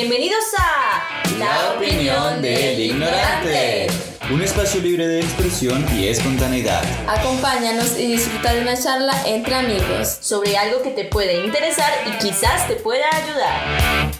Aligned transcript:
Bienvenidos 0.00 0.44
a 0.56 1.24
La 1.40 1.72
opinión 1.76 2.40
del 2.40 2.78
ignorante. 2.78 3.88
Un 4.32 4.40
espacio 4.40 4.80
libre 4.80 5.08
de 5.08 5.18
expresión 5.18 5.84
y 5.92 6.06
espontaneidad. 6.06 6.84
Acompáñanos 7.08 7.98
y 7.98 8.12
disfruta 8.12 8.54
de 8.54 8.62
una 8.62 8.80
charla 8.80 9.20
entre 9.26 9.56
amigos 9.56 10.18
sobre 10.20 10.56
algo 10.56 10.82
que 10.82 10.90
te 10.90 11.04
puede 11.04 11.44
interesar 11.44 11.92
y 12.06 12.16
quizás 12.24 12.68
te 12.68 12.76
pueda 12.76 13.06
ayudar. 13.12 14.17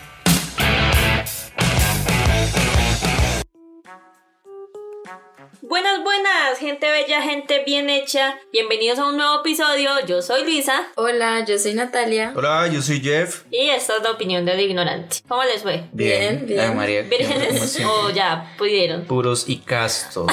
Buenas, 5.80 6.02
buenas, 6.02 6.58
gente 6.58 6.90
bella, 6.90 7.22
gente 7.22 7.62
bien 7.64 7.88
hecha. 7.88 8.36
Bienvenidos 8.52 8.98
a 8.98 9.06
un 9.06 9.16
nuevo 9.16 9.42
episodio. 9.42 9.90
Yo 10.08 10.22
soy 10.22 10.42
Luisa. 10.42 10.88
Hola, 10.96 11.44
yo 11.44 11.56
soy 11.56 11.74
Natalia. 11.74 12.32
Hola, 12.34 12.66
yo 12.66 12.82
soy 12.82 13.00
Jeff. 13.00 13.44
Y 13.52 13.68
esta 13.68 13.98
es 13.98 14.02
la 14.02 14.10
opinión 14.10 14.44
del 14.44 14.58
ignorante. 14.58 15.18
¿Cómo 15.28 15.44
les 15.44 15.62
fue? 15.62 15.84
Bien, 15.92 16.46
bien. 16.46 16.58
Ay, 16.58 16.74
María. 16.74 17.02
¿Vírgenes 17.02 17.80
o 17.86 18.10
ya 18.10 18.56
pudieron? 18.58 19.04
Puros 19.04 19.48
y 19.48 19.58
castos. 19.58 20.26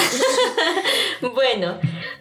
Bueno, 1.34 1.78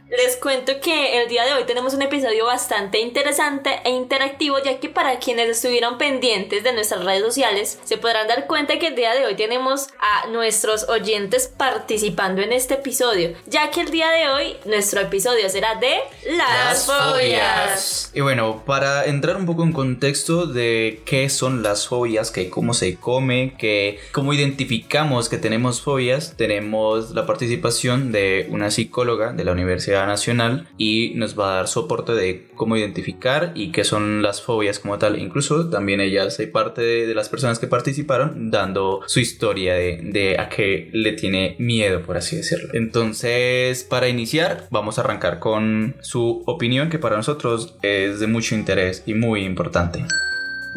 les 0.09 0.37
cuento 0.37 0.73
que 0.81 1.21
el 1.21 1.29
día 1.29 1.45
de 1.45 1.53
hoy 1.53 1.63
tenemos 1.65 1.95
un 1.95 2.01
episodio 2.03 2.45
bastante 2.45 2.99
interesante 2.99 3.79
e 3.83 3.89
interactivo, 3.89 4.57
ya 4.63 4.79
que 4.79 4.87
para 4.87 5.17
quienes 5.17 5.49
estuvieron 5.49 5.97
pendientes 5.97 6.63
de 6.63 6.73
nuestras 6.73 7.03
redes 7.03 7.23
sociales, 7.23 7.79
se 7.83 7.97
podrán 7.97 8.27
dar 8.27 8.45
cuenta 8.45 8.77
que 8.77 8.87
el 8.87 8.95
día 8.95 9.15
de 9.15 9.25
hoy 9.25 9.35
tenemos 9.35 9.87
a 9.99 10.27
nuestros 10.27 10.87
oyentes 10.89 11.47
participando 11.47 12.41
en 12.43 12.53
este 12.53 12.75
episodio, 12.75 13.33
ya 13.47 13.71
que 13.71 13.81
el 13.81 13.89
día 13.89 14.09
de 14.11 14.29
hoy 14.29 14.57
nuestro 14.65 15.01
episodio 15.01 15.49
será 15.49 15.75
de 15.75 15.95
las, 16.37 16.85
fobias. 16.85 18.11
Y 18.13 18.21
bueno, 18.21 18.63
para 18.65 19.05
entrar 19.05 19.37
un 19.37 19.47
poco 19.47 19.63
en 19.63 19.73
contexto 19.73 20.45
de 20.45 21.01
qué 21.05 21.29
son 21.29 21.63
las 21.63 21.87
fobias, 21.87 22.29
que 22.29 22.49
cómo 22.49 22.75
se 22.75 22.95
come, 22.95 23.55
que 23.57 23.99
cómo 24.12 24.34
identificamos 24.34 25.29
que 25.29 25.37
tenemos 25.37 25.81
fobias, 25.81 26.35
tenemos 26.37 27.12
la 27.12 27.25
participación 27.25 28.12
de 28.12 28.47
una 28.51 28.69
psicóloga 28.69 29.34
de 29.34 29.43
la 29.43 29.51
Universidad 29.51 29.95
Nacional 30.05 30.68
y 30.77 31.13
nos 31.15 31.40
va 31.40 31.54
a 31.54 31.55
dar 31.57 31.68
soporte 31.68 32.13
de 32.13 32.48
cómo 32.55 32.76
identificar 32.76 33.54
y 33.55 33.71
qué 33.71 33.84
son 33.84 34.21
las 34.21 34.41
fobias 34.41 34.79
como 34.79 34.98
tal. 34.98 35.18
Incluso 35.20 35.70
también 35.70 36.02
ella 36.02 36.24
hace 36.24 36.48
parte 36.48 36.82
de, 36.82 37.15
las 37.15 37.29
personas 37.29 37.60
que 37.60 37.68
participaron 37.68 38.52
dando 38.52 39.02
su 39.07 39.21
historia 39.21 39.76
de 39.76 40.35
a 40.37 40.49
qué 40.49 40.90
le 40.91 41.13
tiene 41.13 41.55
miedo, 41.60 42.02
por 42.02 42.18
así 42.18 42.35
decirlo. 42.35 42.70
Entonces, 42.74 43.84
para 43.84 44.10
iniciar, 44.10 44.68
vamos 44.71 44.98
a 44.98 45.02
arrancar 45.02 45.40
con 45.40 45.96
su 46.02 46.43
opinión 46.46 46.90
que 46.90 46.99
para 46.99 47.15
nosotros 47.15 47.77
es 47.82 48.20
de 48.20 48.27
mucho 48.27 48.55
interés 48.55 49.04
y 49.05 49.13
muy 49.13 49.46
importante. 49.46 50.04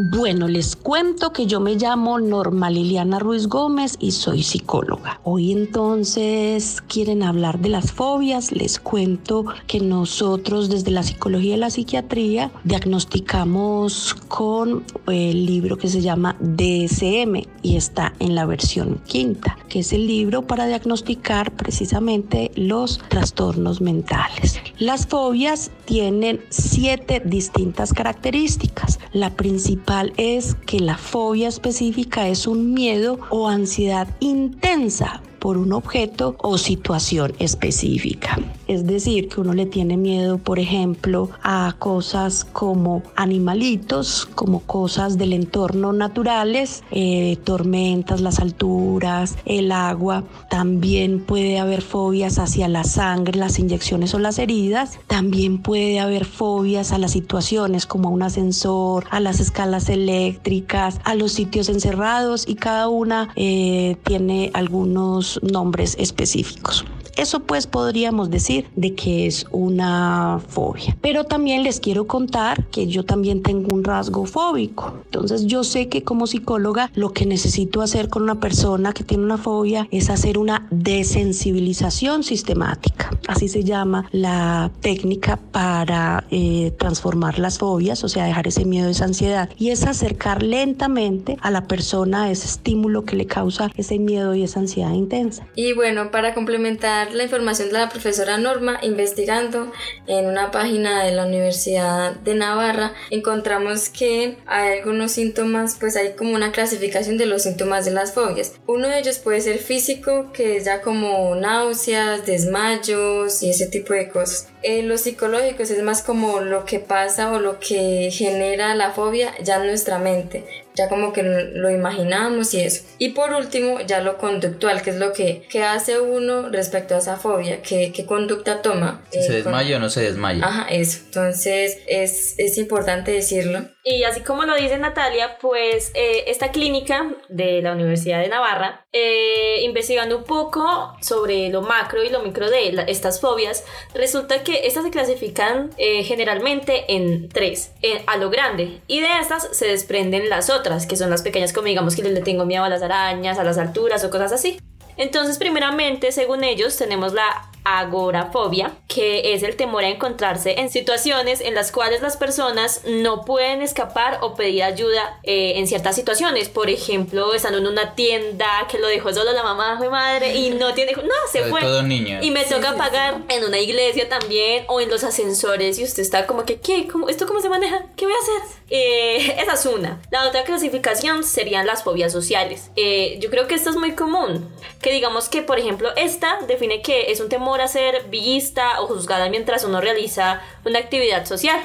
Bueno, 0.00 0.46
les 0.46 0.76
cuento 0.76 1.32
que 1.32 1.46
yo 1.46 1.58
me 1.58 1.74
llamo 1.74 2.20
Norma 2.20 2.70
Liliana 2.70 3.18
Ruiz 3.18 3.48
Gómez 3.48 3.96
y 3.98 4.12
soy 4.12 4.44
psicóloga. 4.44 5.20
Hoy 5.24 5.50
entonces 5.50 6.80
quieren 6.86 7.24
hablar 7.24 7.58
de 7.58 7.68
las 7.68 7.90
fobias. 7.90 8.52
Les 8.52 8.78
cuento 8.78 9.46
que 9.66 9.80
nosotros 9.80 10.68
desde 10.68 10.92
la 10.92 11.02
psicología 11.02 11.56
y 11.56 11.58
la 11.58 11.70
psiquiatría 11.70 12.52
diagnosticamos 12.62 14.14
con 14.28 14.84
el 15.08 15.44
libro 15.44 15.76
que 15.76 15.88
se 15.88 16.00
llama 16.00 16.36
DSM 16.38 17.42
y 17.62 17.74
está 17.74 18.12
en 18.20 18.36
la 18.36 18.46
versión 18.46 19.00
quinta, 19.04 19.58
que 19.68 19.80
es 19.80 19.92
el 19.92 20.06
libro 20.06 20.46
para 20.46 20.68
diagnosticar 20.68 21.50
precisamente 21.56 22.52
los 22.54 23.00
trastornos 23.08 23.80
mentales. 23.80 24.60
Las 24.78 25.08
fobias 25.08 25.72
tienen 25.86 26.40
siete 26.50 27.20
distintas 27.24 27.92
características. 27.92 29.00
La 29.12 29.34
principal 29.34 29.87
es 30.18 30.54
que 30.66 30.80
la 30.80 30.98
fobia 30.98 31.48
específica 31.48 32.28
es 32.28 32.46
un 32.46 32.74
miedo 32.74 33.18
o 33.30 33.48
ansiedad 33.48 34.06
intensa 34.20 35.22
por 35.38 35.56
un 35.56 35.72
objeto 35.72 36.36
o 36.40 36.58
situación 36.58 37.32
específica. 37.38 38.38
Es 38.68 38.86
decir, 38.86 39.28
que 39.28 39.40
uno 39.40 39.54
le 39.54 39.64
tiene 39.64 39.96
miedo, 39.96 40.36
por 40.36 40.58
ejemplo, 40.58 41.30
a 41.42 41.74
cosas 41.78 42.44
como 42.44 43.02
animalitos, 43.16 44.26
como 44.34 44.60
cosas 44.60 45.16
del 45.16 45.32
entorno 45.32 45.94
naturales, 45.94 46.84
eh, 46.90 47.38
tormentas, 47.44 48.20
las 48.20 48.40
alturas, 48.40 49.38
el 49.46 49.72
agua. 49.72 50.24
También 50.50 51.24
puede 51.24 51.58
haber 51.58 51.80
fobias 51.80 52.38
hacia 52.38 52.68
la 52.68 52.84
sangre, 52.84 53.38
las 53.38 53.58
inyecciones 53.58 54.12
o 54.12 54.18
las 54.18 54.38
heridas. 54.38 54.98
También 55.06 55.62
puede 55.62 55.98
haber 55.98 56.26
fobias 56.26 56.92
a 56.92 56.98
las 56.98 57.12
situaciones 57.12 57.86
como 57.86 58.08
a 58.08 58.12
un 58.12 58.22
ascensor, 58.22 59.06
a 59.10 59.18
las 59.20 59.40
escalas 59.40 59.88
eléctricas, 59.88 61.00
a 61.04 61.14
los 61.14 61.32
sitios 61.32 61.70
encerrados 61.70 62.46
y 62.46 62.56
cada 62.56 62.88
una 62.88 63.30
eh, 63.34 63.96
tiene 64.04 64.50
algunos 64.52 65.40
nombres 65.42 65.96
específicos. 65.98 66.84
Eso 67.18 67.40
pues 67.40 67.66
podríamos 67.66 68.30
decir 68.30 68.66
de 68.76 68.94
que 68.94 69.26
es 69.26 69.44
una 69.50 70.40
fobia. 70.48 70.96
Pero 71.00 71.24
también 71.24 71.64
les 71.64 71.80
quiero 71.80 72.06
contar 72.06 72.64
que 72.66 72.86
yo 72.86 73.04
también 73.04 73.42
tengo 73.42 73.74
un 73.74 73.82
rasgo 73.82 74.24
fóbico. 74.24 74.94
Entonces 75.06 75.46
yo 75.46 75.64
sé 75.64 75.88
que 75.88 76.04
como 76.04 76.28
psicóloga 76.28 76.92
lo 76.94 77.12
que 77.12 77.26
necesito 77.26 77.82
hacer 77.82 78.08
con 78.08 78.22
una 78.22 78.38
persona 78.38 78.92
que 78.92 79.02
tiene 79.02 79.24
una 79.24 79.36
fobia 79.36 79.88
es 79.90 80.10
hacer 80.10 80.38
una 80.38 80.68
desensibilización 80.70 82.22
sistemática. 82.22 83.10
Así 83.26 83.48
se 83.48 83.64
llama 83.64 84.08
la 84.12 84.70
técnica 84.80 85.40
para 85.50 86.22
eh, 86.30 86.72
transformar 86.78 87.40
las 87.40 87.58
fobias, 87.58 88.04
o 88.04 88.08
sea, 88.08 88.26
dejar 88.26 88.46
ese 88.46 88.64
miedo, 88.64 88.88
esa 88.88 89.06
ansiedad. 89.06 89.50
Y 89.58 89.70
es 89.70 89.84
acercar 89.84 90.44
lentamente 90.44 91.36
a 91.40 91.50
la 91.50 91.66
persona 91.66 92.30
ese 92.30 92.46
estímulo 92.46 93.04
que 93.04 93.16
le 93.16 93.26
causa 93.26 93.72
ese 93.76 93.98
miedo 93.98 94.36
y 94.36 94.44
esa 94.44 94.60
ansiedad 94.60 94.92
intensa. 94.92 95.48
Y 95.56 95.72
bueno, 95.72 96.12
para 96.12 96.32
complementar 96.32 97.07
la 97.12 97.24
información 97.24 97.68
de 97.68 97.74
la 97.74 97.88
profesora 97.88 98.38
Norma, 98.38 98.78
investigando 98.82 99.72
en 100.06 100.26
una 100.26 100.50
página 100.50 101.04
de 101.04 101.12
la 101.12 101.26
Universidad 101.26 102.12
de 102.16 102.34
Navarra, 102.34 102.92
encontramos 103.10 103.88
que 103.88 104.36
hay 104.46 104.78
algunos 104.78 105.12
síntomas, 105.12 105.76
pues 105.78 105.96
hay 105.96 106.12
como 106.12 106.34
una 106.34 106.52
clasificación 106.52 107.18
de 107.18 107.26
los 107.26 107.42
síntomas 107.42 107.84
de 107.84 107.90
las 107.92 108.12
fobias. 108.12 108.54
Uno 108.66 108.88
de 108.88 108.98
ellos 108.98 109.18
puede 109.18 109.40
ser 109.40 109.58
físico, 109.58 110.32
que 110.32 110.56
es 110.56 110.64
ya 110.64 110.82
como 110.82 111.34
náuseas, 111.34 112.26
desmayos 112.26 113.42
y 113.42 113.50
ese 113.50 113.66
tipo 113.66 113.94
de 113.94 114.08
cosas. 114.08 114.48
Eh, 114.62 114.82
los 114.82 115.02
psicológicos 115.02 115.70
es 115.70 115.82
más 115.82 116.02
como 116.02 116.40
lo 116.40 116.64
que 116.64 116.80
pasa 116.80 117.32
o 117.32 117.38
lo 117.38 117.58
que 117.60 118.10
genera 118.12 118.74
la 118.74 118.90
fobia 118.92 119.32
ya 119.42 119.56
en 119.56 119.66
nuestra 119.66 119.98
mente 119.98 120.44
ya 120.74 120.88
como 120.88 121.12
que 121.12 121.24
lo 121.24 121.70
imaginamos 121.70 122.54
y 122.54 122.60
eso. 122.60 122.84
Y 122.98 123.08
por 123.08 123.32
último, 123.32 123.80
ya 123.80 124.00
lo 124.00 124.16
conductual, 124.16 124.80
que 124.80 124.90
es 124.90 124.96
lo 124.96 125.12
que, 125.12 125.42
que 125.50 125.64
hace 125.64 125.98
uno 125.98 126.50
respecto 126.50 126.94
a 126.94 126.98
esa 126.98 127.16
fobia, 127.16 127.62
qué, 127.62 127.90
qué 127.92 128.06
conducta 128.06 128.62
toma. 128.62 129.02
Si 129.10 129.20
se 129.20 129.32
desmaya 129.32 129.76
o 129.78 129.80
no 129.80 129.90
se 129.90 130.02
desmaya. 130.02 130.46
Ajá, 130.46 130.68
eso. 130.70 131.00
Entonces 131.06 131.78
es, 131.88 132.36
es 132.38 132.58
importante 132.58 133.10
decirlo. 133.10 133.62
Y 133.82 134.04
así 134.04 134.20
como 134.20 134.44
lo 134.44 134.54
dice 134.54 134.78
Natalia, 134.78 135.38
pues 135.40 135.90
eh, 135.94 136.24
esta 136.28 136.52
clínica 136.52 137.10
de 137.28 137.60
la 137.60 137.72
Universidad 137.72 138.20
de 138.20 138.28
Navarra, 138.28 138.86
eh, 138.92 139.62
investigando 139.62 140.18
un 140.18 140.24
poco 140.24 140.94
sobre 141.00 141.48
lo 141.48 141.62
macro 141.62 142.04
y 142.04 142.10
lo 142.10 142.22
micro 142.22 142.48
de 142.50 142.70
la- 142.72 142.82
estas 142.82 143.20
fobias, 143.20 143.64
resulta 143.94 144.44
que 144.44 144.47
estas 144.54 144.84
se 144.84 144.90
clasifican 144.90 145.70
eh, 145.78 146.02
generalmente 146.04 146.84
en 146.94 147.28
tres, 147.28 147.72
en- 147.82 148.02
a 148.06 148.16
lo 148.16 148.30
grande, 148.30 148.80
y 148.86 149.00
de 149.00 149.08
estas 149.20 149.48
se 149.56 149.66
desprenden 149.66 150.28
las 150.28 150.50
otras, 150.50 150.86
que 150.86 150.96
son 150.96 151.10
las 151.10 151.22
pequeñas 151.22 151.52
como 151.52 151.66
digamos 151.66 151.94
que 151.96 152.02
le 152.02 152.20
tengo 152.20 152.44
miedo 152.44 152.64
a 152.64 152.68
las 152.68 152.82
arañas, 152.82 153.38
a 153.38 153.44
las 153.44 153.58
alturas 153.58 154.04
o 154.04 154.10
cosas 154.10 154.32
así. 154.32 154.60
Entonces, 154.96 155.38
primeramente, 155.38 156.10
según 156.12 156.42
ellos, 156.42 156.76
tenemos 156.76 157.12
la 157.12 157.50
agorafobia, 157.64 158.72
que 158.88 159.34
es 159.34 159.42
el 159.42 159.56
temor 159.56 159.84
a 159.84 159.88
encontrarse 159.88 160.58
en 160.58 160.70
situaciones 160.70 161.40
en 161.40 161.54
las 161.54 161.72
cuales 161.72 162.00
las 162.00 162.16
personas 162.16 162.82
no 162.86 163.24
pueden 163.24 163.62
escapar 163.62 164.18
o 164.22 164.34
pedir 164.34 164.62
ayuda 164.62 165.20
eh, 165.22 165.54
en 165.56 165.66
ciertas 165.66 165.94
situaciones. 165.96 166.48
Por 166.48 166.70
ejemplo, 166.70 167.34
estando 167.34 167.58
en 167.58 167.66
una 167.66 167.94
tienda 167.94 168.66
que 168.70 168.78
lo 168.78 168.86
dejó 168.86 169.12
solo 169.12 169.32
la 169.32 169.42
mamá, 169.42 169.78
mi 169.80 169.88
madre, 169.88 170.34
y 170.34 170.50
no 170.50 170.74
tiene... 170.74 170.92
No, 170.92 171.14
se 171.30 171.44
fue. 171.44 171.60
todo 171.60 171.82
niños. 171.82 172.24
Y 172.24 172.30
me 172.30 172.44
toca 172.44 172.76
pagar 172.76 173.22
en 173.28 173.44
una 173.44 173.58
iglesia 173.58 174.08
también 174.08 174.64
o 174.68 174.80
en 174.80 174.90
los 174.90 175.04
ascensores 175.04 175.78
y 175.78 175.84
usted 175.84 176.02
está 176.02 176.26
como 176.26 176.44
que, 176.44 176.60
¿qué? 176.60 176.88
¿Cómo, 176.88 177.08
¿Esto 177.08 177.26
cómo 177.26 177.40
se 177.40 177.48
maneja? 177.48 177.86
¿Qué 177.96 178.06
voy 178.06 178.14
a 178.14 178.18
hacer? 178.18 178.58
Eh, 178.70 179.36
esa 179.42 179.54
es 179.54 179.66
una. 179.66 180.00
La 180.10 180.26
otra 180.26 180.44
clasificación 180.44 181.24
serían 181.24 181.66
las 181.66 181.82
fobias 181.82 182.12
sociales. 182.12 182.70
Eh, 182.76 183.18
yo 183.20 183.30
creo 183.30 183.46
que 183.46 183.54
esto 183.54 183.70
es 183.70 183.76
muy 183.76 183.92
común. 183.92 184.48
Que 184.80 184.92
digamos 184.92 185.28
que, 185.28 185.42
por 185.42 185.58
ejemplo, 185.58 185.90
esta 185.96 186.38
define 186.46 186.82
que 186.82 187.10
es 187.10 187.20
un 187.20 187.28
temor 187.28 187.47
a 187.56 187.68
ser 187.68 188.08
vista 188.08 188.80
o 188.80 188.86
juzgada 188.86 189.28
mientras 189.28 189.64
uno 189.64 189.80
realiza 189.80 190.40
una 190.64 190.78
actividad 190.78 191.26
social. 191.26 191.58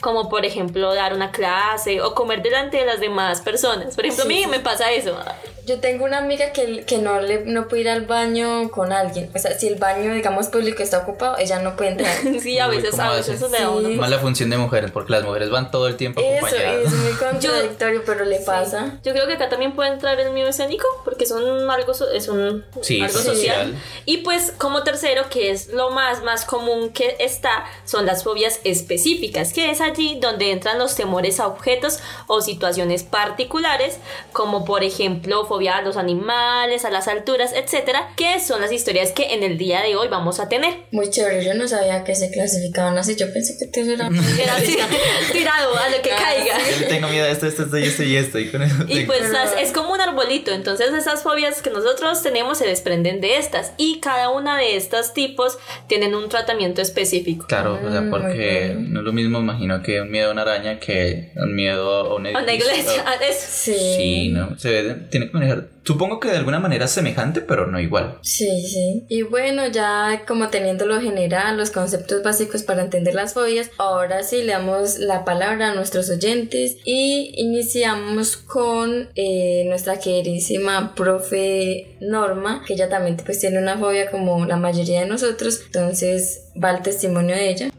Como 0.00 0.28
por 0.28 0.44
ejemplo 0.46 0.94
dar 0.94 1.12
una 1.14 1.30
clase 1.30 2.00
o 2.00 2.14
comer 2.14 2.42
delante 2.42 2.78
de 2.78 2.86
las 2.86 3.00
demás 3.00 3.40
personas. 3.42 3.94
Por 3.94 4.06
ejemplo, 4.06 4.24
Sí, 4.24 4.32
a 4.32 4.36
mí 4.36 4.42
sí. 4.44 4.48
me 4.50 4.60
pasa 4.60 4.90
eso. 4.92 5.16
Yo 5.66 5.78
tengo 5.78 6.04
una 6.06 6.18
amiga 6.18 6.52
que, 6.52 6.84
que 6.84 6.98
no, 6.98 7.20
le, 7.20 7.44
no 7.44 7.68
puede 7.68 7.82
ir 7.82 7.90
al 7.90 8.06
baño 8.06 8.70
con 8.70 8.92
alguien. 8.92 9.30
O 9.34 9.38
sea, 9.38 9.56
si 9.58 9.68
el 9.68 9.76
baño, 9.76 10.14
digamos, 10.14 10.48
público 10.48 10.82
está 10.82 10.98
ocupado, 10.98 11.36
ella 11.38 11.60
no 11.60 11.76
puede 11.76 11.90
entrar. 11.90 12.12
sí, 12.40 12.58
a 12.58 12.66
veces, 12.66 12.90
¿cómo 12.92 13.02
a 13.02 13.16
veces 13.16 13.36
eso 13.36 13.48
le 13.48 13.60
da. 13.60 13.68
Sí. 13.90 13.94
Mala 13.96 14.18
función 14.18 14.50
de 14.50 14.56
mujeres, 14.56 14.90
porque 14.90 15.12
las 15.12 15.22
mujeres 15.22 15.50
van 15.50 15.70
todo 15.70 15.86
el 15.86 15.96
tiempo 15.96 16.20
Eso 16.20 16.46
acompañadas. 16.46 16.86
es 16.86 16.92
muy 16.94 17.12
contradictorio, 17.18 18.02
pero 18.06 18.24
le 18.24 18.40
pasa. 18.40 18.98
Yo 19.04 19.12
creo 19.12 19.26
que 19.26 19.34
acá 19.34 19.48
también 19.48 19.72
puede 19.72 19.90
entrar 19.90 20.18
el 20.18 20.32
miedo 20.32 20.48
escénico, 20.48 20.86
porque 21.04 21.26
son 21.26 21.70
algo, 21.70 21.92
es 22.14 22.28
un 22.28 22.64
Sí, 22.80 23.00
algo 23.02 23.18
social. 23.18 23.76
Y 24.06 24.18
pues 24.18 24.52
como 24.56 24.82
tercero, 24.82 25.24
que 25.30 25.50
es 25.50 25.68
lo 25.68 25.90
más, 25.90 26.22
más 26.24 26.44
común 26.46 26.90
que 26.90 27.16
está, 27.20 27.64
son 27.84 28.06
las 28.06 28.24
fobias 28.24 28.60
específicas, 28.64 29.52
que 29.52 29.70
es 29.70 29.80
allí 29.90 30.18
donde 30.20 30.50
entran 30.52 30.78
los 30.78 30.94
temores 30.96 31.40
a 31.40 31.46
objetos 31.46 32.00
o 32.26 32.40
situaciones 32.40 33.02
particulares, 33.02 33.98
como 34.32 34.64
por 34.64 34.82
ejemplo 34.84 35.44
fobia 35.46 35.76
a 35.78 35.82
los 35.82 35.96
animales, 35.96 36.84
a 36.84 36.90
las 36.90 37.08
alturas, 37.08 37.52
etcétera, 37.54 38.08
que 38.16 38.40
son 38.40 38.60
las 38.60 38.72
historias 38.72 39.12
que 39.12 39.34
en 39.34 39.42
el 39.42 39.58
día 39.58 39.82
de 39.82 39.96
hoy 39.96 40.08
vamos 40.08 40.40
a 40.40 40.48
tener. 40.48 40.74
Muy 40.90 41.10
chévere, 41.10 41.44
yo 41.44 41.54
no 41.54 41.66
sabía 41.68 42.04
que 42.04 42.14
se 42.14 42.30
clasificaban 42.30 42.96
así. 42.98 43.16
Yo 43.16 43.32
pensé 43.32 43.56
que 43.58 43.66
te 43.66 43.80
era. 43.92 44.08
Era 44.40 44.56
así, 44.56 44.76
tirado 45.32 45.76
a 45.76 45.88
lo 45.88 46.02
que 46.02 46.12
Ah, 46.12 46.16
caiga. 46.18 46.58
Tengo 46.88 47.08
miedo 47.08 47.24
a 47.26 47.28
esto, 47.28 47.46
esto, 47.46 47.62
esto 47.64 47.78
y 47.78 47.84
esto 47.84 48.02
y 48.04 48.16
esto. 48.16 48.38
Y 48.38 48.50
con 48.50 48.62
eso 48.62 48.84
Y 48.88 49.04
pues 49.04 49.22
es 49.58 49.72
como 49.72 49.92
un 49.92 50.00
arbolito, 50.00 50.50
entonces 50.52 50.92
esas 50.92 51.22
fobias 51.22 51.62
que 51.62 51.70
nosotros 51.70 52.22
tenemos 52.22 52.58
se 52.58 52.66
desprenden 52.66 53.20
de 53.20 53.36
estas 53.38 53.72
y 53.76 54.00
cada 54.00 54.30
una 54.30 54.56
de 54.56 54.76
estos 54.76 55.12
tipos 55.14 55.58
tienen 55.86 56.14
un 56.14 56.28
tratamiento 56.28 56.82
específico. 56.82 57.46
Claro, 57.46 57.78
o 57.84 57.90
sea, 57.90 58.00
Mm, 58.00 58.10
porque 58.10 58.74
no 58.78 59.00
es 59.00 59.04
lo 59.04 59.12
mismo, 59.12 59.38
imagino, 59.40 59.79
que 59.82 60.00
un 60.00 60.10
miedo 60.10 60.28
a 60.28 60.32
una 60.32 60.42
araña 60.42 60.78
que 60.80 61.32
un 61.36 61.54
miedo 61.54 61.92
a 61.94 62.14
una 62.14 62.30
A 62.30 62.42
Una 62.42 62.52
iglesia, 62.54 63.02
ah, 63.06 63.14
es- 63.28 63.36
Sí. 63.38 63.74
Sí, 63.74 64.28
no, 64.30 64.58
se 64.58 64.70
debe- 64.70 65.08
tiene 65.10 65.26
que 65.26 65.32
manejar. 65.34 65.68
Supongo 65.84 66.20
que 66.20 66.28
de 66.30 66.36
alguna 66.36 66.60
manera 66.60 66.86
semejante, 66.86 67.40
pero 67.40 67.66
no 67.66 67.80
igual. 67.80 68.18
Sí, 68.22 68.62
sí. 68.66 69.04
Y 69.08 69.22
bueno, 69.22 69.66
ya 69.66 70.22
como 70.26 70.48
teniendo 70.48 70.86
lo 70.86 71.00
general, 71.00 71.56
los 71.56 71.70
conceptos 71.70 72.22
básicos 72.22 72.62
para 72.62 72.82
entender 72.82 73.14
las 73.14 73.34
fobias, 73.34 73.70
ahora 73.78 74.22
sí 74.22 74.42
le 74.42 74.52
damos 74.52 74.98
la 74.98 75.24
palabra 75.24 75.70
a 75.70 75.74
nuestros 75.74 76.08
oyentes 76.10 76.76
y 76.84 77.32
iniciamos 77.36 78.36
con 78.36 79.08
eh, 79.14 79.64
nuestra 79.68 79.98
queridísima 79.98 80.94
profe 80.94 81.96
Norma, 82.00 82.62
que 82.66 82.74
ella 82.74 82.88
también 82.88 83.16
pues 83.16 83.40
tiene 83.40 83.58
una 83.58 83.78
fobia 83.78 84.10
como 84.10 84.44
la 84.46 84.56
mayoría 84.56 85.00
de 85.00 85.06
nosotros, 85.06 85.60
entonces 85.66 86.44
va 86.62 86.70
el 86.72 86.82
testimonio 86.82 87.34
de 87.34 87.50
ella. 87.50 87.70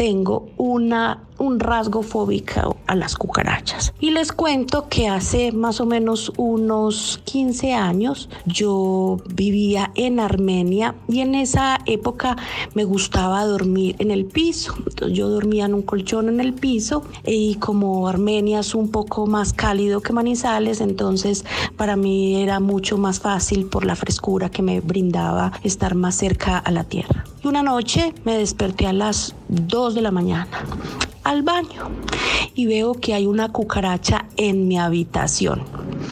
Tengo 0.00 0.54
una, 0.56 1.28
un 1.40 1.58
rasgo 1.58 2.02
fóbico 2.02 2.76
a 2.86 2.94
las 2.94 3.16
cucarachas. 3.16 3.92
Y 3.98 4.10
les 4.10 4.30
cuento 4.30 4.88
que 4.88 5.08
hace 5.08 5.52
más 5.52 5.80
o 5.80 5.86
menos 5.86 6.32
unos 6.36 7.20
15 7.24 7.74
años 7.74 8.28
yo 8.46 9.18
vivía 9.34 9.90
en 9.94 10.20
Armenia 10.20 10.94
y 11.08 11.20
en 11.20 11.34
esa 11.34 11.78
época 11.86 12.36
me 12.74 12.84
gustaba 12.84 13.44
dormir 13.44 13.96
en 13.98 14.10
el 14.10 14.26
piso. 14.26 14.74
Yo 15.10 15.28
dormía 15.28 15.64
en 15.64 15.74
un 15.74 15.82
colchón 15.82 16.28
en 16.28 16.40
el 16.40 16.52
piso 16.52 17.04
y 17.24 17.56
como 17.56 18.06
Armenia 18.06 18.60
es 18.60 18.74
un 18.74 18.90
poco 18.90 19.26
más 19.26 19.52
cálido 19.52 20.02
que 20.02 20.12
Manizales, 20.12 20.80
entonces 20.80 21.44
para 21.76 21.96
mí 21.96 22.42
era 22.42 22.60
mucho 22.60 22.98
más 22.98 23.20
fácil 23.20 23.66
por 23.66 23.86
la 23.86 23.96
frescura 23.96 24.50
que 24.50 24.62
me 24.62 24.80
brindaba 24.80 25.52
estar 25.62 25.94
más 25.94 26.16
cerca 26.16 26.58
a 26.58 26.70
la 26.70 26.84
tierra. 26.84 27.24
Y 27.42 27.48
una 27.48 27.62
noche 27.62 28.12
me 28.24 28.36
desperté 28.36 28.86
a 28.86 28.92
las 28.92 29.34
2 29.48 29.94
de 29.94 30.02
la 30.02 30.10
mañana 30.10 30.48
al 31.24 31.42
baño 31.42 31.90
y 32.54 32.66
veo 32.66 32.94
que 32.94 33.14
hay 33.14 33.26
una 33.26 33.50
cucaracha 33.50 34.26
en 34.36 34.68
mi 34.68 34.78
habitación. 34.78 35.62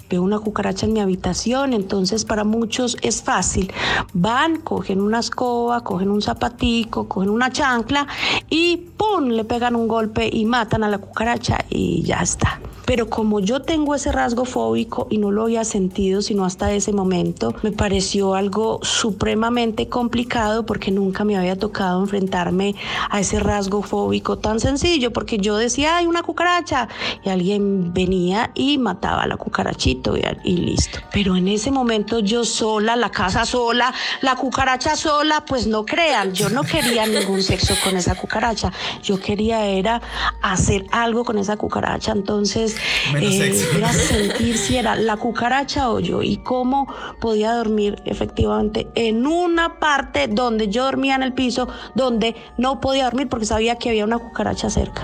Veo 0.09 0.23
una 0.23 0.39
cucaracha 0.39 0.87
en 0.87 0.95
mi 0.95 1.01
habitación, 1.01 1.73
entonces 1.73 2.25
para 2.25 2.45
muchos 2.45 2.97
es 3.03 3.23
fácil. 3.23 3.73
Van, 4.15 4.61
cogen 4.61 5.01
una 5.01 5.21
escoba, 5.21 5.83
cogen 5.85 6.11
un 6.11 6.23
zapatico, 6.23 7.09
cogen 7.09 7.31
una 7.31 7.51
chancla 7.51 8.07
y 8.49 8.89
¡pum! 8.99 9.29
le 9.29 9.45
pegan 9.45 9.77
un 9.77 9.89
golpe 9.89 10.29
y 10.31 10.45
matan 10.45 10.85
a 10.85 10.89
la 10.89 10.99
cucaracha 10.99 11.65
y 11.71 12.03
ya 12.03 12.21
está. 12.21 12.61
Pero 12.89 13.11
como 13.11 13.41
yo 13.41 13.61
tengo 13.61 13.95
ese 13.95 14.13
rasgo 14.13 14.47
fóbico 14.47 15.09
y 15.11 15.19
no 15.19 15.31
lo 15.31 15.43
había 15.43 15.63
sentido 15.65 16.23
sino 16.23 16.47
hasta 16.47 16.73
ese 16.73 16.91
momento, 16.91 17.55
me 17.63 17.71
pareció 17.71 18.35
algo 18.35 18.81
supremamente 18.83 19.91
complicado 19.91 20.65
porque 20.65 20.91
nunca 20.91 21.23
me 21.23 21.37
había 21.37 21.59
tocado 21.59 22.01
enfrentarme 22.01 22.75
a 23.11 23.21
ese 23.21 23.41
rasgo 23.41 23.83
fóbico 23.83 24.39
tan 24.39 24.59
sencillo, 24.59 25.13
porque 25.13 25.37
yo 25.37 25.59
decía, 25.59 25.99
hay 25.99 26.07
una 26.07 26.23
cucaracha, 26.23 26.89
y 27.23 27.29
alguien 27.29 27.93
venía 27.93 28.53
y 28.55 28.79
mataba 28.79 29.25
a 29.25 29.27
la 29.27 29.37
cucarachito 29.37 30.17
y, 30.17 30.23
y 30.45 30.57
listo. 30.57 30.99
Pero 31.13 31.37
en 31.37 31.49
ese 31.49 31.71
momento 31.71 32.21
yo 32.21 32.43
sola, 32.47 32.97
la 32.97 33.11
casa 33.11 33.45
sola, 33.45 33.93
la 34.23 34.35
cucaracha 34.37 34.97
sola, 34.97 35.45
pues 35.47 35.67
no 35.67 35.85
crean, 35.85 36.33
yo 36.33 36.49
no 36.49 36.63
quería 36.63 37.07
ningún 37.07 37.43
sexo 37.43 37.75
con 37.85 37.99
esa 37.99 38.15
cucaracha, 38.15 38.73
yo 39.03 39.21
quería 39.21 39.67
era 39.67 40.01
hacer 40.43 40.87
algo 40.91 41.25
con 41.25 41.39
esa 41.39 41.57
cucaracha, 41.57 42.13
entonces 42.13 42.77
eh, 43.17 43.67
era 43.77 43.93
sentir 43.93 44.57
si 44.59 44.77
era 44.77 44.97
la 44.97 45.17
cucaracha 45.17 45.91
o 45.91 46.01
yo 46.01 46.23
y 46.23 46.39
cómo 46.39 46.87
podía 47.21 47.53
dormir 47.53 48.01
efectivamente 48.05 48.89
en 48.95 49.27
una 49.27 49.79
parte 49.79 50.29
donde 50.29 50.69
yo 50.69 50.85
dormía 50.85 51.15
en 51.15 51.23
el 51.23 51.33
piso, 51.33 51.69
donde 51.95 52.37
no 52.57 52.81
podía 52.81 53.05
dormir 53.05 53.29
porque 53.29 53.47
sabía 53.47 53.77
que 53.77 53.91
había 53.91 54.05
una 54.05 54.19
cucaracha 54.19 54.71
cerca. 54.71 55.03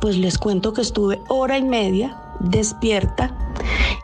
Pues 0.00 0.16
les 0.16 0.38
cuento 0.38 0.72
que 0.72 0.82
estuve 0.82 1.20
hora 1.28 1.56
y 1.56 1.62
media 1.62 2.16
despierta 2.40 3.32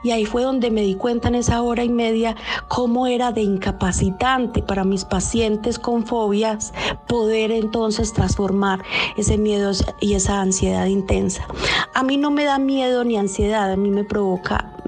y 0.02 0.10
ahí 0.10 0.24
fue 0.24 0.42
donde 0.42 0.70
me 0.70 0.82
di 0.82 0.94
cuenta 0.94 1.28
en 1.28 1.34
esa 1.34 1.62
hora 1.62 1.84
y 1.84 1.88
media 1.88 2.36
cómo 2.68 3.06
era 3.06 3.32
de 3.32 3.42
incapacitante 3.42 4.62
para 4.62 4.84
mis 4.84 5.04
pacientes 5.04 5.78
con 5.78 6.06
fobias 6.06 6.72
poder 7.06 7.50
entonces 7.50 8.12
transformar 8.12 8.82
ese 9.16 9.38
miedo 9.38 9.72
y 10.00 10.14
esa 10.14 10.40
ansiedad 10.40 10.86
intensa. 10.86 11.46
A 11.94 12.02
mí 12.02 12.16
no 12.16 12.30
me 12.30 12.44
da 12.44 12.58
miedo 12.58 13.04
ni 13.04 13.16
ansiedad, 13.16 13.70
a 13.70 13.76
mí 13.76 13.90
me 13.90 14.04
provoca 14.04 14.79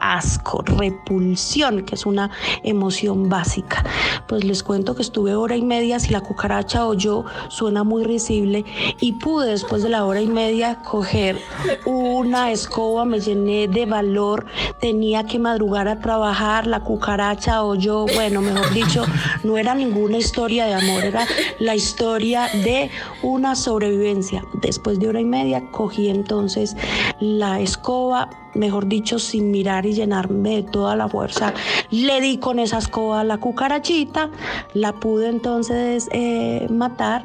asco, 0.00 0.62
repulsión, 0.64 1.84
que 1.84 1.94
es 1.94 2.06
una 2.06 2.30
emoción 2.62 3.28
básica. 3.28 3.84
Pues 4.26 4.44
les 4.44 4.62
cuento 4.62 4.94
que 4.94 5.02
estuve 5.02 5.34
hora 5.34 5.56
y 5.56 5.62
media, 5.62 5.98
si 5.98 6.10
la 6.10 6.20
cucaracha 6.20 6.86
o 6.86 6.94
yo 6.94 7.24
suena 7.48 7.84
muy 7.84 8.04
risible 8.04 8.64
y 9.00 9.12
pude 9.12 9.50
después 9.50 9.82
de 9.82 9.88
la 9.88 10.04
hora 10.04 10.20
y 10.20 10.26
media 10.26 10.82
coger 10.82 11.38
una 11.84 12.50
escoba, 12.50 13.04
me 13.04 13.20
llené 13.20 13.68
de 13.68 13.86
valor, 13.86 14.46
tenía 14.80 15.24
que 15.24 15.38
madrugar 15.38 15.88
a 15.88 16.00
trabajar, 16.00 16.66
la 16.66 16.80
cucaracha 16.80 17.62
o 17.64 17.74
yo, 17.74 18.06
bueno, 18.14 18.40
mejor 18.40 18.72
dicho, 18.72 19.04
no 19.44 19.58
era 19.58 19.74
ninguna 19.74 20.18
historia 20.18 20.66
de 20.66 20.74
amor, 20.74 21.04
era 21.04 21.26
la 21.58 21.74
historia 21.74 22.48
de 22.64 22.90
una 23.22 23.54
sobrevivencia. 23.54 24.44
Después 24.62 24.98
de 24.98 25.08
hora 25.08 25.20
y 25.20 25.24
media 25.24 25.70
cogí 25.70 26.08
entonces 26.08 26.76
la 27.20 27.60
escoba, 27.60 28.30
mejor 28.54 28.86
dicho, 28.86 29.18
sin 29.40 29.50
mirar 29.50 29.86
y 29.86 29.94
llenarme 29.94 30.56
de 30.56 30.62
toda 30.64 30.96
la 30.96 31.08
fuerza, 31.08 31.54
le 31.90 32.20
di 32.20 32.36
con 32.38 32.58
esa 32.58 32.78
escoba 32.78 33.20
a 33.20 33.24
la 33.24 33.38
cucarachita, 33.38 34.30
la 34.74 34.92
pude 34.92 35.28
entonces 35.28 36.08
eh, 36.12 36.66
matar 36.70 37.24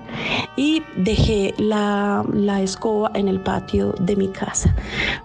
y 0.55 0.81
dejé 0.95 1.53
la, 1.57 2.23
la 2.31 2.61
escoba 2.61 3.11
en 3.13 3.27
el 3.27 3.41
patio 3.41 3.93
de 3.99 4.15
mi 4.15 4.29
casa. 4.29 4.73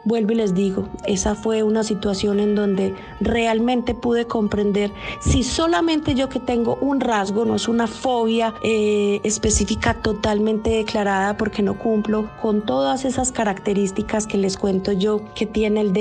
Vuelvo 0.04 0.32
y 0.32 0.36
les 0.36 0.54
digo, 0.54 0.88
esa 1.06 1.34
fue 1.34 1.62
una 1.62 1.84
situación 1.84 2.40
en 2.40 2.56
donde 2.56 2.94
realmente 3.20 3.94
pude 3.94 4.26
comprender 4.26 4.90
si 5.20 5.44
solamente 5.44 6.14
yo 6.14 6.28
que 6.28 6.40
tengo 6.40 6.76
un 6.80 7.00
rasgo, 7.00 7.44
no 7.44 7.54
es 7.54 7.68
una 7.68 7.86
fobia 7.86 8.54
eh, 8.64 9.20
específica 9.22 9.94
totalmente 9.94 10.70
declarada 10.70 11.36
porque 11.36 11.62
no 11.62 11.78
cumplo 11.78 12.28
con 12.42 12.62
todas 12.62 13.04
esas 13.04 13.30
características 13.30 14.26
que 14.26 14.38
les 14.38 14.56
cuento 14.56 14.90
yo 14.90 15.20
que 15.34 15.46
tiene 15.46 15.80
el 15.80 15.92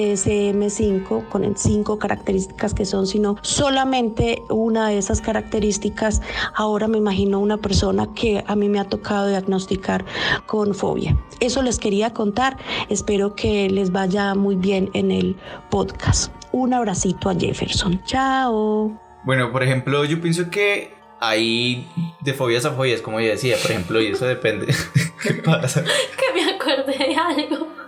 DSM5, 0.69 1.27
con 1.29 1.43
el 1.43 1.57
cinco 1.57 1.99
características 1.99 2.73
que 2.73 2.85
son, 2.85 3.07
sino 3.07 3.37
solamente 3.41 4.43
una 4.49 4.89
de 4.89 4.97
esas 4.97 5.21
características, 5.21 6.21
ahora 6.55 6.87
me 6.87 6.97
imagino 6.97 7.39
una 7.39 7.57
persona 7.57 8.07
que 8.13 8.43
a 8.47 8.55
mí 8.55 8.69
me 8.69 8.79
ha 8.79 8.85
tocado 8.85 9.27
diagnosticar 9.27 10.05
con 10.45 10.73
fobia. 10.73 11.17
Eso 11.39 11.61
les 11.61 11.79
quería 11.79 12.13
contar, 12.13 12.57
espero 12.89 13.35
que 13.35 13.69
les 13.69 13.91
vaya 13.91 14.35
muy 14.35 14.55
bien 14.55 14.89
en 14.93 15.11
el 15.11 15.35
podcast. 15.69 16.31
Un 16.51 16.73
abracito 16.73 17.29
a 17.29 17.35
Jefferson. 17.35 18.01
Chao. 18.05 18.99
Bueno, 19.23 19.51
por 19.51 19.63
ejemplo, 19.63 20.05
yo 20.05 20.19
pienso 20.21 20.49
que 20.49 20.93
hay 21.19 21.87
de 22.21 22.33
fobias 22.33 22.65
a 22.65 22.71
fobias, 22.71 23.01
como 23.01 23.19
ella 23.19 23.31
decía, 23.31 23.57
por 23.61 23.71
ejemplo, 23.71 24.01
y 24.01 24.07
eso 24.07 24.25
depende. 24.25 24.67
¿Qué 25.21 25.33
pasa? 25.35 25.83
Que 25.83 26.33
me 26.33 26.51
acordé 26.51 26.97
de 26.97 27.15
algo. 27.15 27.78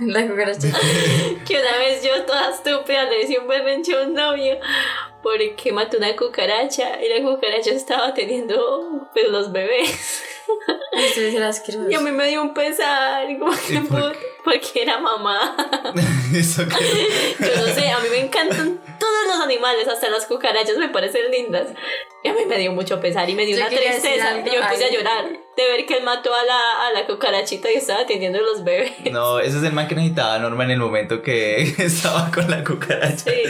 La 0.06 0.26
cucaracha. 0.26 0.68
Que 1.46 1.58
una 1.58 1.78
vez 1.78 2.02
yo 2.02 2.24
toda 2.24 2.50
estúpida 2.50 3.04
le 3.04 3.18
decía 3.18 3.40
un 3.40 3.48
berrinche 3.48 3.94
a 3.94 4.02
un 4.02 4.14
novio 4.14 4.58
porque 5.22 5.72
mató 5.72 5.96
una 5.98 6.14
cucaracha 6.16 7.02
y 7.02 7.08
la 7.08 7.22
cucaracha 7.28 7.70
estaba 7.70 8.14
teniendo 8.14 9.08
pues, 9.12 9.28
los 9.28 9.52
bebés. 9.52 10.22
Y 11.90 11.94
a 11.94 12.00
mí 12.00 12.10
me 12.10 12.28
dio 12.28 12.42
un 12.42 12.54
pesar, 12.54 13.26
como 13.38 13.52
que 13.52 13.74
¿Y 13.74 13.78
por 13.80 14.16
porque 14.44 14.82
era 14.82 14.98
mamá. 14.98 15.54
Eso 16.34 16.62
que- 16.66 17.44
Yo 17.46 17.56
no 17.56 17.72
sé, 17.74 17.88
a 17.90 17.98
mí 18.00 18.08
me 18.10 18.20
encantan 18.20 18.80
todos 18.98 19.26
los 19.28 19.40
animales, 19.40 19.86
hasta 19.86 20.08
las 20.10 20.26
cucarachas 20.26 20.76
me 20.76 20.88
parecen 20.88 21.30
lindas. 21.30 21.68
Y 22.22 22.28
a 22.28 22.34
mí 22.34 22.40
me 22.46 22.58
dio 22.58 22.72
mucho 22.72 23.00
pesar 23.00 23.28
y 23.30 23.34
me 23.34 23.46
dio 23.46 23.56
Yo 23.56 23.62
una 23.62 23.70
quería 23.70 23.92
tristeza. 23.92 24.28
algo, 24.30 24.46
Yo 24.46 24.60
me 24.60 24.68
puse 24.68 24.84
a 24.84 24.90
llorar 24.90 25.24
de 25.56 25.64
ver 25.66 25.84
que 25.86 25.94
él 25.98 26.04
mató 26.04 26.34
a 26.34 26.44
la, 26.44 26.86
a 26.88 26.92
la 26.92 27.06
cucarachita 27.06 27.70
y 27.72 27.76
estaba 27.76 28.00
atendiendo 28.02 28.40
los 28.40 28.62
bebés. 28.64 28.92
No, 29.10 29.40
ese 29.40 29.58
es 29.58 29.64
el 29.64 29.72
man 29.72 29.88
que 29.88 29.94
necesitaba 29.94 30.34
a 30.34 30.38
Norma 30.38 30.64
en 30.64 30.70
el 30.72 30.78
momento 30.78 31.22
que 31.22 31.62
estaba 31.78 32.30
con 32.30 32.50
la 32.50 32.62
cucaracha. 32.64 33.30
Sí. 33.30 33.42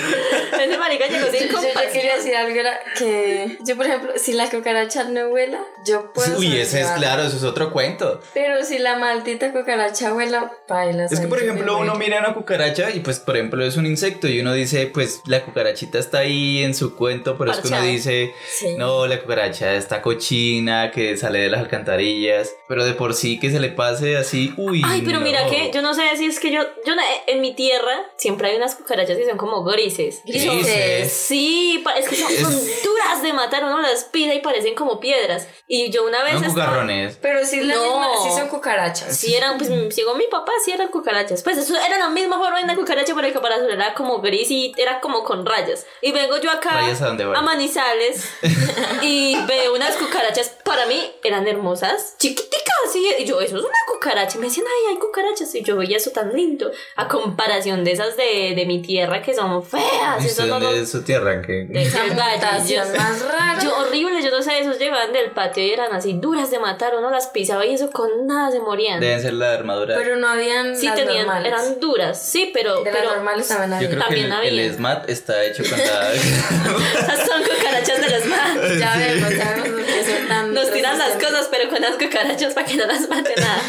Ese 0.60 0.78
marica 0.78 1.06
llegó 1.08 1.26
Yo, 1.26 1.32
sin 1.32 1.48
yo- 1.48 1.54
yo 1.54 1.60
quería 1.60 1.72
compasión. 1.74 2.16
decir 2.16 2.36
algo 2.36 2.60
era 2.60 2.80
que 2.98 3.58
yo 3.66 3.76
por 3.76 3.86
ejemplo 3.86 4.12
si 4.16 4.32
la 4.34 4.48
cucaracha 4.50 5.04
no 5.04 5.28
vuela 5.30 5.60
yo 5.86 6.12
puedo 6.12 6.38
Uy, 6.38 6.56
ese 6.58 6.82
es 6.82 6.88
claro, 6.90 7.22
eso 7.22 7.36
es 7.36 7.44
otro 7.44 7.72
cuento. 7.72 8.20
pero 8.34 8.62
si 8.64 8.78
la 8.78 8.96
maldita 8.98 9.52
cucaracha 9.52 10.12
vuela 10.12 10.52
baila 10.68 11.06
Es 11.06 11.18
que, 11.20 11.26
por 11.28 11.38
ejemplo, 11.42 11.78
uno 11.78 11.94
mira 11.94 12.18
una 12.20 12.34
cucaracha 12.34 12.90
y, 12.90 13.00
pues, 13.00 13.18
por 13.20 13.36
ejemplo, 13.36 13.64
es 13.64 13.76
un 13.76 13.86
insecto 13.86 14.28
y 14.28 14.40
uno 14.40 14.52
dice, 14.52 14.86
pues, 14.86 15.22
la 15.26 15.42
cucarachita 15.42 15.98
está 15.98 16.18
ahí 16.18 16.62
en 16.62 16.74
su 16.74 16.94
cuento, 16.94 17.36
pero 17.38 17.52
es 17.52 17.58
que 17.58 17.68
uno 17.68 17.82
dice, 17.82 18.32
Sí. 18.48 18.59
No, 18.76 19.06
la 19.06 19.20
cucaracha 19.20 19.74
está 19.74 20.02
cochina, 20.02 20.90
que 20.90 21.16
sale 21.16 21.40
de 21.40 21.50
las 21.50 21.60
alcantarillas, 21.60 22.54
pero 22.68 22.84
de 22.84 22.94
por 22.94 23.14
sí 23.14 23.38
que 23.40 23.50
se 23.50 23.60
le 23.60 23.68
pase 23.70 24.16
así, 24.16 24.52
uy. 24.56 24.82
Ay, 24.84 25.02
pero 25.04 25.20
mira 25.20 25.44
no. 25.44 25.50
que 25.50 25.70
yo 25.72 25.82
no 25.82 25.94
sé 25.94 26.02
si 26.16 26.26
es 26.26 26.40
que 26.40 26.50
yo, 26.50 26.62
yo 26.86 26.94
no- 26.94 27.02
en 27.26 27.40
mi 27.40 27.54
tierra 27.54 28.04
siempre 28.16 28.48
hay 28.50 28.56
unas 28.56 28.74
cucarachas 28.76 29.16
que 29.16 29.26
son 29.26 29.36
como 29.38 29.64
grises. 29.64 30.20
Grises. 30.24 31.12
Sí, 31.12 31.82
es 31.96 32.08
que 32.08 32.16
son, 32.16 32.32
son 32.32 32.52
duras 32.84 33.22
de 33.22 33.32
matar, 33.32 33.64
uno 33.64 33.80
las 33.80 34.04
pide 34.04 34.34
y 34.34 34.40
parecen 34.40 34.74
como 34.74 35.00
piedras. 35.00 35.48
Y 35.66 35.90
yo 35.90 36.06
una 36.06 36.22
vez 36.22 36.34
Son 36.34 36.44
estaba- 36.44 36.66
cucarrones. 36.66 37.18
pero 37.20 37.44
si 37.44 37.60
la 37.62 37.74
No. 37.74 37.82
misma 37.82 38.06
si 38.22 38.38
son 38.38 38.48
cucarachas 38.48 39.16
Sí, 39.16 39.34
eran, 39.34 39.58
pues 39.58 39.70
llegó 39.96 40.14
mi 40.14 40.26
papá, 40.30 40.52
sí 40.64 40.72
eran 40.72 40.88
cucarachas. 40.88 41.42
Pues 41.42 41.58
eso 41.58 41.74
era 41.76 41.98
la 41.98 42.08
misma 42.10 42.38
forma 42.38 42.58
de 42.58 42.64
una 42.64 42.76
cucaracha, 42.76 43.14
pero 43.14 43.26
el 43.26 43.32
caparazón 43.32 43.70
era 43.70 43.94
como 43.94 44.20
gris 44.20 44.50
y 44.50 44.72
era 44.76 45.00
como 45.00 45.24
con 45.24 45.44
rayas. 45.46 45.86
Y 46.02 46.12
vengo 46.12 46.38
yo 46.40 46.50
acá 46.50 46.70
¿Rayas 46.72 47.02
a 47.02 47.06
dónde 47.06 47.24
van? 47.24 47.44
Manizales 47.44 48.28
y 49.02 49.36
veo 49.46 49.74
unas 49.74 49.96
cucarachas, 49.96 50.50
para 50.64 50.86
mí 50.86 51.10
eran 51.22 51.46
hermosas, 51.46 52.16
chiquiticas, 52.18 52.69
sí. 52.92 53.06
Y 53.18 53.24
yo, 53.24 53.40
eso 53.40 53.56
es 53.58 53.62
una 53.64 53.74
cucaracha. 53.86 54.36
Y 54.36 54.40
me 54.40 54.46
decían, 54.46 54.66
ay, 54.68 54.92
hay 54.94 54.98
cucarachas. 54.98 55.54
Y 55.54 55.62
yo 55.62 55.76
veía 55.76 55.96
eso 55.96 56.10
tan 56.10 56.32
lindo, 56.34 56.70
a 56.96 57.08
comparación 57.08 57.84
de 57.84 57.92
esas 57.92 58.16
de, 58.16 58.54
de 58.56 58.66
mi 58.66 58.82
tierra 58.82 59.22
que 59.22 59.34
son 59.34 59.62
feas. 59.62 60.22
¿Y 60.22 60.26
Eso 60.26 60.42
usted 60.42 60.44
no, 60.46 60.60
dónde 60.60 60.76
no- 60.78 60.82
es 60.82 60.90
su 60.90 61.02
tierra? 61.02 61.42
que 61.42 61.64
de 61.64 61.84
gallas. 62.40 62.88
más 62.96 63.22
rara 63.26 63.58
Yo 63.62 63.76
horrible, 63.78 64.22
yo 64.22 64.30
no 64.30 64.42
sé, 64.42 64.58
esos 64.60 64.78
llegaban 64.78 65.12
del 65.12 65.30
patio 65.32 65.64
y 65.64 65.70
eran 65.72 65.92
así 65.92 66.14
duras 66.14 66.50
de 66.50 66.58
matar, 66.58 66.94
uno 66.96 67.10
las 67.10 67.28
pisaba 67.28 67.64
y 67.66 67.74
eso 67.74 67.90
con 67.90 68.26
nada 68.26 68.50
se 68.50 68.60
morían. 68.60 69.00
Deben 69.00 69.20
ser 69.20 69.34
la 69.34 69.52
armadura. 69.52 69.94
pero 69.96 70.16
no 70.16 70.28
habían 70.28 70.76
Sí 70.76 70.86
las 70.86 70.96
tenían, 70.96 71.26
normales. 71.26 71.52
eran 71.52 71.80
duras, 71.80 72.20
sí, 72.22 72.50
pero, 72.52 72.82
de 72.82 72.90
las 72.90 73.00
pero 73.00 73.14
normales 73.14 73.48
también 73.48 73.80
Yo 73.82 73.88
que 73.88 73.94
el, 74.20 74.32
había. 74.32 74.48
el 74.50 74.74
SMAT 74.74 75.08
está 75.10 75.44
hecho 75.44 75.62
con 75.68 75.78
la... 75.78 76.10
son 77.26 77.42
cucarachas 77.42 78.00
de 78.00 78.08
las 78.10 78.26
manos. 78.26 78.78
ya 78.78 78.96
vemos 78.96 79.30
ya 79.36 79.54
vemos 79.62 79.79
son 80.04 80.28
tan 80.28 80.54
Nos 80.54 80.72
tiran 80.72 80.98
las 80.98 81.12
cosas, 81.14 81.48
pero 81.50 81.68
con 81.70 81.80
las 81.80 81.92
cucarachas 81.96 82.54
para 82.54 82.66
que 82.66 82.76
no 82.76 82.86
las 82.86 83.08
mate 83.08 83.34
nada. 83.36 83.60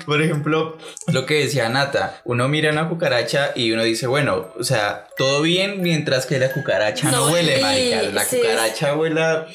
Por 0.06 0.22
ejemplo, 0.22 0.76
lo 1.08 1.26
que 1.26 1.34
decía 1.44 1.68
Nata, 1.68 2.20
uno 2.24 2.48
mira 2.48 2.70
una 2.70 2.88
cucaracha 2.88 3.52
y 3.54 3.72
uno 3.72 3.82
dice, 3.84 4.06
bueno, 4.06 4.48
o 4.58 4.64
sea, 4.64 5.06
todo 5.16 5.42
bien 5.42 5.80
mientras 5.82 6.26
que 6.26 6.38
la 6.38 6.52
cucaracha 6.52 7.10
no, 7.10 7.26
No, 7.26 7.32
huele, 7.32 7.56
sí, 7.56 7.62
marica. 7.62 8.02
La 8.12 8.24
sí. 8.24 8.36
cucaracha 8.38 8.94
huela... 8.96 9.46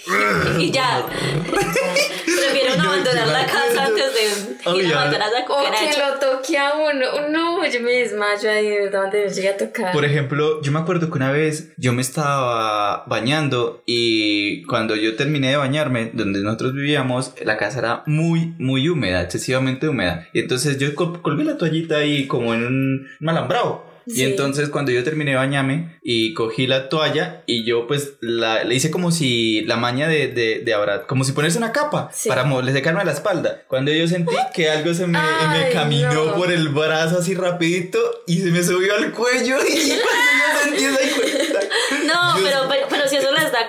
y 0.60 0.72
ya. 0.72 1.06
Prefiero 2.26 2.76
no 2.78 2.84
abandonar 2.84 3.28
la 3.28 3.46
casa 3.46 3.86
antes 3.86 4.14
de 4.14 4.24
ir 4.24 4.58
Uy, 4.68 4.92
a 4.92 4.98
abandonar 5.02 5.32
la 5.32 5.40
o 5.40 5.64
que 5.64 5.68
cucaracha. 5.70 6.10
lo 6.10 6.20
toque 6.20 6.58
a 6.58 6.74
uno 6.76 7.30
no 7.30 7.66
yo 7.66 7.82
me 7.82 7.92
desmayo 7.92 8.50
ahí 8.50 8.68
de 8.70 8.80
verdad 8.82 9.02
donde 9.04 9.26
me 9.26 9.30
llegue 9.34 9.50
a 9.50 9.58
tocar 9.58 9.92
Por 9.92 10.06
ejemplo, 10.06 10.62
yo 10.62 10.72
me 10.72 10.80
acuerdo 10.80 11.08
que 11.10 11.14
una 11.14 11.32
vez 11.32 11.70
yo 11.78 11.94
me 11.94 12.02
estaba 12.02 13.04
bañando 13.08 13.82
y 13.86 14.64
cuando 14.66 14.95
yo 14.96 15.16
terminé 15.16 15.50
de 15.50 15.58
bañarme, 15.58 16.12
donde 16.14 16.40
nosotros 16.42 16.74
vivíamos, 16.74 17.34
la 17.44 17.58
casa 17.58 17.80
era 17.80 18.04
muy, 18.06 18.54
muy 18.58 18.88
húmeda, 18.90 19.22
excesivamente 19.22 19.88
húmeda. 19.88 20.28
Y 20.34 20.40
entonces 20.40 20.78
yo 20.78 20.94
col- 20.96 21.22
colgué 21.22 21.44
la 21.44 21.58
toallita 21.58 21.98
ahí 21.98 22.28
como 22.28 22.54
en 22.54 22.66
un 22.66 23.08
malambrado. 23.20 23.94
Y 24.08 24.18
Sí. 24.18 24.24
entonces 24.24 24.70
cuando 24.70 24.92
yo 24.92 25.04
terminé 25.04 25.32
de 25.32 25.38
bañarme 25.38 25.98
y 26.04 26.36
cogí 26.36 26.68
la 26.68 26.90
toalla 26.90 27.42
y 27.48 27.64
yo 27.66 27.88
pues 27.88 28.18
la, 28.22 28.64
le 28.64 28.76
hice 28.76 28.92
como 28.92 29.10
si 29.10 29.62
la 29.62 29.78
maña 29.78 30.08
de, 30.08 30.28
de, 30.28 30.60
de 30.60 30.74
abra- 30.76 31.08
como 31.08 31.24
si 31.24 31.32
ponerse 31.32 31.58
una 31.58 31.72
capa 31.72 32.12
Sí. 32.14 32.30
para 32.30 32.44
mo- 32.44 32.64
secarme 32.64 33.04
la 33.04 33.14
espalda. 33.14 33.64
Cuando 33.68 33.92
yo 33.92 34.08
sentí 34.08 34.36
que 34.54 34.70
algo 34.70 34.94
se 34.94 35.08
me, 35.08 35.14
me 35.18 35.18
Ay, 35.66 35.74
caminó 35.74 36.14
no. 36.26 36.36
por 36.36 36.52
el 36.52 36.70
brazo 36.70 37.18
así 37.18 37.34
rapidito 37.34 37.98
y 38.28 38.38
se 38.42 38.52
me 38.52 38.62
subió 38.62 38.94
al 38.96 39.12
cuello 39.12 39.58
y 39.68 39.90
cuando 39.90 39.98
yo 39.98 40.64
sentí 40.64 40.84
esa 40.84 41.02
hijueputa- 41.04 41.60
No, 42.06 42.38
Yo- 42.38 42.44
pero, 42.46 42.58
pero, 42.70 42.88
pero 42.88 43.08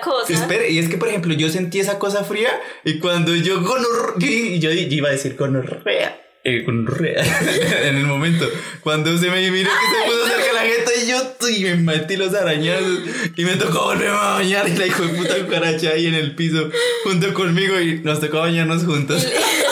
cosa. 0.01 0.33
Espera, 0.33 0.67
y 0.67 0.79
es 0.79 0.89
que 0.89 0.97
por 0.97 1.07
ejemplo 1.07 1.33
yo 1.33 1.49
sentí 1.49 1.79
esa 1.79 1.99
cosa 1.99 2.23
fría 2.23 2.49
y 2.83 2.99
cuando 2.99 3.35
yo 3.35 3.61
gonor 3.61 4.15
y 4.19 4.59
yo, 4.59 4.71
yo 4.71 4.95
iba 4.95 5.09
a 5.09 5.11
decir 5.11 5.35
gonorrea. 5.35 6.21
Eh, 6.43 6.63
gonorrea 6.63 7.23
en 7.83 7.97
el 7.97 8.05
momento 8.05 8.49
cuando 8.79 9.17
se 9.17 9.29
me 9.29 9.51
miró 9.51 9.69
que 9.69 9.97
se 9.97 10.05
puso 10.05 10.27
cerca 10.27 10.53
la 10.53 10.61
jeta 10.61 10.91
y 11.03 11.09
yo 11.09 11.17
y 11.49 11.63
me 11.63 11.75
metí 11.75 12.15
los 12.15 12.33
arañazos 12.33 12.99
y 13.35 13.43
me 13.43 13.55
tocó 13.55 13.85
volver 13.85 14.09
a 14.09 14.33
bañar 14.35 14.67
y 14.69 14.77
la 14.77 14.87
hijo 14.87 15.03
de 15.03 15.13
puta 15.13 15.35
cucaracha 15.43 15.91
ahí 15.91 16.07
en 16.07 16.15
el 16.15 16.35
piso 16.35 16.69
junto 17.03 17.33
conmigo 17.33 17.79
y 17.79 17.99
nos 17.99 18.19
tocó 18.19 18.39
bañarnos 18.39 18.85
juntos 18.85 19.27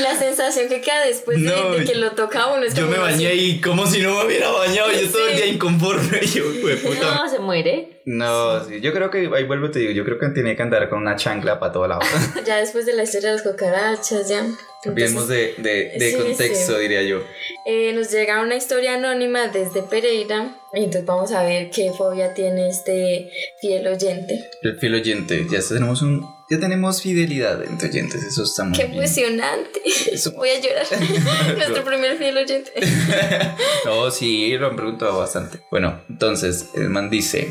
y 0.00 0.02
la 0.02 0.16
sensación 0.18 0.68
que 0.68 0.80
queda 0.80 1.04
después 1.06 1.38
de, 1.40 1.44
No, 1.50 1.72
de 1.72 1.84
que 1.84 1.94
lo 1.94 2.12
toca 2.12 2.48
uno 2.48 2.64
es 2.64 2.74
yo 2.74 2.86
como 2.86 2.96
me 2.96 3.08
así. 3.08 3.24
bañé 3.24 3.34
y 3.34 3.60
como 3.60 3.86
si 3.86 4.00
no 4.00 4.14
me 4.18 4.26
hubiera 4.26 4.50
bañado 4.50 4.90
yo 4.92 5.08
todo 5.10 5.28
el 5.28 5.36
día 5.36 5.46
inconforme 5.46 6.20
yo 6.26 6.44
puta 6.82 7.14
No, 7.16 7.28
se 7.28 7.38
muere. 7.38 8.00
No, 8.06 8.64
sí, 8.64 8.80
yo 8.80 8.92
creo 8.92 9.10
que, 9.10 9.30
ahí 9.34 9.44
vuelvo 9.44 9.66
y 9.66 9.70
te 9.70 9.78
digo, 9.80 9.92
yo 9.92 10.04
creo 10.04 10.18
que 10.18 10.28
tiene 10.30 10.56
que 10.56 10.62
andar 10.62 10.88
con 10.88 10.98
una 11.00 11.16
chancla 11.16 11.60
para 11.60 11.72
todo 11.72 11.86
lado. 11.86 12.00
ya 12.46 12.56
después 12.56 12.86
de 12.86 12.94
la 12.94 13.02
historia 13.04 13.30
de 13.30 13.36
las 13.36 13.42
cucarachas 13.46 14.28
ya 14.28 14.44
Cambiemos 14.82 15.28
de, 15.28 15.54
de, 15.58 15.92
de 15.98 16.10
Sí, 16.10 16.16
contexto, 16.16 16.76
sí. 16.76 16.80
diría 16.80 17.02
yo. 17.02 17.22
Eh, 17.66 17.92
nos 17.92 18.10
llega 18.10 18.40
una 18.40 18.56
historia 18.56 18.94
anónima 18.94 19.48
desde 19.48 19.82
Pereira 19.82 20.56
y 20.72 20.78
entonces 20.84 21.04
vamos 21.04 21.32
a 21.32 21.42
ver 21.42 21.68
qué 21.70 21.92
fobia 21.92 22.32
tiene 22.32 22.70
este 22.70 23.30
fiel 23.60 23.86
oyente. 23.86 24.48
El 24.62 24.78
fiel 24.78 24.94
oyente, 24.94 25.46
ya 25.50 25.58
tenemos 25.68 26.00
un, 26.00 26.26
ya 26.50 26.58
tenemos 26.58 27.00
fidelidad 27.02 27.62
entre 27.64 27.88
oyentes, 27.88 28.22
eso 28.24 28.42
está 28.42 28.64
muy 28.64 28.72
¡Qué 28.72 28.82
bien. 28.84 28.94
impresionante! 28.94 29.80
Eso- 30.12 30.32
Voy 30.32 30.50
a 30.50 30.60
llorar. 30.60 30.86
Nuestro 31.56 31.84
primer 31.84 32.18
fiel 32.18 32.36
oyente. 32.36 32.72
No, 33.84 34.10
sí, 34.10 34.56
lo 34.58 34.68
han 34.68 34.76
preguntado 34.76 35.18
bastante. 35.18 35.60
Bueno, 35.70 36.00
entonces, 36.08 36.70
el 36.74 36.90
man 36.90 37.08
dice, 37.10 37.48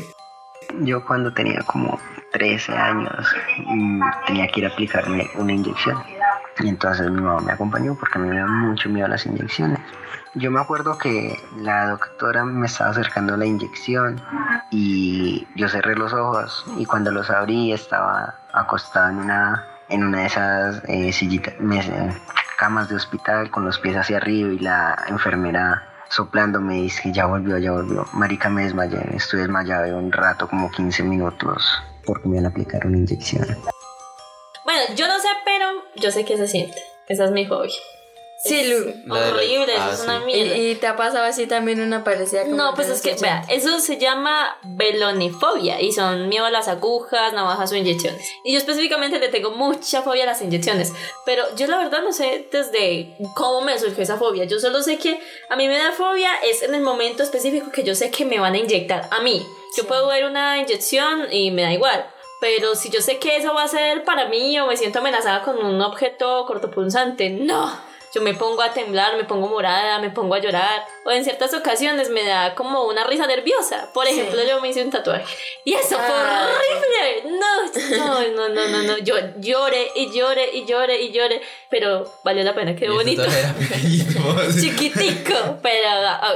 Yo 0.82 1.04
cuando 1.04 1.32
tenía 1.34 1.60
como 1.66 1.98
13 2.32 2.72
años 2.72 3.26
mm, 3.66 4.00
tenía 4.26 4.46
que 4.48 4.60
ir 4.60 4.66
a 4.66 4.68
aplicarme 4.70 5.28
una 5.34 5.52
inyección. 5.52 5.98
Y 6.60 6.68
entonces 6.68 7.10
mi 7.10 7.20
mamá 7.20 7.40
me 7.40 7.52
acompañó 7.52 7.96
porque 7.98 8.18
a 8.18 8.20
mí 8.20 8.28
me 8.28 8.36
da 8.36 8.46
mucho 8.46 8.88
miedo 8.90 9.08
las 9.08 9.24
inyecciones. 9.26 9.78
Yo 10.34 10.52
me 10.52 10.60
acuerdo 10.60 10.96
que 10.96 11.36
la 11.56 11.88
doctora 11.90 12.44
me 12.44 12.66
estaba 12.66 12.90
acercando 12.90 13.36
la 13.36 13.46
inyección 13.46 14.22
y 14.70 15.44
yo 15.56 15.68
cerré 15.68 15.96
los 15.96 16.12
ojos 16.12 16.64
y 16.78 16.86
cuando 16.86 17.10
los 17.10 17.30
abrí 17.30 17.72
estaba 17.72 18.36
acostado 18.52 19.10
en 19.10 19.16
una, 19.16 19.66
en 19.88 20.04
una 20.04 20.20
de 20.20 20.26
esas 20.26 20.82
eh, 20.86 21.12
sillitas, 21.12 21.54
camas 22.56 22.88
de 22.88 22.94
hospital 22.94 23.50
con 23.50 23.64
los 23.64 23.78
pies 23.80 23.96
hacia 23.96 24.18
arriba 24.18 24.52
y 24.52 24.58
la 24.60 25.04
enfermera 25.08 25.90
soplando 26.08 26.60
me 26.60 26.74
dice 26.74 27.10
ya 27.12 27.26
volvió, 27.26 27.58
ya 27.58 27.72
volvió. 27.72 28.04
Marica, 28.12 28.48
me 28.48 28.62
desmayé, 28.62 29.00
estuve 29.16 29.40
desmayado 29.40 29.84
de 29.84 29.94
un 29.94 30.12
rato, 30.12 30.46
como 30.48 30.70
15 30.70 31.02
minutos, 31.02 31.82
porque 32.04 32.28
me 32.28 32.36
iban 32.36 32.46
a 32.46 32.50
aplicar 32.50 32.86
una 32.86 32.98
inyección. 32.98 33.46
Bueno, 34.64 34.94
yo 34.94 35.08
no 35.08 35.18
sé, 35.18 35.28
pero 35.44 35.66
yo 35.96 36.12
sé 36.12 36.24
que 36.24 36.36
se 36.36 36.46
siente. 36.46 36.78
Esa 37.08 37.24
es 37.24 37.32
mi 37.32 37.46
fobia. 37.46 37.72
Sí, 38.42 38.58
Es 38.58 38.68
Lu. 38.70 39.14
Horrible, 39.14 39.74
ah, 39.76 39.90
eso 39.92 40.02
es 40.02 40.08
una 40.08 40.20
sí. 40.20 40.24
mierda. 40.24 40.56
¿Y, 40.56 40.70
y 40.70 40.74
te 40.76 40.86
ha 40.86 40.96
pasado 40.96 41.24
así 41.26 41.46
también 41.46 41.78
una 41.80 42.02
parecida 42.04 42.44
como 42.44 42.56
No, 42.56 42.74
pues 42.74 42.88
es 42.88 43.02
que, 43.02 43.14
vea, 43.20 43.44
eso 43.48 43.78
se 43.80 43.98
llama 43.98 44.56
velonifobia 44.62 45.80
y 45.82 45.92
son 45.92 46.28
miedo 46.30 46.46
a 46.46 46.50
las 46.50 46.66
agujas, 46.66 47.34
navajas 47.34 47.70
o 47.72 47.76
inyecciones. 47.76 48.26
Y 48.42 48.52
yo 48.52 48.58
específicamente 48.58 49.18
le 49.18 49.28
tengo 49.28 49.50
mucha 49.50 50.00
fobia 50.00 50.22
a 50.22 50.26
las 50.26 50.40
inyecciones, 50.40 50.92
pero 51.26 51.44
yo 51.54 51.66
la 51.66 51.76
verdad 51.76 52.02
no 52.02 52.12
sé 52.12 52.48
desde 52.50 53.14
cómo 53.34 53.60
me 53.60 53.78
surgió 53.78 54.02
esa 54.02 54.16
fobia. 54.16 54.44
Yo 54.44 54.58
solo 54.58 54.82
sé 54.82 54.96
que 54.96 55.20
a 55.50 55.56
mí 55.56 55.68
me 55.68 55.76
da 55.76 55.92
fobia 55.92 56.30
es 56.42 56.62
en 56.62 56.74
el 56.74 56.80
momento 56.80 57.22
específico 57.22 57.70
que 57.70 57.84
yo 57.84 57.94
sé 57.94 58.10
que 58.10 58.24
me 58.24 58.40
van 58.40 58.54
a 58.54 58.58
inyectar 58.58 59.06
a 59.10 59.20
mí. 59.20 59.46
Yo 59.76 59.86
puedo 59.86 60.06
ver 60.06 60.24
una 60.24 60.58
inyección 60.58 61.30
y 61.30 61.50
me 61.50 61.62
da 61.62 61.74
igual. 61.74 62.10
Pero 62.40 62.74
si 62.74 62.88
yo 62.88 63.02
sé 63.02 63.18
que 63.18 63.36
eso 63.36 63.52
va 63.52 63.64
a 63.64 63.68
ser 63.68 64.02
para 64.04 64.28
mí 64.28 64.58
o 64.58 64.66
me 64.66 64.78
siento 64.78 65.00
amenazada 65.00 65.42
con 65.42 65.58
un 65.58 65.82
objeto 65.82 66.46
cortopunzante, 66.46 67.28
no. 67.28 67.89
Yo 68.14 68.20
me 68.22 68.34
pongo 68.34 68.62
a 68.62 68.72
temblar, 68.72 69.16
me 69.16 69.24
pongo 69.24 69.48
morada, 69.48 69.98
me 70.00 70.10
pongo 70.10 70.34
a 70.34 70.38
llorar. 70.40 70.82
O 71.04 71.10
en 71.10 71.24
ciertas 71.24 71.52
ocasiones 71.54 72.10
me 72.10 72.24
da 72.24 72.54
como 72.54 72.84
una 72.86 73.04
risa 73.04 73.26
nerviosa. 73.26 73.90
Por 73.94 74.06
ejemplo, 74.06 74.40
yo 74.46 74.60
me 74.60 74.68
hice 74.68 74.82
un 74.84 74.90
tatuaje. 74.90 75.24
Y 75.64 75.74
eso 75.74 75.96
fue 75.98 76.14
horrible. 76.14 77.38
No, 77.38 77.96
no, 77.96 78.28
no, 78.34 78.48
no, 78.48 78.68
no, 78.68 78.82
no. 78.82 78.98
Yo 78.98 79.14
lloré 79.38 79.88
y 79.94 80.10
lloré 80.12 80.50
y 80.54 80.64
lloré 80.66 81.00
y 81.02 81.12
lloré. 81.12 81.40
Pero 81.70 82.12
valió 82.24 82.42
la 82.42 82.54
pena, 82.54 82.72
ese 82.72 82.88
bonito. 82.88 83.22
era. 83.24 83.54
Chiquitico. 84.60 85.58
Pero 85.62 85.88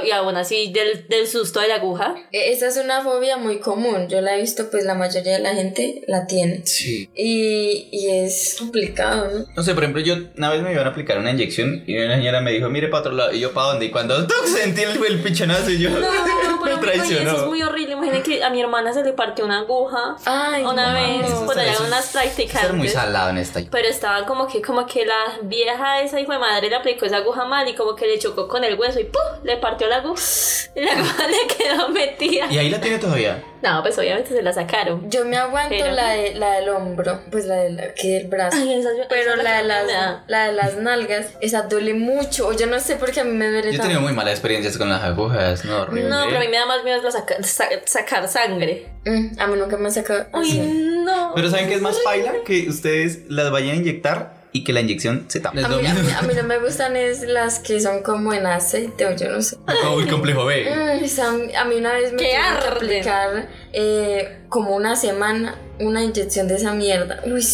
y 0.05 0.11
aún 0.11 0.35
así, 0.37 0.71
del, 0.71 1.07
del 1.07 1.27
susto 1.27 1.59
de 1.59 1.67
la 1.67 1.75
aguja. 1.75 2.15
E- 2.31 2.51
Esa 2.51 2.67
es 2.67 2.77
una 2.77 3.01
fobia 3.03 3.37
muy 3.37 3.59
común. 3.59 4.07
Yo 4.07 4.21
la 4.21 4.35
he 4.37 4.41
visto, 4.41 4.69
pues 4.71 4.83
la 4.85 4.95
mayoría 4.95 5.33
de 5.33 5.39
la 5.39 5.53
gente 5.53 6.01
la 6.07 6.25
tiene. 6.27 6.65
Sí. 6.65 7.09
Y, 7.15 7.89
y 7.91 8.09
es 8.09 8.55
complicado, 8.59 9.29
¿no? 9.31 9.45
No 9.55 9.63
sé, 9.63 9.73
por 9.73 9.83
ejemplo, 9.83 10.01
yo 10.01 10.15
una 10.37 10.49
vez 10.51 10.61
me 10.61 10.71
iban 10.71 10.85
a 10.87 10.91
aplicar 10.91 11.17
una 11.19 11.31
inyección 11.31 11.64
y 11.85 11.97
una 11.97 12.15
señora 12.15 12.41
me 12.41 12.51
dijo, 12.51 12.69
mire 12.69 12.87
para 12.87 13.01
otro 13.01 13.11
lado. 13.13 13.31
Y 13.33 13.39
yo, 13.39 13.51
¿para 13.53 13.67
dónde? 13.67 13.85
Y 13.85 13.91
cuando 13.91 14.25
¡tuc! 14.27 14.45
sentí 14.45 14.81
el, 14.83 15.03
el 15.05 15.19
pichonazo 15.21 15.69
y 15.71 15.79
yo, 15.79 15.89
No, 15.91 15.97
pero 16.63 16.77
me 16.81 16.91
ay, 16.91 16.97
eso 16.99 17.03
es 17.03 17.07
traicionó. 17.19 17.45
muy 17.47 17.61
horrible. 17.63 17.93
Imaginen 17.93 18.23
que 18.23 18.43
a 18.43 18.49
mi 18.49 18.61
hermana 18.61 18.93
se 18.93 19.03
le 19.03 19.13
partió 19.13 19.45
una 19.45 19.59
aguja 19.59 20.15
Ay, 20.25 20.63
una 20.63 20.93
no. 20.93 20.93
vez 21.21 21.31
Eso 21.31 21.45
por 21.45 21.57
allá 21.59 21.73
en 21.73 21.83
unas 21.87 22.05
es- 22.05 22.11
prácticas. 22.11 22.61
Ser 22.61 22.73
muy 22.73 22.87
salado 22.89 23.29
en 23.29 23.37
esta. 23.37 23.61
Pero 23.71 23.87
estaba 23.87 24.25
como 24.25 24.47
que, 24.47 24.61
como 24.61 24.85
que 24.85 25.05
la 25.05 25.39
vieja 25.43 26.01
esa 26.01 26.19
hijo 26.19 26.31
de 26.31 26.39
madre 26.39 26.69
le 26.69 26.75
aplicó 26.75 27.05
esa 27.05 27.17
aguja 27.17 27.45
mal 27.45 27.67
y 27.67 27.75
como 27.75 27.95
que 27.95 28.07
le 28.07 28.19
chocó 28.19 28.47
con 28.47 28.63
el 28.63 28.75
hueso 28.79 28.99
y 28.99 29.05
¡pum! 29.05 29.21
le 29.43 29.57
partió 29.57 29.87
la 29.87 29.97
aguja. 29.97 30.21
Y 30.75 30.81
la 30.83 30.91
aguja 30.91 31.25
le 31.27 31.55
quedó 31.55 31.87
metida. 31.89 32.47
Y 32.51 32.57
ahí 32.57 32.69
la 32.69 32.81
tiene 32.81 32.97
todavía. 32.97 33.41
No, 33.65 33.81
pues 33.81 33.97
obviamente 33.97 34.29
se 34.29 34.41
la 34.43 34.53
sacaron. 34.53 35.09
Yo 35.09 35.25
me 35.25 35.37
aguanto 35.37 35.69
Pero- 35.77 35.91
la, 35.91 36.09
de, 36.11 36.35
la 36.35 36.51
del 36.53 36.69
hombro, 36.69 37.19
pues 37.31 37.45
la 37.45 37.55
del 37.55 37.79
aquí 37.79 38.11
del 38.11 38.27
brazo. 38.27 38.57
Ay, 38.59 38.73
esa- 38.75 38.91
esa 38.93 39.07
Pero 39.09 39.31
es 39.31 39.37
la 39.37 39.43
la 39.43 39.51
de, 39.81 39.87
que 39.87 39.93
las, 39.93 40.17
la 40.27 40.45
de 40.47 40.53
las 40.53 40.77
nalgas, 40.77 41.27
esa 41.41 41.63
duele 41.63 41.93
mucho. 41.95 42.47
O 42.47 42.53
yo 42.53 42.67
no 42.67 42.79
sé 42.79 42.95
por 42.95 43.11
qué 43.11 43.21
a 43.21 43.23
mí 43.23 43.31
me 43.33 43.47
duele 43.49 43.71
Yo 43.71 43.79
he 43.79 43.81
tenido 43.81 44.01
muy 44.01 44.13
malas 44.13 44.33
experiencias 44.33 44.77
con 44.77 44.89
las 44.89 45.03
agujas, 45.03 45.65
no, 45.65 45.81
horrible. 45.81 46.09
No, 46.09 46.23
pero 46.25 46.37
a 46.37 46.39
mí 46.41 46.47
me 46.47 46.57
da 46.57 46.65
más 46.67 46.83
miedo 46.83 47.01
la 47.01 47.11
saca- 47.11 47.41
sa- 47.43 47.69
sacar 47.85 48.27
sangre. 48.27 48.85
Mm, 49.05 49.39
a 49.39 49.47
mí 49.47 49.57
nunca 49.57 49.77
me 49.77 49.87
ha 49.87 49.91
sacado. 49.91 50.25
Uy, 50.33 50.49
así. 50.49 50.59
no. 51.03 51.31
Pero 51.35 51.49
¿saben 51.49 51.67
qué 51.67 51.75
es 51.75 51.81
más 51.81 51.97
paila? 52.03 52.33
Que 52.45 52.69
ustedes 52.69 53.19
las 53.29 53.49
vayan 53.51 53.71
a 53.71 53.75
inyectar 53.75 54.33
y 54.55 54.63
que 54.63 54.71
la 54.71 54.79
inyección 54.79 55.25
se 55.27 55.41
tape. 55.41 55.65
A 55.65 55.67
mí, 55.67 55.85
a, 55.85 55.93
mí, 55.93 56.09
a 56.17 56.21
mí 56.21 56.33
no 56.33 56.43
me 56.43 56.59
gustan 56.59 56.95
es 56.95 57.23
las 57.23 57.59
que 57.59 57.81
son 57.81 58.01
como 58.03 58.33
en 58.33 58.45
aceite 58.45 59.05
o 59.05 59.13
yo 59.13 59.27
no 59.27 59.41
sé. 59.41 59.57
Como 59.83 59.99
el 59.99 60.07
complejo 60.07 60.45
B. 60.45 60.63
Mm, 60.63 61.55
a 61.57 61.65
mí 61.65 61.75
una 61.75 61.91
vez 61.91 62.13
me 62.13 62.19
¡Qué 62.19 62.37
tuvieron 62.37 62.73
aplicar 62.73 63.49
eh, 63.73 64.37
como 64.47 64.73
una 64.73 64.95
semana 64.95 65.59
una 65.81 66.05
inyección 66.05 66.47
de 66.47 66.55
esa 66.55 66.73
mierda. 66.73 67.21
Uy, 67.25 67.45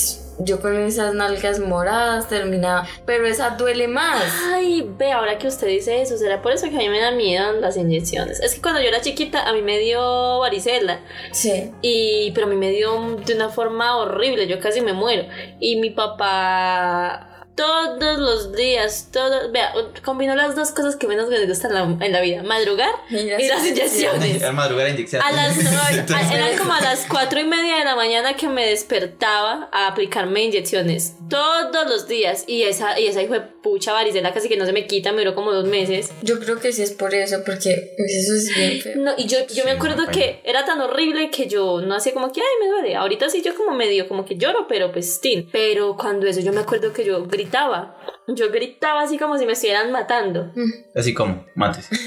yo 0.43 0.61
con 0.61 0.77
esas 0.77 1.13
nalgas 1.13 1.59
moradas 1.59 2.27
terminaba. 2.27 2.87
Pero 3.05 3.25
esa 3.25 3.51
duele 3.51 3.87
más. 3.87 4.23
Ay, 4.53 4.87
ve, 4.97 5.11
ahora 5.11 5.37
que 5.37 5.47
usted 5.47 5.67
dice 5.67 6.01
eso, 6.01 6.17
¿será 6.17 6.41
por 6.41 6.51
eso 6.51 6.69
que 6.69 6.75
a 6.75 6.79
mí 6.79 6.89
me 6.89 6.99
da 6.99 7.11
miedo 7.11 7.53
las 7.53 7.77
inyecciones? 7.77 8.39
Es 8.39 8.55
que 8.55 8.61
cuando 8.61 8.81
yo 8.81 8.87
era 8.87 9.01
chiquita, 9.01 9.47
a 9.47 9.53
mí 9.53 9.61
me 9.61 9.79
dio 9.79 10.39
varicela. 10.39 10.99
Sí. 11.31 11.71
Y, 11.81 12.31
pero 12.33 12.47
a 12.47 12.49
mí 12.49 12.55
me 12.55 12.71
dio 12.71 13.17
de 13.25 13.35
una 13.35 13.49
forma 13.49 13.97
horrible, 13.97 14.47
yo 14.47 14.59
casi 14.59 14.81
me 14.81 14.93
muero. 14.93 15.25
Y 15.59 15.77
mi 15.77 15.89
papá 15.89 17.30
todos 17.55 18.17
los 18.19 18.53
días, 18.53 19.09
todos, 19.11 19.51
vea, 19.51 19.73
combinó 20.03 20.35
las 20.35 20.55
dos 20.55 20.71
cosas 20.71 20.95
que 20.95 21.07
menos 21.07 21.29
me 21.29 21.45
gustan 21.45 21.71
en 21.71 21.99
la, 21.99 22.05
en 22.05 22.11
la 22.11 22.21
vida, 22.21 22.43
madrugar 22.43 22.89
Y 23.09 23.23
las 23.47 23.65
inyecciones. 23.65 24.41
Al 24.43 24.53
madrugar 24.55 24.87
a 24.87 24.89
inyección. 24.89 25.21
A 25.21 25.31
las 25.31 25.57
a- 26.11 26.33
eran 26.35 26.57
como 26.57 26.73
a 26.73 26.81
las 26.81 27.05
cuatro 27.07 27.39
y 27.39 27.43
media 27.45 27.77
de 27.77 27.85
la 27.85 27.95
mañana 27.95 28.35
que 28.35 28.47
me 28.47 28.65
despertaba 28.67 29.69
a 29.71 29.87
aplicarme 29.87 30.43
inyecciones 30.43 31.13
todos 31.29 31.87
los 31.89 32.07
días 32.07 32.43
y 32.47 32.63
esa 32.63 32.99
y 32.99 33.07
esa 33.07 33.21
hijo 33.21 33.33
de 33.33 33.41
pucha 33.41 33.93
varicela 33.93 34.33
casi 34.33 34.49
que 34.49 34.57
no 34.57 34.65
se 34.65 34.73
me 34.73 34.87
quita, 34.87 35.11
me 35.11 35.19
duró 35.19 35.35
como 35.35 35.51
dos 35.51 35.65
meses. 35.65 36.11
Yo 36.23 36.39
creo 36.39 36.59
que 36.59 36.73
sí 36.73 36.81
es 36.81 36.91
por 36.91 37.13
eso, 37.13 37.37
porque 37.45 37.93
pues, 37.97 38.11
eso 38.11 38.33
es 38.35 38.55
bien 38.55 38.81
feo. 38.81 38.93
No, 38.97 39.11
y 39.17 39.27
yo, 39.27 39.37
yo 39.47 39.63
me 39.65 39.71
Sí, 39.71 39.77
acuerdo 39.77 40.05
no, 40.05 40.11
que 40.11 40.41
era 40.43 40.65
tan 40.65 40.81
horrible 40.81 41.29
que 41.29 41.47
yo 41.47 41.79
no 41.81 41.95
hacía 41.95 42.13
como 42.13 42.31
que, 42.31 42.41
ay, 42.41 42.47
me 42.65 42.71
duele. 42.71 42.95
Ahorita 42.95 43.29
sí 43.29 43.41
yo 43.43 43.55
como 43.55 43.75
medio, 43.75 44.07
como 44.07 44.25
que 44.25 44.35
lloro, 44.35 44.65
pero 44.67 44.91
pues, 44.91 45.21
tin. 45.21 45.47
Pero 45.51 45.95
cuando 45.95 46.25
eso 46.27 46.39
yo 46.41 46.51
me 46.53 46.61
acuerdo 46.61 46.91
que 46.91 47.05
yo 47.05 47.23
gritaba. 47.41 47.95
Yo 48.27 48.51
gritaba 48.51 49.01
así 49.01 49.17
como 49.17 49.37
si 49.37 49.45
me 49.45 49.53
estuvieran 49.53 49.91
matando. 49.91 50.51
Así 50.95 51.13
como, 51.13 51.45
mates. 51.55 51.89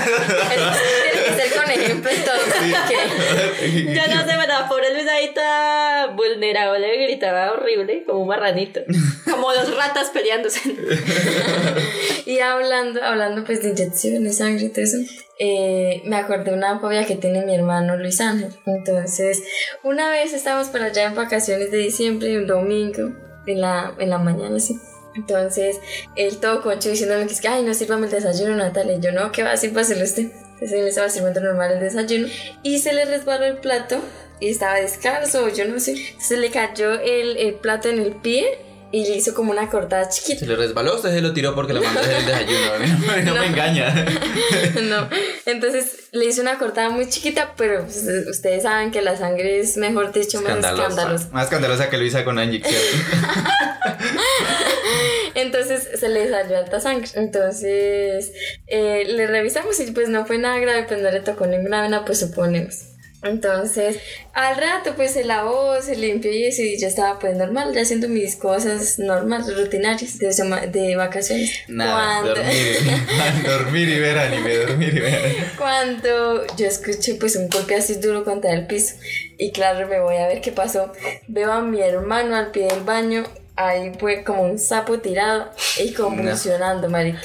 Tiene 0.00 1.24
que 1.24 1.34
ser 1.42 1.60
con 1.60 1.70
ejemplo 1.70 2.10
porque- 2.10 3.94
Yo 3.94 4.02
no 4.14 4.20
sé, 4.22 4.28
pero 4.40 4.46
la 4.46 4.68
pobre 4.68 4.94
Luisadita 4.94 6.08
vulnerable 6.16 7.02
gritaba 7.06 7.52
horrible, 7.52 8.04
como 8.06 8.20
un 8.20 8.28
marranito. 8.28 8.80
Como 9.30 9.52
dos 9.52 9.76
ratas 9.76 10.10
peleándose. 10.10 10.60
Y 12.26 12.38
hablando, 12.38 13.02
hablando 13.02 13.42
pues 13.44 13.60
de 13.62 13.70
inyecciones, 13.70 14.36
sangre 14.38 14.66
y 14.66 14.68
todo 14.68 14.84
eso, 14.84 14.98
eh, 15.40 16.00
me 16.04 16.14
acordé 16.16 16.44
de 16.44 16.52
una 16.56 16.78
fobia 16.78 17.04
que 17.04 17.16
tiene 17.16 17.44
mi 17.44 17.56
hermano 17.56 17.96
Luis 17.96 18.20
Ángel. 18.20 18.54
Entonces, 18.66 19.42
una 19.82 20.10
vez 20.10 20.32
estábamos 20.32 20.68
por 20.68 20.80
allá 20.82 21.04
en 21.06 21.16
vacaciones 21.16 21.72
de 21.72 21.78
diciembre, 21.78 22.38
un 22.38 22.46
domingo, 22.46 23.10
en 23.50 23.60
la, 23.60 23.94
en 23.98 24.10
la 24.10 24.18
mañana, 24.18 24.56
así. 24.56 24.78
Entonces, 25.14 25.80
él 26.16 26.38
todo 26.38 26.62
concho 26.62 26.88
diciéndome 26.88 27.26
que 27.26 27.32
es 27.32 27.40
que, 27.40 27.48
ay, 27.48 27.64
no 27.64 27.74
sírvame 27.74 28.06
el 28.06 28.12
desayuno, 28.12 28.56
Natalia. 28.56 28.98
Yo, 28.98 29.12
no, 29.12 29.32
¿qué 29.32 29.42
va 29.42 29.52
a 29.52 29.56
sírvaselo 29.56 30.04
usted? 30.04 30.30
Entonces, 30.54 30.72
él 30.72 30.86
estaba 30.86 31.08
sirviendo 31.08 31.40
normal 31.40 31.72
el 31.72 31.80
desayuno 31.80 32.28
y 32.62 32.78
se 32.78 32.92
le 32.92 33.04
resbaló 33.04 33.44
el 33.44 33.58
plato 33.58 34.00
y 34.38 34.48
estaba 34.48 34.76
descalzo, 34.76 35.48
yo 35.48 35.66
no 35.66 35.80
sé. 35.80 35.92
Entonces, 35.92 36.38
le 36.38 36.50
cayó 36.50 36.92
el, 36.92 37.36
el 37.36 37.54
plato 37.54 37.88
en 37.88 37.98
el 37.98 38.12
pie 38.12 38.69
y 38.92 39.04
le 39.06 39.16
hizo 39.16 39.34
como 39.34 39.52
una 39.52 39.68
cortada 39.70 40.08
chiquita. 40.08 40.40
Se 40.40 40.46
le 40.46 40.56
resbaló, 40.56 40.96
usted 40.96 41.10
se 41.10 41.20
lo 41.20 41.32
tiró 41.32 41.54
porque 41.54 41.72
le 41.72 41.80
mandó 41.80 42.00
a 42.00 42.02
hacer 42.02 42.16
el 42.16 42.26
desayuno. 42.26 42.72
A 42.74 42.78
mí 42.78 42.86
no, 42.88 42.98
me- 43.16 43.22
no 43.22 43.34
me 43.36 43.46
engaña. 43.46 43.94
no. 44.82 45.08
Entonces 45.46 46.08
le 46.12 46.24
hice 46.26 46.40
una 46.40 46.58
cortada 46.58 46.90
muy 46.90 47.08
chiquita, 47.08 47.54
pero 47.56 47.84
pues, 47.84 48.04
ustedes 48.28 48.64
saben 48.64 48.90
que 48.90 49.00
la 49.02 49.16
sangre 49.16 49.60
es, 49.60 49.76
mejor 49.76 50.12
dicho, 50.12 50.40
más 50.42 50.56
escandalosa. 50.58 51.28
Más 51.32 51.44
escandalosa 51.44 51.88
que 51.88 51.98
Luisa 51.98 52.24
con 52.24 52.34
una 52.34 52.44
inyección. 52.44 52.74
Entonces 55.34 55.88
se 55.98 56.08
le 56.08 56.28
salió 56.28 56.58
alta 56.58 56.80
sangre. 56.80 57.08
Entonces 57.14 58.32
eh, 58.66 59.04
le 59.06 59.26
revisamos 59.26 59.78
y 59.80 59.90
pues 59.92 60.08
no 60.08 60.26
fue 60.26 60.38
nada 60.38 60.58
grave, 60.58 60.84
pues 60.88 61.00
no 61.00 61.10
le 61.10 61.20
tocó 61.20 61.46
ninguna 61.46 61.82
vena, 61.82 62.04
pues 62.04 62.20
suponemos. 62.20 62.74
Entonces, 63.22 63.98
al 64.32 64.56
rato 64.56 64.94
pues 64.96 65.12
se 65.12 65.24
lavó, 65.24 65.80
se 65.82 65.94
limpió 65.96 66.32
y 66.32 66.44
eso, 66.46 66.62
y 66.62 66.80
yo 66.80 66.88
estaba 66.88 67.18
pues 67.18 67.36
normal, 67.36 67.74
ya 67.74 67.82
haciendo 67.82 68.08
mis 68.08 68.36
cosas 68.36 68.98
normales, 68.98 69.56
rutinarias 69.56 70.18
de, 70.18 70.28
de 70.72 70.96
vacaciones. 70.96 71.50
Nada, 71.68 72.22
Cuando- 72.22 72.34
dormir, 72.34 72.76
dormir 73.46 73.88
y 73.88 73.98
ver 73.98 74.18
anime, 74.18 74.56
dormir 74.56 74.94
y 74.96 75.00
ver. 75.00 75.34
Cuando 75.58 76.46
yo 76.56 76.66
escuché 76.66 77.14
pues 77.16 77.36
un 77.36 77.48
golpe 77.48 77.74
así 77.74 77.96
duro 77.96 78.24
contra 78.24 78.52
el 78.52 78.66
piso 78.66 78.94
y 79.38 79.52
claro 79.52 79.86
me 79.86 80.00
voy 80.00 80.16
a 80.16 80.26
ver 80.26 80.40
qué 80.40 80.52
pasó. 80.52 80.92
Veo 81.28 81.52
a 81.52 81.60
mi 81.62 81.80
hermano 81.82 82.36
al 82.36 82.50
pie 82.52 82.68
del 82.68 82.80
baño, 82.84 83.24
ahí 83.56 83.92
fue 83.98 84.24
como 84.24 84.42
un 84.42 84.58
sapo 84.58 84.98
tirado 84.98 85.50
y 85.82 85.92
convulsionando, 85.94 86.88
marica. 86.88 87.20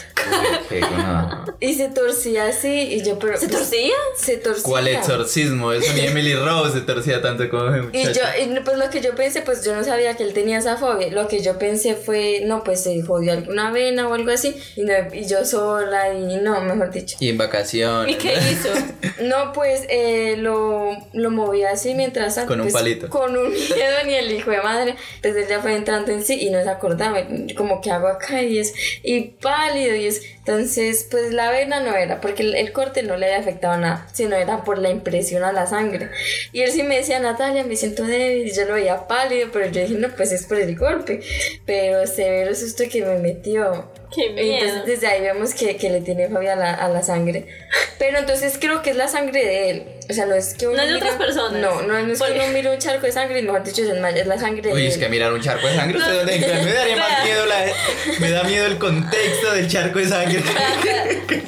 Qué 0.69 0.79
gonorrea. 0.81 1.45
Y 1.59 1.75
se 1.75 1.87
torcía 1.89 2.47
así 2.47 2.67
y 2.67 3.03
yo 3.03 3.17
pero 3.19 3.37
¿Se 3.37 3.47
pues, 3.47 3.59
torcía? 3.59 3.93
Se 4.17 4.37
torcía. 4.37 4.63
¿Cuál 4.63 4.87
exorcismo? 4.87 5.71
Eso 5.71 5.93
ni 5.93 6.01
Emily 6.01 6.33
Rose 6.35 6.73
se 6.73 6.81
torcía 6.81 7.21
tanto 7.21 7.49
como 7.49 7.73
ese 7.73 7.87
Y 7.93 8.03
yo, 8.13 8.21
y 8.41 8.59
pues 8.61 8.77
lo 8.77 8.89
que 8.89 9.01
yo 9.01 9.15
pensé, 9.15 9.41
pues 9.41 9.63
yo 9.63 9.75
no 9.75 9.83
sabía 9.83 10.15
que 10.15 10.23
él 10.23 10.33
tenía 10.33 10.57
esa 10.57 10.77
fobia. 10.77 11.09
Lo 11.11 11.27
que 11.27 11.41
yo 11.41 11.57
pensé 11.59 11.95
fue, 11.95 12.41
no, 12.45 12.63
pues 12.63 12.81
se 12.83 13.01
jodió 13.03 13.33
alguna 13.33 13.71
vena 13.71 14.07
o 14.07 14.13
algo 14.13 14.31
así. 14.31 14.55
Y, 14.75 14.81
no- 14.81 14.93
y 15.13 15.27
yo 15.27 15.45
sola, 15.45 16.13
y 16.13 16.37
no, 16.37 16.59
mejor 16.61 16.91
dicho. 16.91 17.17
Y 17.19 17.29
en 17.29 17.37
vacaciones. 17.37 18.15
¿Y 18.15 18.17
qué 18.17 18.33
hizo? 18.51 18.69
No, 19.21 19.53
pues 19.53 19.83
eh, 19.89 20.35
lo, 20.37 20.91
lo 21.13 21.31
movía 21.31 21.71
así 21.71 21.93
mientras 21.95 22.37
Con 22.39 22.59
un 22.59 22.65
pues, 22.65 22.73
palito. 22.73 23.09
Con 23.09 23.35
un 23.37 23.49
miedo 23.49 24.03
ni 24.05 24.13
el 24.15 24.31
hijo 24.31 24.51
de 24.51 24.61
madre. 24.61 24.95
Entonces 25.15 25.43
él 25.43 25.49
ya 25.49 25.61
fue 25.61 25.73
entrando 25.75 26.11
en 26.11 26.14
sí 26.21 26.37
y 26.41 26.49
no 26.49 26.61
se 26.63 26.69
acordaba. 26.69 27.19
Como 27.55 27.81
que 27.81 27.91
hago 27.91 28.07
acá 28.07 28.41
y 28.41 28.59
es. 28.59 28.73
Y 29.03 29.21
pálido 29.41 29.95
y 29.95 30.07
es. 30.07 30.21
Entonces, 30.39 31.07
pues 31.09 31.33
la 31.33 31.49
vena 31.49 31.79
no 31.81 31.95
era, 31.95 32.21
porque 32.21 32.43
el, 32.43 32.55
el 32.55 32.71
corte 32.71 33.01
no 33.01 33.17
le 33.17 33.25
había 33.25 33.39
afectado 33.39 33.77
nada, 33.77 34.07
sino 34.13 34.35
era 34.35 34.63
por 34.63 34.77
la 34.77 34.89
impresión 34.89 35.43
a 35.43 35.51
la 35.51 35.65
sangre. 35.65 36.11
Y 36.51 36.61
él 36.61 36.71
sí 36.71 36.83
me 36.83 36.97
decía, 36.97 37.19
Natalia, 37.19 37.63
me 37.63 37.75
siento 37.75 38.03
débil. 38.03 38.47
Y 38.47 38.55
yo 38.55 38.65
lo 38.65 38.75
veía 38.75 39.07
pálido, 39.07 39.49
pero 39.51 39.65
yo 39.67 39.81
dije, 39.81 39.95
no, 39.95 40.09
pues 40.15 40.31
es 40.31 40.45
por 40.45 40.59
el 40.59 40.75
golpe. 40.77 41.21
Pero 41.65 42.05
severo 42.07 42.53
susto 42.55 42.83
que 42.91 43.03
me 43.03 43.17
metió. 43.19 43.89
Qué 44.15 44.29
miedo. 44.29 44.65
Entonces 44.65 44.85
desde 44.85 45.07
ahí 45.07 45.21
vemos 45.21 45.53
que, 45.53 45.75
que 45.77 45.89
le 45.89 45.99
tiene 46.01 46.29
fobia 46.29 46.53
a 46.53 46.55
la, 46.55 46.73
a 46.73 46.87
la 46.89 47.03
sangre. 47.03 47.45
Pero 47.99 48.17
entonces 48.19 48.57
creo 48.59 48.81
que 48.81 48.91
es 48.91 48.95
la 48.95 49.07
sangre 49.07 49.43
de 49.45 49.69
él. 49.71 49.83
o 50.09 50.13
sea, 50.13 50.25
no 50.25 50.35
es 50.35 50.53
que 50.53 50.67
uno 50.67 50.77
No 50.77 50.83
es 50.83 50.89
de 50.89 50.95
otras 50.95 51.15
personas. 51.15 51.53
No, 51.61 51.81
no, 51.81 51.99
no 52.01 52.13
es 52.13 52.19
que 52.19 52.25
Porque- 52.25 52.39
uno 52.39 52.47
mire 52.53 52.71
un 52.71 52.77
charco 52.77 53.05
de 53.05 53.11
sangre 53.11 53.39
y 53.39 53.41
mejor 53.43 53.63
dicho 53.63 53.81
es 53.81 53.87
la 53.89 54.39
sangre 54.39 54.71
Uy, 54.73 54.81
de 54.83 54.87
es 54.87 54.93
él. 54.95 54.99
que 55.01 55.09
mirar 55.09 55.33
un 55.33 55.41
charco 55.41 55.67
de 55.67 55.75
sangre, 55.75 55.97
¿usted 55.97 56.13
dónde? 56.17 56.37
Me 56.37 56.73
daría 56.73 56.95
más 56.97 57.23
miedo 57.25 57.45
la, 57.45 57.65
me 58.19 58.29
da 58.31 58.43
miedo 58.43 58.65
el 58.67 58.77
contexto 58.77 59.51
del 59.53 59.67
charco 59.67 59.99
de 59.99 60.05
sangre. 60.07 60.41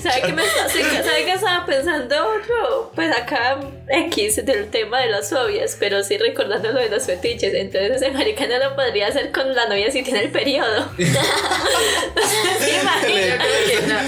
¿Sabe 0.02 0.22
qué, 0.22 0.34
me 0.34 0.44
está- 0.44 0.70
¿Sabe 1.04 1.26
qué 1.26 1.34
estaba 1.34 1.66
pensando 1.66 2.16
yo? 2.48 2.92
Pues 2.96 3.16
acá 3.16 3.60
X 3.90 4.46
del 4.46 4.70
tema 4.70 5.02
de 5.02 5.08
las 5.08 5.30
fobias, 5.30 5.76
pero 5.80 6.04
sí 6.04 6.18
recordando 6.18 6.72
lo 6.72 6.80
de 6.82 6.90
los 6.90 7.06
fetiches. 7.06 7.54
Entonces 7.54 8.02
ese 8.02 8.12
marica 8.12 8.46
no 8.48 8.58
lo 8.60 8.76
podría 8.76 9.08
hacer 9.08 9.32
con 9.32 9.54
la 9.56 9.68
novia 9.68 9.92
si 9.92 10.02
tiene 10.04 10.22
el 10.22 10.30
periodo. 10.32 10.90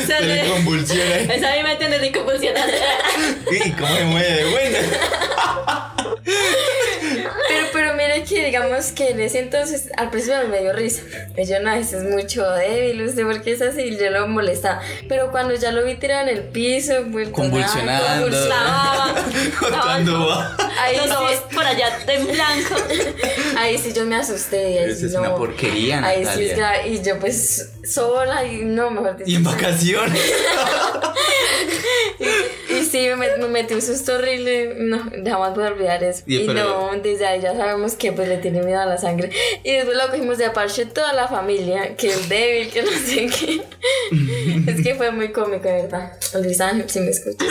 Se 0.06 0.22
le 0.22 0.50
convulsiona. 0.50 1.16
Esa 1.34 1.52
a 1.54 1.56
mí 1.56 1.64
me 1.64 1.72
entiende 1.74 2.00
ni 2.00 2.12
convulsionando. 2.12 2.74
¿Y 3.52 3.72
cómo 3.72 3.96
se 3.96 4.04
mueve 4.06 4.32
de 4.34 4.46
buena? 4.52 4.80
Pero, 7.48 7.68
pero 7.74 7.94
mire 7.96 8.19
que 8.30 8.46
digamos 8.46 8.92
que 8.92 9.10
en 9.10 9.20
ese 9.22 9.40
entonces 9.40 9.90
al 9.98 10.12
principio 10.12 10.48
me 10.48 10.62
dio 10.62 10.72
risa. 10.74 11.02
Y 11.36 11.46
Yo 11.46 11.60
no, 11.60 11.74
eso 11.74 11.98
es 11.98 12.04
mucho 12.04 12.50
débil, 12.52 13.02
usted 13.02 13.24
porque 13.26 13.54
es 13.54 13.62
así, 13.62 13.98
yo 13.98 14.10
lo 14.12 14.28
molestaba. 14.28 14.82
Pero 15.08 15.32
cuando 15.32 15.56
ya 15.56 15.72
lo 15.72 15.84
vi 15.84 15.96
tirado 15.96 16.30
en 16.30 16.38
el 16.38 16.44
piso, 16.44 16.94
vuelto 17.08 17.34
Convulsionando. 17.34 17.92
nada, 17.92 18.16
convulsionaba. 18.22 19.14
Va. 20.20 20.58
Ahí 20.82 20.98
Los 20.98 21.12
ojos 21.12 21.32
sí, 21.50 21.56
por 21.56 21.64
allá 21.66 21.88
en 22.08 22.28
blanco. 22.28 22.76
ahí 23.58 23.78
sí 23.78 23.92
yo 23.94 24.06
me 24.06 24.16
asusté. 24.16 24.72
Y 24.72 24.78
ahí 24.78 24.90
Esa 24.92 25.00
sí 25.00 25.06
es 25.08 25.14
no. 25.14 25.20
una 25.22 25.36
porquería, 25.36 26.04
Ahí 26.06 26.20
sí 26.20 26.24
Natalia. 26.26 26.52
es 26.52 26.58
grave. 26.58 26.88
Y 26.90 27.02
yo 27.04 27.20
pues 27.20 27.72
sola 27.84 28.44
y 28.46 28.64
no, 28.64 28.92
mejor 28.92 29.18
dicho. 29.18 29.30
Y 29.30 29.36
en 29.36 29.44
vacaciones. 29.44 30.22
Y 32.70 32.84
sí, 32.86 33.10
me, 33.18 33.38
me 33.38 33.48
metí 33.48 33.74
un 33.74 33.82
susto 33.82 34.16
horrible. 34.16 34.76
No, 34.78 35.00
jamás 35.26 35.56
voy 35.56 35.64
a 35.66 35.68
olvidar 35.68 36.04
eso. 36.04 36.24
Y 36.26 36.38
Y, 36.42 36.48
no, 36.48 36.92
desde 37.02 37.26
ahí 37.26 37.42
ya 37.42 37.54
sabemos 37.56 37.94
que 37.96 38.12
pues 38.20 38.28
le 38.28 38.38
tiene 38.40 38.62
miedo 38.64 38.82
a 38.82 38.86
la 38.86 38.98
sangre. 38.98 39.30
Y 39.64 39.72
después 39.72 39.96
lo 39.96 40.08
cogimos 40.10 40.38
de 40.38 40.46
aparte 40.46 40.86
toda 40.86 41.14
la 41.14 41.30
familia, 41.30 41.96
que 41.96 42.08
es 42.10 42.28
débil, 42.28 42.70
que 42.70 42.84
no 42.84 42.92
sé 42.92 43.28
qué. 43.28 43.62
es 44.68 44.84
que 44.84 44.96
fue 44.96 45.10
muy 45.12 45.32
cómico, 45.32 45.70
de 45.70 45.84
verdad. 45.84 46.12
Luis 46.34 46.60
Ángel, 46.60 46.90
si 46.90 47.00
me 47.00 47.12
escuchas. 47.12 47.48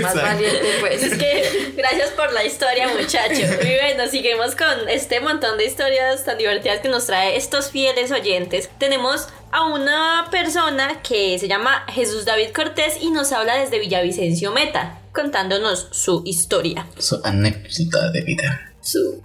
Más 0.00 0.14
valiente, 0.14 0.68
pues. 0.78 1.02
Es 1.02 1.18
que 1.18 1.72
gracias 1.76 2.10
por 2.10 2.32
la 2.32 2.44
historia, 2.44 2.86
muchachos. 2.96 3.40
Y 3.60 3.74
bueno, 3.80 4.08
seguimos 4.08 4.54
con 4.54 4.88
este 4.88 5.18
montón 5.20 5.58
de 5.58 5.64
historias 5.64 6.24
tan 6.24 6.38
divertidas 6.38 6.78
que 6.78 6.88
nos 6.88 7.06
trae 7.06 7.36
estos 7.36 7.70
fieles 7.72 8.12
oyentes. 8.12 8.70
Tenemos 8.78 9.26
a 9.50 9.64
una 9.66 10.28
persona 10.30 11.02
que 11.02 11.36
se 11.40 11.48
llama 11.48 11.84
Jesús 11.88 12.24
David 12.24 12.50
Cortés 12.54 12.98
y 13.00 13.10
nos 13.10 13.32
habla 13.32 13.56
desde 13.56 13.80
Villavicencio 13.80 14.52
Meta, 14.52 15.00
contándonos 15.12 15.88
su 15.90 16.22
historia, 16.24 16.86
Su 16.98 17.20
anécdota 17.24 18.10
de 18.12 18.20
vida. 18.22 18.72
su, 18.80 19.22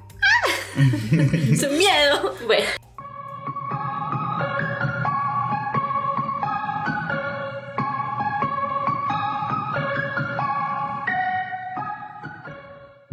su 1.60 1.70
miedo. 1.72 2.36
Bueno. 2.46 2.87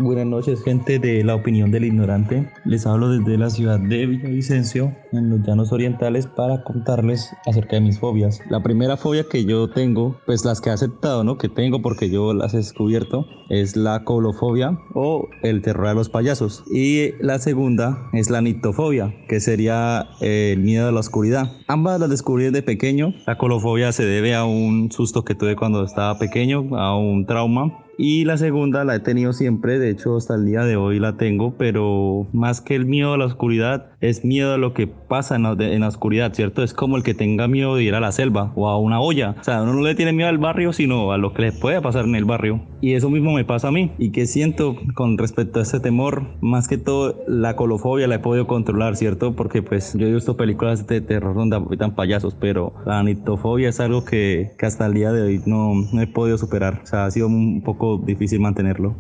Buenas 0.04 0.26
noches, 0.26 0.62
gente 0.62 0.98
de 0.98 1.24
La 1.24 1.34
Opinión 1.34 1.70
del 1.70 1.86
Ignorante. 1.86 2.46
Les 2.66 2.86
hablo 2.86 3.08
desde 3.08 3.38
la 3.38 3.48
ciudad 3.48 3.80
de 3.80 4.04
Villavicencio, 4.04 4.94
en 5.12 5.30
los 5.30 5.40
llanos 5.46 5.72
orientales, 5.72 6.26
para 6.26 6.62
contarles 6.62 7.34
acerca 7.46 7.76
de 7.76 7.80
mis 7.80 7.98
fobias. 7.98 8.38
La 8.50 8.62
primera 8.62 8.98
fobia 8.98 9.24
que 9.30 9.46
yo 9.46 9.70
tengo, 9.70 10.20
pues 10.26 10.44
las 10.44 10.60
que 10.60 10.68
he 10.68 10.74
aceptado, 10.74 11.24
¿no? 11.24 11.38
Que 11.38 11.48
tengo 11.48 11.80
porque 11.80 12.10
yo 12.10 12.34
las 12.34 12.52
he 12.52 12.58
descubierto, 12.58 13.26
es 13.48 13.76
la 13.76 14.04
colofobia 14.04 14.78
o 14.92 15.26
el 15.42 15.62
terror 15.62 15.86
a 15.86 15.94
los 15.94 16.10
payasos. 16.10 16.64
Y 16.70 17.12
la 17.22 17.38
segunda 17.38 18.10
es 18.12 18.28
la 18.28 18.42
nictofobia, 18.42 19.14
que 19.26 19.40
sería 19.40 20.10
eh, 20.20 20.50
el 20.52 20.60
miedo 20.60 20.86
a 20.86 20.92
la 20.92 21.00
oscuridad. 21.00 21.50
Ambas 21.66 21.98
las 21.98 22.10
descubrí 22.10 22.44
desde 22.44 22.62
pequeño. 22.62 23.14
La 23.26 23.38
colofobia 23.38 23.90
se 23.90 24.04
debe 24.04 24.34
a 24.34 24.44
un 24.44 24.92
susto 24.92 25.24
que 25.24 25.34
tuve 25.34 25.56
cuando 25.56 25.82
estaba 25.82 26.18
pequeño, 26.18 26.76
a 26.76 26.94
un 26.94 27.24
trauma 27.24 27.83
y 27.98 28.24
la 28.24 28.36
segunda 28.36 28.84
la 28.84 28.96
he 28.96 29.00
tenido 29.00 29.32
siempre, 29.32 29.78
de 29.78 29.90
hecho 29.90 30.16
hasta 30.16 30.34
el 30.34 30.46
día 30.46 30.64
de 30.64 30.76
hoy 30.76 30.98
la 30.98 31.16
tengo, 31.16 31.54
pero 31.56 32.26
más 32.32 32.60
que 32.60 32.74
el 32.74 32.86
miedo 32.86 33.12
a 33.12 33.18
la 33.18 33.26
oscuridad, 33.26 33.86
es 34.00 34.24
miedo 34.24 34.54
a 34.54 34.58
lo 34.58 34.74
que 34.74 34.86
pasa 34.86 35.36
en 35.36 35.44
la, 35.44 35.52
en 35.58 35.80
la 35.80 35.88
oscuridad, 35.88 36.34
¿cierto? 36.34 36.62
Es 36.62 36.74
como 36.74 36.96
el 36.96 37.02
que 37.02 37.14
tenga 37.14 37.48
miedo 37.48 37.76
de 37.76 37.84
ir 37.84 37.94
a 37.94 38.00
la 38.00 38.12
selva 38.12 38.52
o 38.54 38.68
a 38.68 38.78
una 38.78 39.00
olla. 39.00 39.36
O 39.40 39.44
sea, 39.44 39.62
uno 39.62 39.74
no 39.74 39.82
le 39.82 39.94
tiene 39.94 40.12
miedo 40.12 40.28
al 40.28 40.38
barrio, 40.38 40.72
sino 40.72 41.12
a 41.12 41.18
lo 41.18 41.32
que 41.32 41.42
le 41.42 41.52
puede 41.52 41.80
pasar 41.80 42.04
en 42.04 42.14
el 42.14 42.24
barrio. 42.24 42.60
Y 42.80 42.94
eso 42.94 43.08
mismo 43.08 43.32
me 43.32 43.44
pasa 43.44 43.68
a 43.68 43.70
mí. 43.70 43.92
¿Y 43.98 44.10
qué 44.10 44.26
siento 44.26 44.76
con 44.94 45.16
respecto 45.16 45.58
a 45.58 45.62
ese 45.62 45.80
temor? 45.80 46.26
Más 46.40 46.68
que 46.68 46.76
todo, 46.76 47.22
la 47.26 47.56
colofobia 47.56 48.06
la 48.06 48.16
he 48.16 48.18
podido 48.18 48.46
controlar, 48.46 48.96
¿cierto? 48.96 49.34
Porque 49.34 49.62
pues 49.62 49.94
yo 49.94 50.06
he 50.06 50.12
visto 50.12 50.36
películas 50.36 50.86
de 50.86 51.00
terror 51.00 51.34
donde 51.34 51.56
habitan 51.56 51.94
payasos, 51.94 52.34
pero 52.34 52.74
la 52.84 53.02
nitofobia 53.02 53.70
es 53.70 53.80
algo 53.80 54.04
que, 54.04 54.52
que 54.58 54.66
hasta 54.66 54.86
el 54.86 54.94
día 54.94 55.12
de 55.12 55.22
hoy 55.22 55.40
no, 55.46 55.72
no 55.92 56.02
he 56.02 56.06
podido 56.06 56.36
superar. 56.36 56.80
O 56.82 56.86
sea, 56.86 57.06
ha 57.06 57.10
sido 57.10 57.28
un 57.28 57.62
poco 57.62 57.83
difícil 58.04 58.40
mantenerlo. 58.40 58.94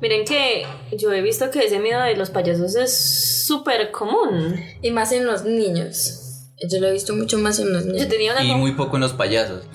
Miren 0.00 0.24
que 0.24 0.66
yo 0.96 1.12
he 1.12 1.22
visto 1.22 1.50
que 1.50 1.60
ese 1.66 1.78
miedo 1.78 2.00
de 2.00 2.16
los 2.16 2.30
payasos 2.30 2.74
es 2.74 3.44
súper 3.46 3.90
común. 3.92 4.56
Y 4.82 4.90
más 4.90 5.12
en 5.12 5.24
los 5.26 5.44
niños. 5.44 6.18
Yo 6.68 6.80
lo 6.80 6.88
he 6.88 6.92
visto 6.92 7.14
mucho 7.14 7.38
más 7.38 7.58
en 7.60 7.72
los 7.72 7.84
Yo 7.84 7.92
niños. 7.92 8.08
tenía 8.08 8.32
una 8.32 8.42
Y 8.44 8.54
muy 8.54 8.72
poco 8.72 8.96
en 8.96 9.02
los 9.02 9.12
payasos. 9.12 9.64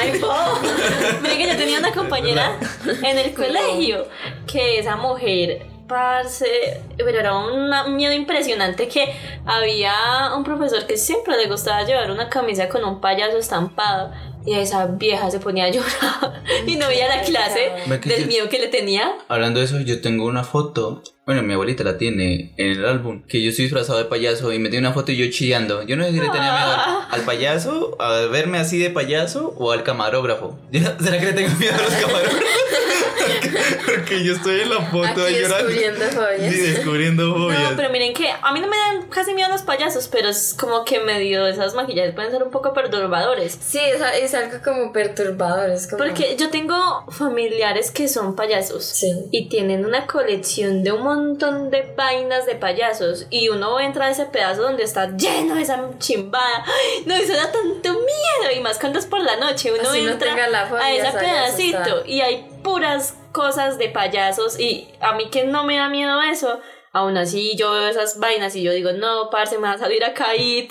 Ay, 0.00 0.18
po. 0.20 0.28
Miren 1.22 1.38
que 1.38 1.46
yo 1.48 1.56
tenía 1.56 1.78
una 1.78 1.92
compañera 1.92 2.58
en 3.02 3.18
el 3.18 3.34
colegio 3.34 4.06
que 4.46 4.78
esa 4.78 4.96
mujer, 4.96 5.66
parce, 5.88 6.80
pero 6.98 7.18
era 7.18 7.36
un 7.38 7.96
miedo 7.96 8.12
impresionante 8.12 8.88
que 8.88 9.12
había 9.46 10.34
un 10.36 10.44
profesor 10.44 10.86
que 10.86 10.96
siempre 10.96 11.36
le 11.36 11.46
gustaba 11.48 11.84
llevar 11.84 12.10
una 12.10 12.28
camisa 12.28 12.68
con 12.68 12.84
un 12.84 13.00
payaso 13.00 13.38
estampado 13.38 14.12
y 14.46 14.54
esa 14.54 14.86
vieja 14.86 15.30
se 15.30 15.40
ponía 15.40 15.64
a 15.64 15.70
llorar 15.70 16.42
y 16.66 16.76
no 16.76 16.88
veía 16.88 17.08
la 17.08 17.22
clase 17.22 17.72
del 18.04 18.26
miedo 18.26 18.48
que 18.48 18.58
le 18.58 18.68
tenía. 18.68 19.12
Hablando 19.28 19.60
de 19.60 19.66
eso, 19.66 19.80
yo 19.80 20.00
tengo 20.00 20.24
una 20.24 20.44
foto. 20.44 21.02
Bueno, 21.26 21.42
mi 21.42 21.54
abuelita 21.54 21.82
la 21.82 21.98
tiene 21.98 22.52
en 22.56 22.70
el 22.70 22.84
álbum. 22.86 23.24
Que 23.26 23.42
yo 23.42 23.50
estoy 23.50 23.64
disfrazado 23.64 23.98
de 23.98 24.04
payaso 24.04 24.52
y 24.52 24.60
me 24.60 24.68
tiene 24.68 24.86
una 24.86 24.94
foto 24.94 25.10
y 25.10 25.16
yo 25.16 25.28
chillando. 25.28 25.82
Yo 25.82 25.96
no 25.96 26.04
sé 26.04 26.12
si 26.12 26.20
le 26.20 26.28
tenía 26.28 26.52
miedo 26.52 26.70
al, 26.72 27.06
al 27.10 27.20
payaso, 27.22 27.96
a 28.00 28.26
verme 28.26 28.58
así 28.58 28.78
de 28.78 28.90
payaso 28.90 29.52
o 29.58 29.72
al 29.72 29.82
camarógrafo. 29.82 30.56
¿Será 30.72 31.18
que 31.18 31.26
le 31.26 31.32
tengo 31.32 31.52
miedo 31.58 31.74
a 31.74 31.82
los 31.82 31.94
camarógrafos? 31.94 32.40
Porque 33.86 34.22
yo 34.24 34.34
estoy 34.34 34.60
en 34.60 34.70
la 34.70 34.80
foto 34.82 35.06
Aquí 35.24 35.34
llorando. 35.40 35.68
descubriendo 35.68 36.04
fobias. 36.12 36.54
Sí, 36.54 36.60
descubriendo 36.60 37.34
fobias. 37.34 37.70
No, 37.70 37.76
pero 37.76 37.90
miren 37.90 38.14
que 38.14 38.28
a 38.30 38.52
mí 38.52 38.60
no 38.60 38.68
me 38.68 38.76
dan 38.76 39.08
casi 39.08 39.34
miedo 39.34 39.48
los 39.50 39.62
payasos, 39.62 40.06
pero 40.06 40.28
es 40.28 40.54
como 40.56 40.84
que 40.84 41.00
medio 41.00 41.44
esas 41.48 41.74
maquillajes 41.74 42.14
pueden 42.14 42.30
ser 42.30 42.42
un 42.44 42.50
poco 42.52 42.72
perturbadores. 42.72 43.58
Sí, 43.60 43.80
es, 43.80 44.00
es 44.22 44.34
algo 44.34 44.58
como 44.62 44.92
perturbador. 44.92 45.70
Es 45.70 45.88
como... 45.88 46.04
Porque 46.04 46.36
yo 46.38 46.50
tengo 46.50 46.76
familiares 47.10 47.90
que 47.90 48.06
son 48.06 48.36
payasos 48.36 48.84
Sí. 48.84 49.10
y 49.32 49.48
tienen 49.48 49.84
una 49.84 50.06
colección 50.06 50.84
de 50.84 50.92
un 50.92 51.02
montón 51.02 51.15
de 51.16 51.94
vainas 51.96 52.46
de 52.46 52.54
payasos 52.54 53.26
y 53.30 53.48
uno 53.48 53.80
entra 53.80 54.06
a 54.06 54.10
ese 54.10 54.26
pedazo 54.26 54.62
donde 54.62 54.82
está 54.82 55.16
lleno 55.16 55.54
de 55.54 55.62
esa 55.62 55.90
chimbada. 55.98 56.64
¡Ay! 56.64 57.04
No, 57.06 57.14
eso 57.14 57.32
da 57.32 57.50
tanto 57.50 57.92
miedo 57.92 58.52
y 58.54 58.60
más 58.60 58.78
cuando 58.78 58.98
es 58.98 59.06
por 59.06 59.20
la 59.20 59.36
noche. 59.36 59.72
Uno 59.72 59.88
Así 59.88 60.02
no 60.02 60.12
entra 60.12 60.48
la 60.48 60.66
fobia, 60.66 60.84
a 60.84 60.92
ese 60.92 61.18
pedacito 61.18 62.04
y 62.04 62.20
hay 62.20 62.48
puras 62.62 63.14
cosas 63.32 63.78
de 63.78 63.88
payasos 63.88 64.58
y 64.58 64.88
a 65.00 65.14
mí 65.14 65.28
que 65.30 65.44
no 65.44 65.64
me 65.64 65.76
da 65.76 65.88
miedo 65.88 66.20
eso. 66.22 66.60
Aún 66.96 67.18
así 67.18 67.54
yo 67.58 67.72
veo 67.72 67.88
esas 67.88 68.18
vainas 68.18 68.56
y 68.56 68.62
yo 68.62 68.72
digo, 68.72 68.90
no, 68.92 69.28
parce, 69.30 69.56
me 69.58 69.68
va 69.68 69.72
a 69.74 69.78
salir 69.78 70.02
a 70.02 70.14
caer, 70.14 70.66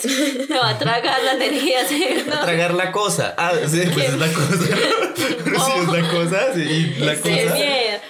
me 0.49 0.57
va 0.57 0.69
a 0.69 0.79
tragar 0.79 1.21
la 1.23 1.33
energía. 1.33 1.85
¿sí? 1.87 2.03
No. 2.25 2.39
Tragar 2.41 2.73
la 2.73 2.91
cosa. 2.91 3.35
Ah, 3.37 3.51
sí, 3.67 3.83
pues 3.93 4.09
es 4.09 4.17
la 4.17 4.27
cosa. 4.27 4.57
Pero 5.45 5.59
sí 5.59 5.71
es 5.81 5.87
la 5.87 6.09
cosa. 6.09 6.53
Sí, 6.55 6.61
y 6.61 6.99
la 7.03 7.15
cosa. 7.15 7.29
miedo. 7.53 7.55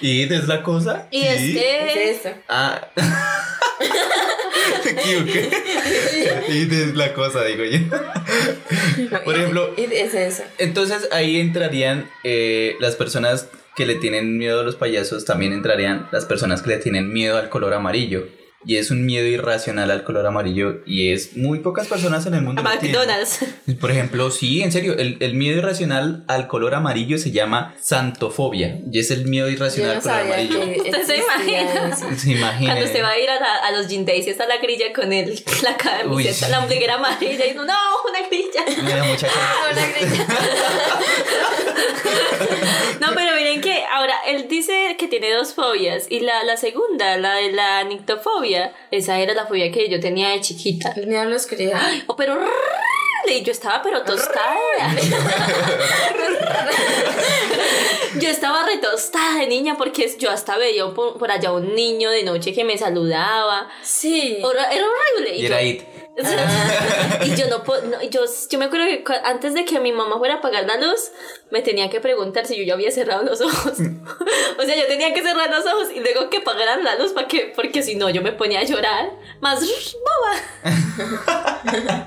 ¿Y 0.00 0.22
es 0.32 0.48
la 0.48 0.62
cosa? 0.62 1.06
Y 1.10 1.22
es 1.26 1.40
Sí. 1.40 1.54
que 1.54 2.10
Es 2.10 2.20
eso. 2.20 2.34
Ah. 2.48 2.80
Equivoqué. 4.86 5.50
Y 6.48 6.62
es 6.74 6.94
la 6.96 7.12
cosa, 7.12 7.44
digo 7.44 7.64
yo. 7.64 7.78
Por 9.24 9.34
ejemplo, 9.36 9.74
Y 9.76 9.84
es 9.92 10.14
eso. 10.14 10.42
entonces 10.58 11.08
ahí 11.12 11.38
entrarían 11.40 12.08
eh, 12.24 12.76
las 12.80 12.96
personas 12.96 13.48
que 13.76 13.86
le 13.86 13.96
tienen 13.96 14.38
miedo 14.38 14.60
a 14.60 14.64
los 14.64 14.74
payasos, 14.74 15.26
también 15.26 15.52
entrarían 15.52 16.08
las 16.10 16.24
personas 16.24 16.62
que 16.62 16.70
le 16.70 16.78
tienen 16.78 17.12
miedo 17.12 17.36
al 17.36 17.50
color 17.50 17.74
amarillo. 17.74 18.26
Y 18.66 18.76
es 18.78 18.90
un 18.90 19.06
miedo 19.06 19.26
irracional 19.26 19.90
al 19.90 20.02
color 20.04 20.26
amarillo 20.26 20.80
y 20.86 21.12
es 21.12 21.36
muy 21.36 21.60
pocas 21.60 21.86
personas 21.86 22.26
en 22.26 22.34
el 22.34 22.42
mundo. 22.42 22.62
Tienen. 22.80 22.96
McDonald's. 22.96 23.38
Por 23.80 23.90
ejemplo, 23.90 24.30
sí, 24.30 24.62
en 24.62 24.72
serio, 24.72 24.96
el, 24.98 25.16
el 25.20 25.34
miedo 25.34 25.58
irracional 25.58 26.24
al 26.26 26.46
color 26.48 26.74
amarillo 26.74 27.18
se 27.18 27.30
llama 27.30 27.74
santofobia 27.80 28.80
y 28.90 28.98
es 28.98 29.10
el 29.10 29.26
miedo 29.26 29.48
irracional 29.48 29.92
no 29.92 29.96
al 29.98 30.02
color 30.02 30.16
sabía 30.18 30.34
amarillo. 30.34 30.82
¿Usted 30.84 31.02
se 31.04 31.16
imagina? 31.16 31.96
Se 32.16 32.30
imagina. 32.38 32.72
Cuando 32.74 32.92
se 32.92 33.02
va 33.02 33.10
a 33.10 33.18
ir 33.18 33.30
a, 33.30 33.40
la- 33.40 33.56
a 33.68 33.72
los 33.72 33.86
gin 33.88 34.04
days 34.04 34.26
y 34.26 34.30
está 34.30 34.46
la 34.46 34.56
grilla 34.58 34.86
con 34.94 35.12
el, 35.12 35.34
la 35.62 35.76
camiseta, 35.76 36.46
Uy, 36.46 36.50
la 36.50 36.58
ombliguera 36.60 36.94
amarilla 36.94 37.46
y 37.46 37.52
uno, 37.52 37.64
no, 37.66 37.74
una 38.08 38.26
grilla. 38.28 38.64
Cara. 38.88 39.04
Ah, 39.36 39.70
una 39.72 39.86
grilla. 39.86 40.26
No, 43.00 43.08
pero 43.14 43.36
miren 43.36 43.60
que 43.60 43.84
ahora 43.92 44.14
él 44.26 44.46
dice 44.48 44.96
que 44.98 45.08
tiene 45.08 45.32
dos 45.32 45.54
fobias 45.54 46.06
y 46.10 46.20
la, 46.20 46.42
la 46.44 46.56
segunda, 46.56 47.16
la 47.18 47.34
de 47.34 47.52
la 47.52 47.84
nictofobia, 47.84 48.55
esa 48.90 49.18
era 49.18 49.34
la 49.34 49.46
fobia 49.46 49.70
que 49.70 49.88
yo 49.88 50.00
tenía 50.00 50.30
de 50.30 50.40
chiquita. 50.40 50.92
El 50.96 51.06
miedo 51.06 51.22
a 51.22 51.24
la 51.26 51.36
oscuridad. 51.36 51.80
Oh, 52.06 52.16
pero 52.16 52.38
y 53.28 53.42
yo 53.42 53.52
estaba 53.52 53.82
pero 53.82 54.02
tostada. 54.02 54.56
yo 58.20 58.28
estaba 58.28 58.64
retostada 58.64 59.40
de 59.40 59.46
niña 59.46 59.76
porque 59.76 60.14
yo 60.18 60.30
hasta 60.30 60.56
veía 60.56 60.86
por, 60.94 61.18
por 61.18 61.30
allá 61.30 61.52
un 61.52 61.74
niño 61.74 62.10
de 62.10 62.22
noche 62.22 62.52
que 62.52 62.64
me 62.64 62.78
saludaba. 62.78 63.68
Sí. 63.82 64.38
Era 64.38 64.68
horrible. 64.86 65.36
Y 65.36 65.46
era 65.46 65.62
it. 65.62 65.82
y 67.24 67.34
yo 67.34 67.46
no, 67.48 67.58
no, 67.58 68.02
yo, 68.08 68.24
yo 68.50 68.58
me 68.58 68.64
acuerdo 68.64 68.86
que 68.86 69.04
antes 69.24 69.52
de 69.52 69.64
que 69.64 69.78
mi 69.80 69.92
mamá 69.92 70.18
fuera 70.18 70.34
a 70.34 70.38
apagar 70.38 70.64
la 70.64 70.76
luz, 70.76 71.12
me 71.50 71.60
tenía 71.60 71.90
que 71.90 72.00
preguntar 72.00 72.46
si 72.46 72.56
yo 72.56 72.62
ya 72.64 72.74
había 72.74 72.90
cerrado 72.90 73.22
los 73.22 73.40
ojos. 73.40 73.72
o 74.58 74.62
sea, 74.62 74.76
yo 74.76 74.86
tenía 74.86 75.12
que 75.12 75.22
cerrar 75.22 75.50
los 75.50 75.66
ojos 75.66 75.88
y 75.94 76.00
luego 76.00 76.30
que 76.30 76.38
apagaran 76.38 76.82
la 76.84 76.96
luz 76.96 77.12
para 77.12 77.28
que, 77.28 77.52
porque 77.54 77.82
si 77.82 77.96
no 77.96 78.08
yo 78.08 78.22
me 78.22 78.32
ponía 78.32 78.60
a 78.60 78.64
llorar. 78.64 79.10
Más 79.40 79.60
boba. 79.60 80.32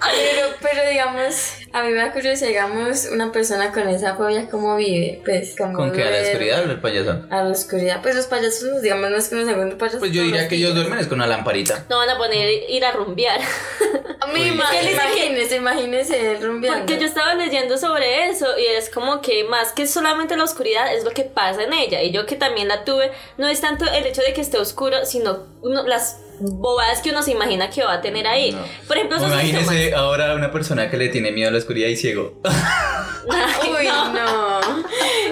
Pero, 0.00 0.48
pero 0.60 0.88
digamos, 0.90 1.52
a 1.72 1.82
mí 1.82 1.90
me 1.90 1.98
da 1.98 2.12
curiosidad, 2.12 2.48
digamos, 2.48 3.08
una 3.12 3.30
persona 3.30 3.72
con 3.72 3.88
esa 3.88 4.16
fobia, 4.16 4.48
¿cómo 4.48 4.76
vive? 4.76 5.20
Pues, 5.24 5.54
como 5.56 5.74
¿Con 5.74 5.92
qué? 5.92 6.02
¿A 6.02 6.10
la 6.10 6.22
oscuridad 6.22 6.66
o 6.66 6.70
el 6.70 6.80
payaso? 6.80 7.26
A 7.30 7.42
la 7.42 7.50
oscuridad. 7.50 8.00
Pues 8.02 8.14
los 8.14 8.26
payasos, 8.26 8.82
digamos, 8.82 9.10
no 9.10 9.16
es 9.16 9.28
que 9.28 9.36
nos 9.36 9.48
hagan 9.48 9.76
payasos. 9.76 10.00
Pues 10.00 10.12
yo 10.12 10.22
diría 10.22 10.48
que 10.48 10.56
ellos 10.56 10.74
duermen 10.74 10.98
es 10.98 11.06
con 11.06 11.18
una 11.18 11.26
lamparita. 11.26 11.84
No 11.88 11.98
van 11.98 12.10
a 12.10 12.16
poner 12.16 12.48
ir 12.68 12.84
a 12.84 12.92
rumbear. 12.92 13.40
A 14.20 14.26
mí, 14.26 14.40
Uy. 14.40 14.48
ima- 14.48 14.64
Es 14.64 14.70
que 14.70 14.78
él 14.80 14.86
dice 14.88 15.00
que- 15.00 15.26
imagínese, 15.26 15.56
imagínese 15.56 16.30
él 16.32 16.42
rumbeando. 16.42 16.80
Porque 16.80 16.98
yo 17.00 17.06
estaba 17.06 17.34
leyendo 17.34 17.78
sobre 17.78 18.28
eso 18.28 18.46
y 18.58 18.66
es 18.66 18.90
como 18.90 19.20
que 19.22 19.44
más 19.44 19.72
que 19.72 19.86
solamente 19.86 20.36
la 20.36 20.44
oscuridad 20.44 20.92
es 20.94 21.04
lo 21.04 21.10
que 21.12 21.22
pasa 21.24 21.62
en 21.62 21.72
ella. 21.72 22.02
Y 22.02 22.10
yo 22.10 22.26
que 22.26 22.36
también 22.36 22.68
la 22.68 22.84
tuve, 22.84 23.12
no 23.36 23.46
es 23.48 23.60
tanto 23.60 23.84
el 23.90 24.06
hecho 24.06 24.20
de 24.22 24.32
que 24.34 24.40
esté 24.40 24.58
oscuro, 24.58 25.06
sino 25.06 25.46
uno- 25.62 25.84
las 25.84 26.18
bobadas 26.40 27.00
que 27.02 27.10
uno 27.10 27.22
se 27.22 27.32
imagina 27.32 27.70
que 27.70 27.82
va 27.84 27.94
a 27.94 28.00
tener 28.00 28.26
ahí. 28.26 28.56
Por 28.86 28.96
ejemplo, 28.96 29.16
esos 29.18 29.28
Imagínese 29.30 29.94
ahora 29.94 30.34
una 30.34 30.50
persona 30.52 30.90
que 30.90 30.96
le 30.96 31.08
tiene 31.08 31.30
miedo 31.32 31.48
a 31.48 31.52
la 31.52 31.58
oscuridad 31.58 31.88
y 31.88 31.96
ciego. 31.96 32.34
Uy, 33.24 33.86
no. 34.14 34.60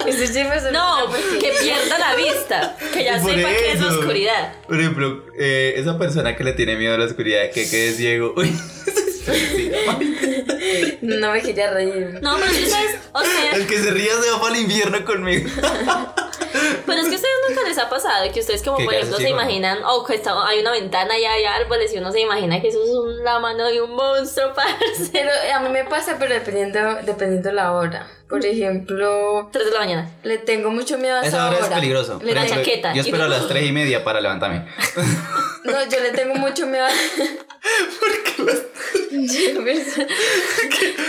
Ese 0.06 0.26
chisme 0.26 0.56
es 0.56 0.70
No, 0.72 1.06
porquería. 1.06 1.38
que 1.40 1.52
pierda 1.62 1.98
la 1.98 2.14
vista, 2.14 2.76
que 2.92 3.04
ya 3.04 3.18
sepa 3.22 3.48
que 3.48 3.72
es 3.72 3.80
eso. 3.80 3.88
oscuridad. 3.88 4.52
Por 4.66 4.78
ejemplo, 4.80 5.24
eh, 5.38 5.74
esa 5.76 5.98
persona 5.98 6.36
que 6.36 6.44
le 6.44 6.52
tiene 6.52 6.76
miedo 6.76 6.94
a 6.94 6.98
la 6.98 7.04
oscuridad, 7.06 7.50
que 7.52 7.68
quede 7.68 7.92
ciego. 7.92 8.34
Uy, 8.36 8.48
sí, 9.26 9.70
No 11.02 11.32
me 11.32 11.40
quería 11.42 11.70
reír. 11.72 12.18
No, 12.20 12.34
pero 12.36 12.46
es 12.50 12.58
que 12.58 12.64
ustedes, 12.64 12.96
o 13.12 13.20
sea, 13.22 13.52
el 13.52 13.66
que 13.66 13.78
se 13.78 13.90
ría 13.90 14.12
se 14.22 14.30
va 14.30 14.40
para 14.40 14.54
el 14.56 14.62
infierno 14.62 15.04
conmigo. 15.04 15.48
pero 16.86 17.00
es 17.00 17.08
que 17.08 17.14
ustedes 17.16 17.35
nunca 17.48 17.68
les 17.68 17.78
ha 17.78 17.88
pasado 17.88 18.30
que 18.32 18.40
ustedes 18.40 18.62
como 18.62 18.76
¿Qué 18.78 18.84
por 18.84 18.94
ejemplo 18.94 19.16
se 19.18 19.28
imaginan, 19.30 19.78
o 19.84 20.04
que 20.04 20.14
está- 20.14 20.46
hay 20.46 20.60
una 20.60 20.72
ventana 20.72 21.18
y 21.18 21.24
hay 21.24 21.44
árboles 21.44 21.92
y 21.94 21.98
uno 21.98 22.12
se 22.12 22.20
imagina 22.20 22.60
que 22.60 22.68
eso 22.68 22.82
es 22.82 22.90
un- 22.90 23.24
la 23.24 23.38
mano 23.38 23.64
de 23.66 23.80
un 23.82 23.94
monstruo, 23.94 24.52
parce. 24.54 25.10
Pero 25.12 25.30
a 25.54 25.60
mí 25.60 25.68
me 25.70 25.84
pasa, 25.84 26.16
pero 26.18 26.34
dependiendo, 26.34 26.96
dependiendo 27.04 27.52
la 27.52 27.72
hora. 27.72 28.06
Por 28.28 28.44
ejemplo, 28.44 29.48
3 29.52 29.66
de 29.66 29.70
la 29.70 29.78
mañana. 29.78 30.10
le 30.24 30.38
tengo 30.38 30.70
mucho 30.70 30.98
miedo 30.98 31.14
a 31.16 31.20
esa, 31.20 31.28
Esa 31.28 31.48
hora 31.48 31.58
es 31.58 31.64
hora. 31.66 31.76
peligroso. 31.76 32.18
Le 32.22 32.26
Por 32.26 32.34
La 32.34 32.42
tengo- 32.42 32.56
chaqueta. 32.56 32.92
Yo 32.92 33.02
espero 33.02 33.24
a 33.24 33.28
las 33.28 33.46
3 33.46 33.64
y 33.66 33.72
media 33.72 34.02
para 34.04 34.20
levantarme. 34.20 34.66
No, 35.66 35.72
yo 35.90 35.98
le 36.00 36.10
tengo 36.12 36.32
mucho 36.36 36.64
miedo 36.68 36.84
a... 36.84 36.88
Yo 39.10 39.64
pensé- 39.64 40.06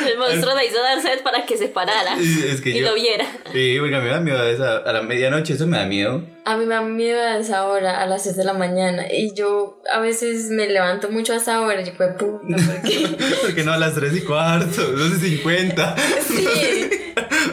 El 0.07 0.17
monstruo 0.17 0.55
le 0.55 0.65
hizo 0.65 0.81
dar 0.81 1.01
sed 1.01 1.21
para 1.21 1.45
que 1.45 1.57
se 1.57 1.67
parara 1.67 2.17
Es 2.19 2.61
que 2.61 2.69
y 2.71 2.79
yo- 2.79 2.87
lo 2.89 2.95
viera. 2.95 3.25
Sí, 3.51 3.77
porque 3.79 3.97
me 3.97 4.09
da 4.09 4.19
miedo 4.19 4.39
a, 4.41 4.49
esa, 4.49 4.77
a 4.77 4.93
la 4.93 5.01
medianoche, 5.01 5.53
eso 5.53 5.67
me 5.67 5.77
da 5.77 5.85
miedo. 5.85 6.23
A 6.45 6.57
mí 6.57 6.65
me 6.65 6.75
da 6.75 6.81
miedo 6.81 7.19
a 7.21 7.37
esa 7.37 7.65
hora, 7.67 8.01
a 8.01 8.05
las 8.05 8.23
6 8.23 8.37
de 8.37 8.43
la 8.43 8.53
mañana. 8.53 9.05
Y 9.11 9.33
yo 9.33 9.81
a 9.91 9.99
veces 9.99 10.49
me 10.49 10.67
levanto 10.67 11.09
mucho 11.09 11.33
a 11.33 11.37
esa 11.37 11.61
hora. 11.61 11.81
Y 11.81 11.85
yo, 11.85 11.93
pues, 11.97 12.13
puta, 12.13 12.39
¿por 12.47 12.81
qué? 12.81 13.07
Porque 13.41 13.63
no 13.63 13.73
a 13.73 13.77
las 13.77 13.95
3 13.95 14.15
y 14.15 14.21
cuarto, 14.21 14.81
12 14.81 15.27
y 15.27 15.37
50. 15.37 15.95
Sí, 16.27 16.89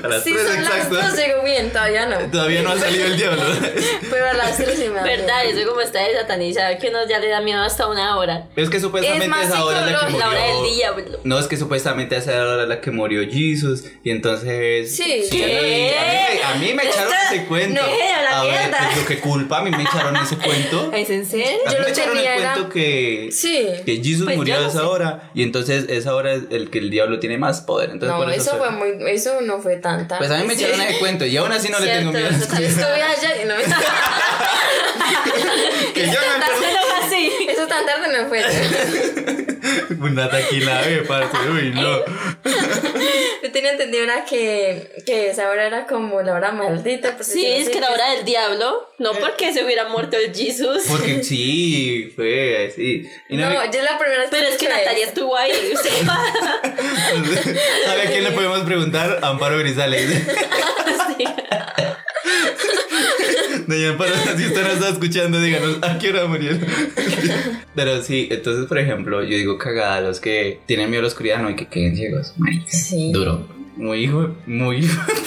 A 0.04 0.08
las 0.08 0.22
sí 0.24 0.32
3 0.32 0.46
son 0.46 0.62
las 0.64 0.72
exacto. 0.74 0.94
2, 0.96 1.16
digo 1.16 1.42
bien, 1.44 1.70
todavía 1.70 2.06
no. 2.06 2.18
Todavía 2.30 2.62
no 2.62 2.70
ha 2.70 2.78
salido 2.78 3.06
el 3.06 3.16
diablo. 3.16 3.42
Pero 4.10 4.26
a 4.28 4.34
las 4.34 4.56
3 4.56 4.78
sí 4.78 4.88
me 4.88 4.94
da 4.96 5.02
¿Verdad? 5.02 5.44
Eso 5.46 5.68
como 5.68 5.80
está 5.80 6.00
que 6.80 6.88
uno 6.88 6.98
ya 7.08 7.18
le 7.18 7.28
da 7.28 7.40
miedo 7.40 7.62
hasta 7.62 7.86
una 7.88 8.16
hora. 8.18 8.46
Es 8.56 8.70
que 8.70 8.80
supuestamente 8.80 9.24
Es 9.24 9.30
más 9.30 9.46
esa 9.46 9.64
hora 9.64 9.80
es 9.86 9.92
la 9.92 10.06
que 10.06 10.18
La 10.18 10.28
hora 10.28 10.42
del 10.46 10.56
murió. 10.56 10.74
diablo. 10.74 11.18
No, 11.24 11.38
es 11.38 11.46
que 11.46 11.56
supuestamente 11.56 12.16
esa 12.16 12.32
hora 12.46 12.66
la 12.66 12.80
que 12.80 12.90
murió 12.90 13.22
Jesus. 13.30 13.84
Y 14.02 14.10
entonces. 14.10 14.94
Sí, 14.94 15.24
a, 15.30 15.34
mí 15.36 15.40
me, 15.40 16.42
a 16.44 16.54
mí 16.56 16.74
me 16.74 16.84
echaron 16.84 17.12
Esta- 17.12 17.34
ese 17.34 17.44
cuento. 17.46 17.80
no, 17.82 17.88
la 17.88 18.40
a 18.40 18.44
ver, 18.44 18.52
mierda. 18.52 18.78
pues, 18.92 18.96
yo 19.00 19.06
qué 19.06 19.18
culpa, 19.20 19.58
a 19.58 19.62
mí 19.62 19.70
me 19.70 19.82
echaron 19.82 20.16
ese 20.16 20.36
cuento. 20.36 20.92
¿Es 20.94 21.10
en 21.10 21.26
serio? 21.26 21.46
A 21.66 21.70
mí 21.70 21.74
Yo 21.74 21.78
me 21.78 21.78
lo 21.80 21.88
echaron 21.88 22.18
el 22.18 22.24
era- 22.24 22.52
cuento 22.54 22.70
que. 22.72 23.28
Sí. 23.32 23.66
Que 23.84 23.96
Jesus 24.02 24.24
Pues 24.24 24.36
murió 24.36 24.56
a 24.56 24.60
no 24.60 24.68
esa 24.68 24.78
sé. 24.80 24.84
hora 24.84 25.30
y 25.34 25.42
entonces 25.42 25.86
esa 25.88 26.14
hora 26.14 26.32
es 26.34 26.42
el 26.50 26.70
que 26.70 26.78
el 26.78 26.90
diablo 26.90 27.18
tiene 27.20 27.38
más 27.38 27.60
poder. 27.60 27.90
Entonces, 27.90 28.16
No, 28.16 28.24
por 28.24 28.32
eso, 28.32 28.56
fue 28.58 28.70
muy, 28.70 29.10
eso 29.10 29.40
no 29.42 29.53
fue 29.60 29.76
tan 29.76 30.08
tarde. 30.08 30.26
Pues 30.26 30.30
a 30.30 30.38
mí 30.38 30.46
me 30.46 30.54
echaron 30.54 30.80
ese 30.80 30.98
cuento 30.98 31.24
y 31.24 31.36
aún 31.36 31.52
así 31.52 31.68
no 31.68 31.78
le 31.78 31.86
tengo 31.86 32.12
Cierto, 32.12 32.36
miedo. 32.36 32.60
Yo 32.60 32.66
estuve 32.66 33.02
allá 33.02 33.42
y 33.42 33.44
no 33.46 33.56
me... 33.56 33.64
Que 35.94 36.06
yo 36.06 36.20
me 36.20 36.26
tan 37.76 37.86
tarde 37.86 38.22
no 38.22 38.28
fue. 38.28 38.42
Una 40.00 40.28
taquila, 40.28 40.82
eh, 40.88 41.02
parce. 41.06 41.36
Uy, 41.50 41.70
no. 41.70 41.98
Yo 43.42 43.52
tenía 43.52 43.72
entendido 43.72 44.04
era 44.04 44.24
que, 44.24 44.90
que 45.06 45.30
esa 45.30 45.48
hora 45.50 45.66
era 45.66 45.86
como 45.86 46.20
la 46.22 46.34
hora 46.34 46.52
maldita. 46.52 47.10
porque 47.12 47.24
Sí, 47.24 47.42
no 47.46 47.54
es 47.56 47.68
que 47.70 47.80
la 47.80 47.90
hora 47.90 48.10
del 48.12 48.24
diablo. 48.24 48.88
No 48.98 49.12
porque 49.12 49.52
se 49.52 49.64
hubiera 49.64 49.88
muerto 49.88 50.16
el 50.16 50.34
Jesus. 50.34 50.84
Porque 50.88 51.22
sí, 51.28 52.12
fue 52.14 52.68
así. 52.68 53.08
Y 53.28 53.36
No, 53.36 53.48
me- 53.48 53.54
yo 53.54 53.82
la 53.82 53.98
primera 53.98 54.20
vez 54.22 54.28
Pero 54.30 54.48
es 54.48 54.56
que 54.56 54.68
Natalia 54.68 55.06
estuvo 55.06 55.36
ahí. 55.36 55.52
¿Sabe 57.84 58.02
a 58.02 58.06
quién 58.06 58.24
le 58.24 58.30
podemos 58.32 58.60
preguntar? 58.60 59.18
Amparo 59.22 59.58
Grisales. 59.58 60.10
Sí. 61.16 61.24
Doña 63.66 63.90
Amparo, 63.90 64.12
si 64.36 64.44
usted 64.46 64.62
nos 64.62 64.74
está 64.74 64.88
escuchando, 64.90 65.40
díganos, 65.40 65.78
¿a 65.82 65.98
qué 65.98 66.10
hora 66.10 66.26
murió? 66.26 66.52
Pero 67.74 68.02
sí, 68.02 68.28
entonces, 68.30 68.66
por 68.66 68.78
ejemplo, 68.78 69.22
yo 69.22 69.36
digo 69.36 69.58
cagada, 69.58 70.00
los 70.00 70.20
que 70.20 70.60
tienen 70.66 70.90
miedo 70.90 71.00
a 71.00 71.02
la 71.02 71.08
oscuridad, 71.08 71.40
no 71.40 71.48
hay 71.48 71.56
que 71.56 71.66
queden 71.68 71.96
ciegos. 71.96 72.34
marica. 72.36 72.70
Sí. 72.70 73.10
Duro. 73.12 73.46
Muy 73.76 74.04
hijo, 74.04 74.36
muy 74.46 74.82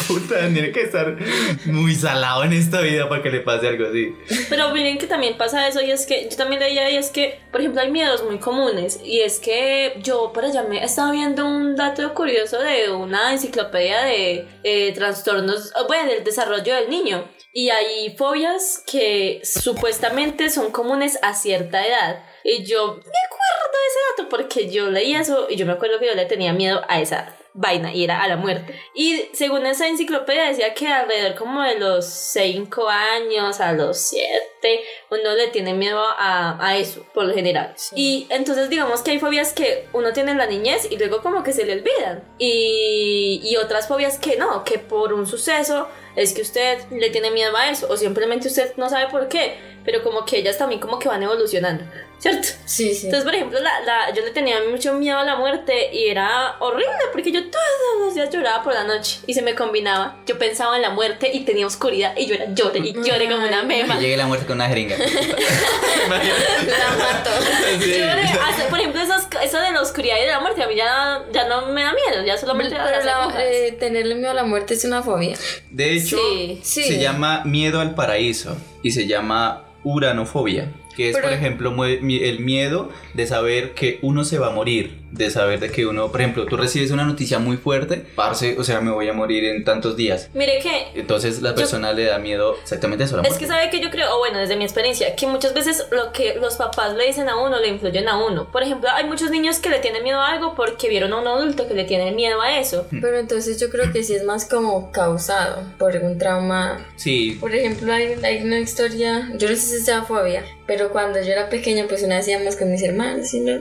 puta, 0.07 0.39
tiene 0.53 0.71
que 0.71 0.81
estar 0.81 1.17
muy 1.65 1.93
salado 1.95 2.45
en 2.45 2.53
esta 2.53 2.79
vida 2.79 3.09
para 3.09 3.21
que 3.21 3.29
le 3.29 3.41
pase 3.41 3.67
algo 3.67 3.87
así. 3.87 4.15
Pero 4.49 4.71
miren 4.73 4.97
que 4.97 5.05
también 5.05 5.37
pasa 5.37 5.67
eso 5.67 5.81
y 5.81 5.91
es 5.91 6.05
que 6.05 6.29
yo 6.29 6.37
también 6.37 6.61
leía 6.61 6.89
y 6.89 6.95
es 6.95 7.09
que, 7.09 7.39
por 7.51 7.59
ejemplo, 7.59 7.81
hay 7.81 7.91
miedos 7.91 8.23
muy 8.23 8.39
comunes 8.39 9.01
y 9.03 9.19
es 9.19 9.39
que 9.39 9.95
yo 10.01 10.31
por 10.33 10.45
allá 10.45 10.63
me 10.63 10.81
estaba 10.83 11.11
viendo 11.11 11.45
un 11.45 11.75
dato 11.75 12.13
curioso 12.13 12.59
de 12.59 12.89
una 12.91 13.33
enciclopedia 13.33 14.01
de 14.03 14.47
eh, 14.63 14.93
trastornos, 14.93 15.73
oh, 15.75 15.87
bueno, 15.87 16.09
del 16.09 16.23
desarrollo 16.23 16.73
del 16.73 16.89
niño 16.89 17.25
y 17.51 17.69
hay 17.69 18.15
fobias 18.15 18.83
que 18.89 19.41
supuestamente 19.43 20.49
son 20.49 20.71
comunes 20.71 21.19
a 21.21 21.33
cierta 21.33 21.85
edad. 21.85 22.23
Y 22.43 22.63
yo 22.63 22.85
me 22.85 23.01
acuerdo 23.01 23.67
de 23.73 23.87
ese 23.89 23.99
dato 24.21 24.29
porque 24.29 24.69
yo 24.69 24.89
leí 24.89 25.15
eso 25.15 25.47
y 25.49 25.57
yo 25.57 25.65
me 25.65 25.73
acuerdo 25.73 25.99
que 25.99 26.05
yo 26.05 26.13
le 26.13 26.25
tenía 26.25 26.53
miedo 26.53 26.81
a 26.87 27.01
esa 27.01 27.35
vaina 27.57 27.93
y 27.93 28.03
era 28.03 28.21
a 28.23 28.27
la 28.27 28.37
muerte. 28.37 28.79
Y 28.93 29.29
según 29.33 29.65
esa 29.65 29.87
enciclopedia 29.87 30.45
decía 30.47 30.73
que 30.73 30.87
alrededor 30.87 31.35
como 31.35 31.61
de 31.63 31.77
los 31.79 32.05
5 32.05 32.87
años 32.87 33.59
a 33.59 33.73
los 33.73 33.97
7 33.97 34.27
uno 35.09 35.35
le 35.35 35.47
tiene 35.47 35.73
miedo 35.73 35.99
a, 35.99 36.57
a 36.65 36.77
eso 36.77 37.05
por 37.13 37.25
lo 37.25 37.33
general. 37.33 37.75
Y 37.95 38.27
entonces 38.29 38.69
digamos 38.69 39.01
que 39.01 39.11
hay 39.11 39.19
fobias 39.19 39.53
que 39.53 39.87
uno 39.93 40.13
tiene 40.13 40.31
en 40.31 40.37
la 40.37 40.45
niñez 40.45 40.87
y 40.89 40.97
luego 40.97 41.21
como 41.21 41.43
que 41.43 41.51
se 41.51 41.65
le 41.65 41.73
olvidan. 41.73 42.23
Y, 42.37 43.41
y 43.43 43.55
otras 43.57 43.87
fobias 43.87 44.19
que 44.19 44.37
no, 44.37 44.63
que 44.63 44.77
por 44.77 45.13
un 45.13 45.25
suceso 45.25 45.87
es 46.15 46.33
que 46.33 46.41
usted 46.41 46.79
le 46.91 47.09
tiene 47.09 47.31
miedo 47.31 47.55
a 47.55 47.69
eso, 47.69 47.87
o 47.89 47.95
simplemente 47.95 48.47
usted 48.47 48.75
no 48.75 48.89
sabe 48.89 49.09
por 49.09 49.27
qué, 49.27 49.55
pero 49.85 50.03
como 50.03 50.25
que 50.25 50.37
ellas 50.37 50.57
también 50.57 50.81
como 50.81 50.97
que 50.97 51.07
van 51.07 51.21
evolucionando, 51.21 51.83
¿cierto? 52.19 52.47
Sí, 52.65 52.93
sí. 52.95 53.05
Entonces, 53.07 53.23
por 53.25 53.35
ejemplo, 53.35 53.59
la, 53.59 53.79
la- 53.81 54.13
yo 54.13 54.23
le 54.23 54.31
tenía 54.31 54.57
mucho 54.69 54.93
miedo 54.93 55.17
a 55.19 55.23
la 55.23 55.35
muerte 55.35 55.89
y 55.93 56.07
era 56.07 56.55
horrible 56.59 56.91
porque 57.11 57.31
yo 57.31 57.41
todos 57.49 57.65
los 58.05 58.15
días 58.15 58.29
lloraba 58.31 58.63
por 58.63 58.73
la 58.73 58.83
noche 58.83 59.19
y 59.27 59.33
se 59.33 59.41
me 59.41 59.53
combinaba. 59.55 60.17
Yo 60.25 60.37
pensaba 60.37 60.75
en 60.75 60.81
la 60.81 60.89
muerte 60.89 61.29
y 61.33 61.41
tenía 61.45 61.65
oscuridad 61.67 62.13
y 62.17 62.25
yo 62.25 62.35
era 62.35 62.45
llore 62.53 62.79
y 62.79 62.93
llore 62.93 63.29
como 63.29 63.45
una 63.47 63.63
mema. 63.63 63.95
Que 63.95 64.01
llegue 64.01 64.17
la 64.17 64.25
muerte 64.27 64.45
con 64.45 64.55
una 64.57 64.67
jeringa. 64.67 64.95
La 66.07 66.97
mato. 66.97 67.29
Sí. 67.81 68.01
Hasta- 68.01 68.67
por 68.69 68.79
ejemplo, 68.79 69.01
esas- 69.01 69.27
eso 69.43 69.59
de 69.59 69.71
la 69.71 69.81
oscuridad 69.81 70.15
y 70.17 70.21
de 70.21 70.27
la 70.27 70.39
muerte 70.39 70.63
a 70.63 70.67
mí 70.67 70.75
ya, 70.75 71.23
ya 71.33 71.47
no 71.47 71.67
me 71.67 71.83
da 71.83 71.93
miedo, 71.93 72.23
ya 72.25 72.37
solamente 72.37 72.75
Pero 72.75 72.89
las 72.89 73.05
la- 73.05 73.33
eh, 73.43 73.73
tenerle 73.79 74.15
miedo 74.15 74.31
a 74.31 74.33
la 74.33 74.43
muerte 74.43 74.73
es 74.73 74.83
una 74.85 75.01
fobia. 75.03 75.37
De 75.69 75.93
hecho, 75.93 76.17
Sí, 76.17 76.59
sí. 76.63 76.83
se 76.83 76.99
llama 76.99 77.43
miedo 77.45 77.79
al 77.79 77.93
paraíso 77.95 78.57
y 78.83 78.91
se 78.91 79.07
llama 79.07 79.65
uranofobia, 79.83 80.71
que 80.97 81.09
es, 81.09 81.15
Pero- 81.15 81.27
por 81.27 81.33
ejemplo, 81.37 81.85
el 81.85 82.39
miedo 82.39 82.89
de 83.13 83.27
saber 83.27 83.73
que 83.75 83.99
uno 84.01 84.25
se 84.25 84.39
va 84.39 84.47
a 84.47 84.49
morir, 84.49 84.97
de 85.11 85.29
saber 85.29 85.59
de 85.59 85.69
que 85.71 85.85
uno, 85.85 86.11
por 86.11 86.19
ejemplo, 86.21 86.45
tú 86.47 86.57
recibes 86.57 86.89
una 86.91 87.05
noticia 87.05 87.37
muy 87.39 87.55
fuerte, 87.57 88.03
parce, 88.15 88.57
o 88.59 88.63
sea, 88.63 88.81
me 88.81 88.91
voy 88.91 89.07
a 89.07 89.13
morir 89.13 89.45
en 89.45 89.63
tantos 89.63 89.95
días. 89.95 90.29
Mire 90.33 90.59
que 90.59 90.99
Entonces 90.99 91.41
la 91.43 91.53
persona 91.55 91.93
le 91.93 92.05
da 92.05 92.17
miedo 92.17 92.55
exactamente 92.61 93.03
eso, 93.05 93.15
la 93.15 93.21
Es 93.21 93.29
muerte. 93.29 93.45
que 93.45 93.51
sabe 93.51 93.69
que 93.69 93.79
yo 93.79 93.89
creo, 93.91 94.13
o 94.15 94.17
bueno, 94.17 94.39
desde 94.39 94.55
mi 94.55 94.63
experiencia, 94.63 95.15
que 95.15 95.27
muchas 95.27 95.53
veces 95.53 95.85
lo 95.91 96.11
que 96.11 96.35
los 96.41 96.55
papás 96.55 96.95
le 96.95 97.05
dicen 97.05 97.29
a 97.29 97.37
uno 97.41 97.59
le 97.59 97.67
influyen 97.67 98.07
a 98.09 98.17
uno. 98.25 98.51
Por 98.51 98.63
ejemplo, 98.63 98.89
hay 98.91 99.05
muchos 99.05 99.29
niños 99.29 99.59
que 99.59 99.69
le 99.69 99.77
tienen 99.79 100.03
miedo 100.03 100.19
a 100.19 100.31
algo 100.31 100.55
porque 100.55 100.89
vieron 100.89 101.13
a 101.13 101.21
un 101.21 101.27
adulto 101.27 101.67
que 101.67 101.75
le 101.75 101.83
tiene 101.85 102.11
miedo 102.11 102.41
a 102.41 102.59
eso. 102.59 102.87
Pero 102.89 103.17
entonces 103.19 103.59
yo 103.59 103.69
creo 103.69 103.91
que 103.93 104.03
sí 104.03 104.13
es 104.15 104.23
más 104.23 104.45
como 104.49 104.91
causado 104.91 105.61
por 105.77 105.95
un 105.95 106.17
trauma. 106.17 106.85
Sí, 106.95 107.37
Por 107.39 107.53
ejemplo, 107.53 107.93
hay, 107.93 108.15
hay 108.23 108.41
una 108.43 108.59
historia, 108.59 109.29
yo 109.37 109.47
no 109.49 109.55
sé 109.55 109.61
si 109.79 109.85
sea 109.85 110.01
fobia, 110.03 110.43
pero 110.67 110.91
cuando 110.91 111.19
yo 111.21 111.31
era 111.31 111.49
pequeña, 111.49 111.85
pues 111.87 112.03
una 112.03 112.17
vez 112.17 112.27
íbamos 112.27 112.55
con 112.57 112.69
mis 112.69 112.83
hermanos 112.83 113.33
y, 113.33 113.39
no- 113.39 113.59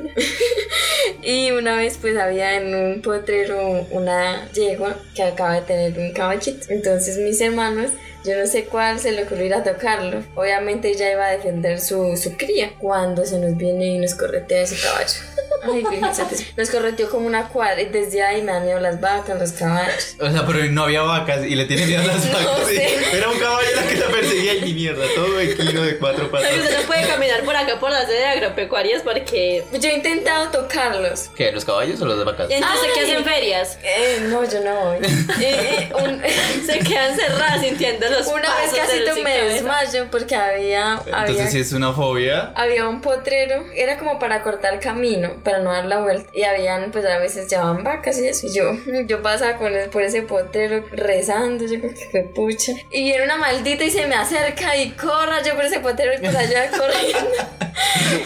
y 1.22 1.50
una 1.52 1.76
vez 1.76 1.98
pues 2.00 2.16
había 2.16 2.56
en 2.56 2.74
un 2.74 3.00
potrero 3.02 3.86
una 3.90 4.50
yegua 4.52 4.98
que 5.14 5.22
acaba 5.22 5.54
de 5.54 5.62
tener 5.62 5.98
un 5.98 6.12
caballito. 6.12 6.66
Entonces 6.68 7.16
mis 7.18 7.40
hermanos, 7.40 7.90
yo 8.24 8.36
no 8.36 8.46
sé 8.46 8.64
cuál 8.64 8.98
se 8.98 9.12
le 9.12 9.22
ocurrió 9.22 9.46
ir 9.46 9.54
a 9.54 9.62
tocarlo. 9.62 10.24
Obviamente 10.34 10.88
ella 10.90 11.12
iba 11.12 11.26
a 11.26 11.30
defender 11.30 11.80
su, 11.80 12.16
su 12.16 12.36
cría 12.36 12.72
cuando 12.78 13.24
se 13.24 13.38
nos 13.38 13.56
viene 13.56 13.86
y 13.86 13.98
nos 13.98 14.14
corretea 14.14 14.62
ese 14.62 14.76
caballo. 14.84 15.14
Ay, 15.72 16.14
Santísima. 16.14 16.48
Nos 16.56 16.70
correteó 16.70 17.10
como 17.10 17.26
una 17.26 17.48
cuadra 17.48 17.80
y 17.82 17.86
desde 17.86 18.22
ahí 18.22 18.42
me 18.42 18.52
dan 18.52 18.64
miedo 18.64 18.80
las 18.80 19.00
vacas, 19.00 19.38
los 19.38 19.52
caballos. 19.52 20.16
o 20.20 20.30
sea, 20.30 20.46
pero 20.46 20.64
no 20.72 20.84
había 20.84 21.02
vacas 21.02 21.44
y 21.44 21.54
le 21.54 21.64
tiene 21.66 21.86
miedo 21.86 22.02
a 22.02 22.06
las 22.06 22.24
No 22.32 22.32
vacas. 22.38 22.66
sé. 22.68 23.16
Era 23.16 23.28
un 23.28 23.38
caballo 23.38 23.68
la 23.76 23.82
que 23.86 23.94
la 23.96 24.06
perseguía 24.08 24.54
y 24.54 24.60
ni 24.62 24.72
mierda, 24.74 25.04
todo 25.14 25.40
equino 25.40 25.82
de 25.82 25.98
cuatro 25.98 26.30
patas. 26.30 26.48
Pero 26.50 26.62
usted 26.62 26.80
no 26.80 26.86
puede 26.86 27.06
caminar 27.06 27.42
por 27.44 27.56
acá 27.56 27.78
por 27.78 27.90
las 27.90 28.08
de 28.08 28.24
agropecuarias 28.24 29.02
porque... 29.02 29.64
Yo 29.78 29.88
he 29.90 29.94
intentado 29.94 30.50
tocarlos. 30.50 31.30
¿Qué? 31.36 31.52
¿Los 31.52 31.64
caballos 31.64 32.00
o 32.00 32.06
las 32.06 32.24
vacas? 32.24 32.48
Entonces, 32.50 32.88
¿qué 32.94 33.00
hacen 33.00 33.24
ferias? 33.24 33.78
Eh, 33.82 34.18
no, 34.28 34.44
yo 34.44 34.60
no 34.60 34.74
voy. 34.84 34.98
Eh, 35.40 35.90
un- 35.98 36.22
Se 36.66 36.78
quedan 36.80 37.14
cerradas 37.16 37.60
sintiendo 37.60 38.08
los 38.10 38.26
una 38.26 38.40
vez 38.56 38.70
pasos 38.70 38.78
casi 38.78 38.96
del 38.98 39.04
to- 39.08 39.14
sin 39.14 39.24
me 39.24 39.36
desmayo 39.44 40.06
porque 40.10 40.34
había, 40.34 40.94
había, 40.94 41.18
Entonces 41.20 41.52
si 41.52 41.60
es 41.60 41.72
una 41.72 41.92
fobia. 41.92 42.52
había 42.54 42.88
un 42.88 43.00
potrero, 43.00 43.64
era 43.74 43.98
como 43.98 44.18
para 44.18 44.42
cortar 44.42 44.80
camino, 44.80 45.34
para 45.44 45.55
no 45.58 45.72
dar 45.72 45.84
la 45.86 46.00
vuelta. 46.00 46.30
Y 46.32 46.42
habían, 46.44 46.90
pues 46.92 47.04
a 47.06 47.18
veces 47.18 47.48
llevaban 47.50 47.82
vacas 47.84 48.18
y 48.18 48.28
eso. 48.28 48.46
Y 48.46 48.54
yo, 48.54 48.72
yo 49.06 49.22
pasaba 49.22 49.56
con 49.56 49.74
el- 49.74 49.90
por 49.90 50.02
ese 50.02 50.22
potrero 50.22 50.84
rezando, 50.92 51.64
yo 51.66 51.80
creo 51.80 51.94
que 51.94 52.08
fue 52.10 52.22
pucha. 52.22 52.72
Y 52.90 53.04
viene 53.04 53.24
una 53.24 53.36
maldita 53.36 53.84
y 53.84 53.90
se 53.90 54.06
me 54.06 54.14
acerca 54.14 54.76
y 54.76 54.90
corra 54.92 55.42
yo 55.42 55.54
por 55.54 55.64
ese 55.64 55.80
potrero 55.80 56.12
y 56.14 56.18
por 56.26 56.36
allá 56.36 56.70
corriendo. 56.76 57.28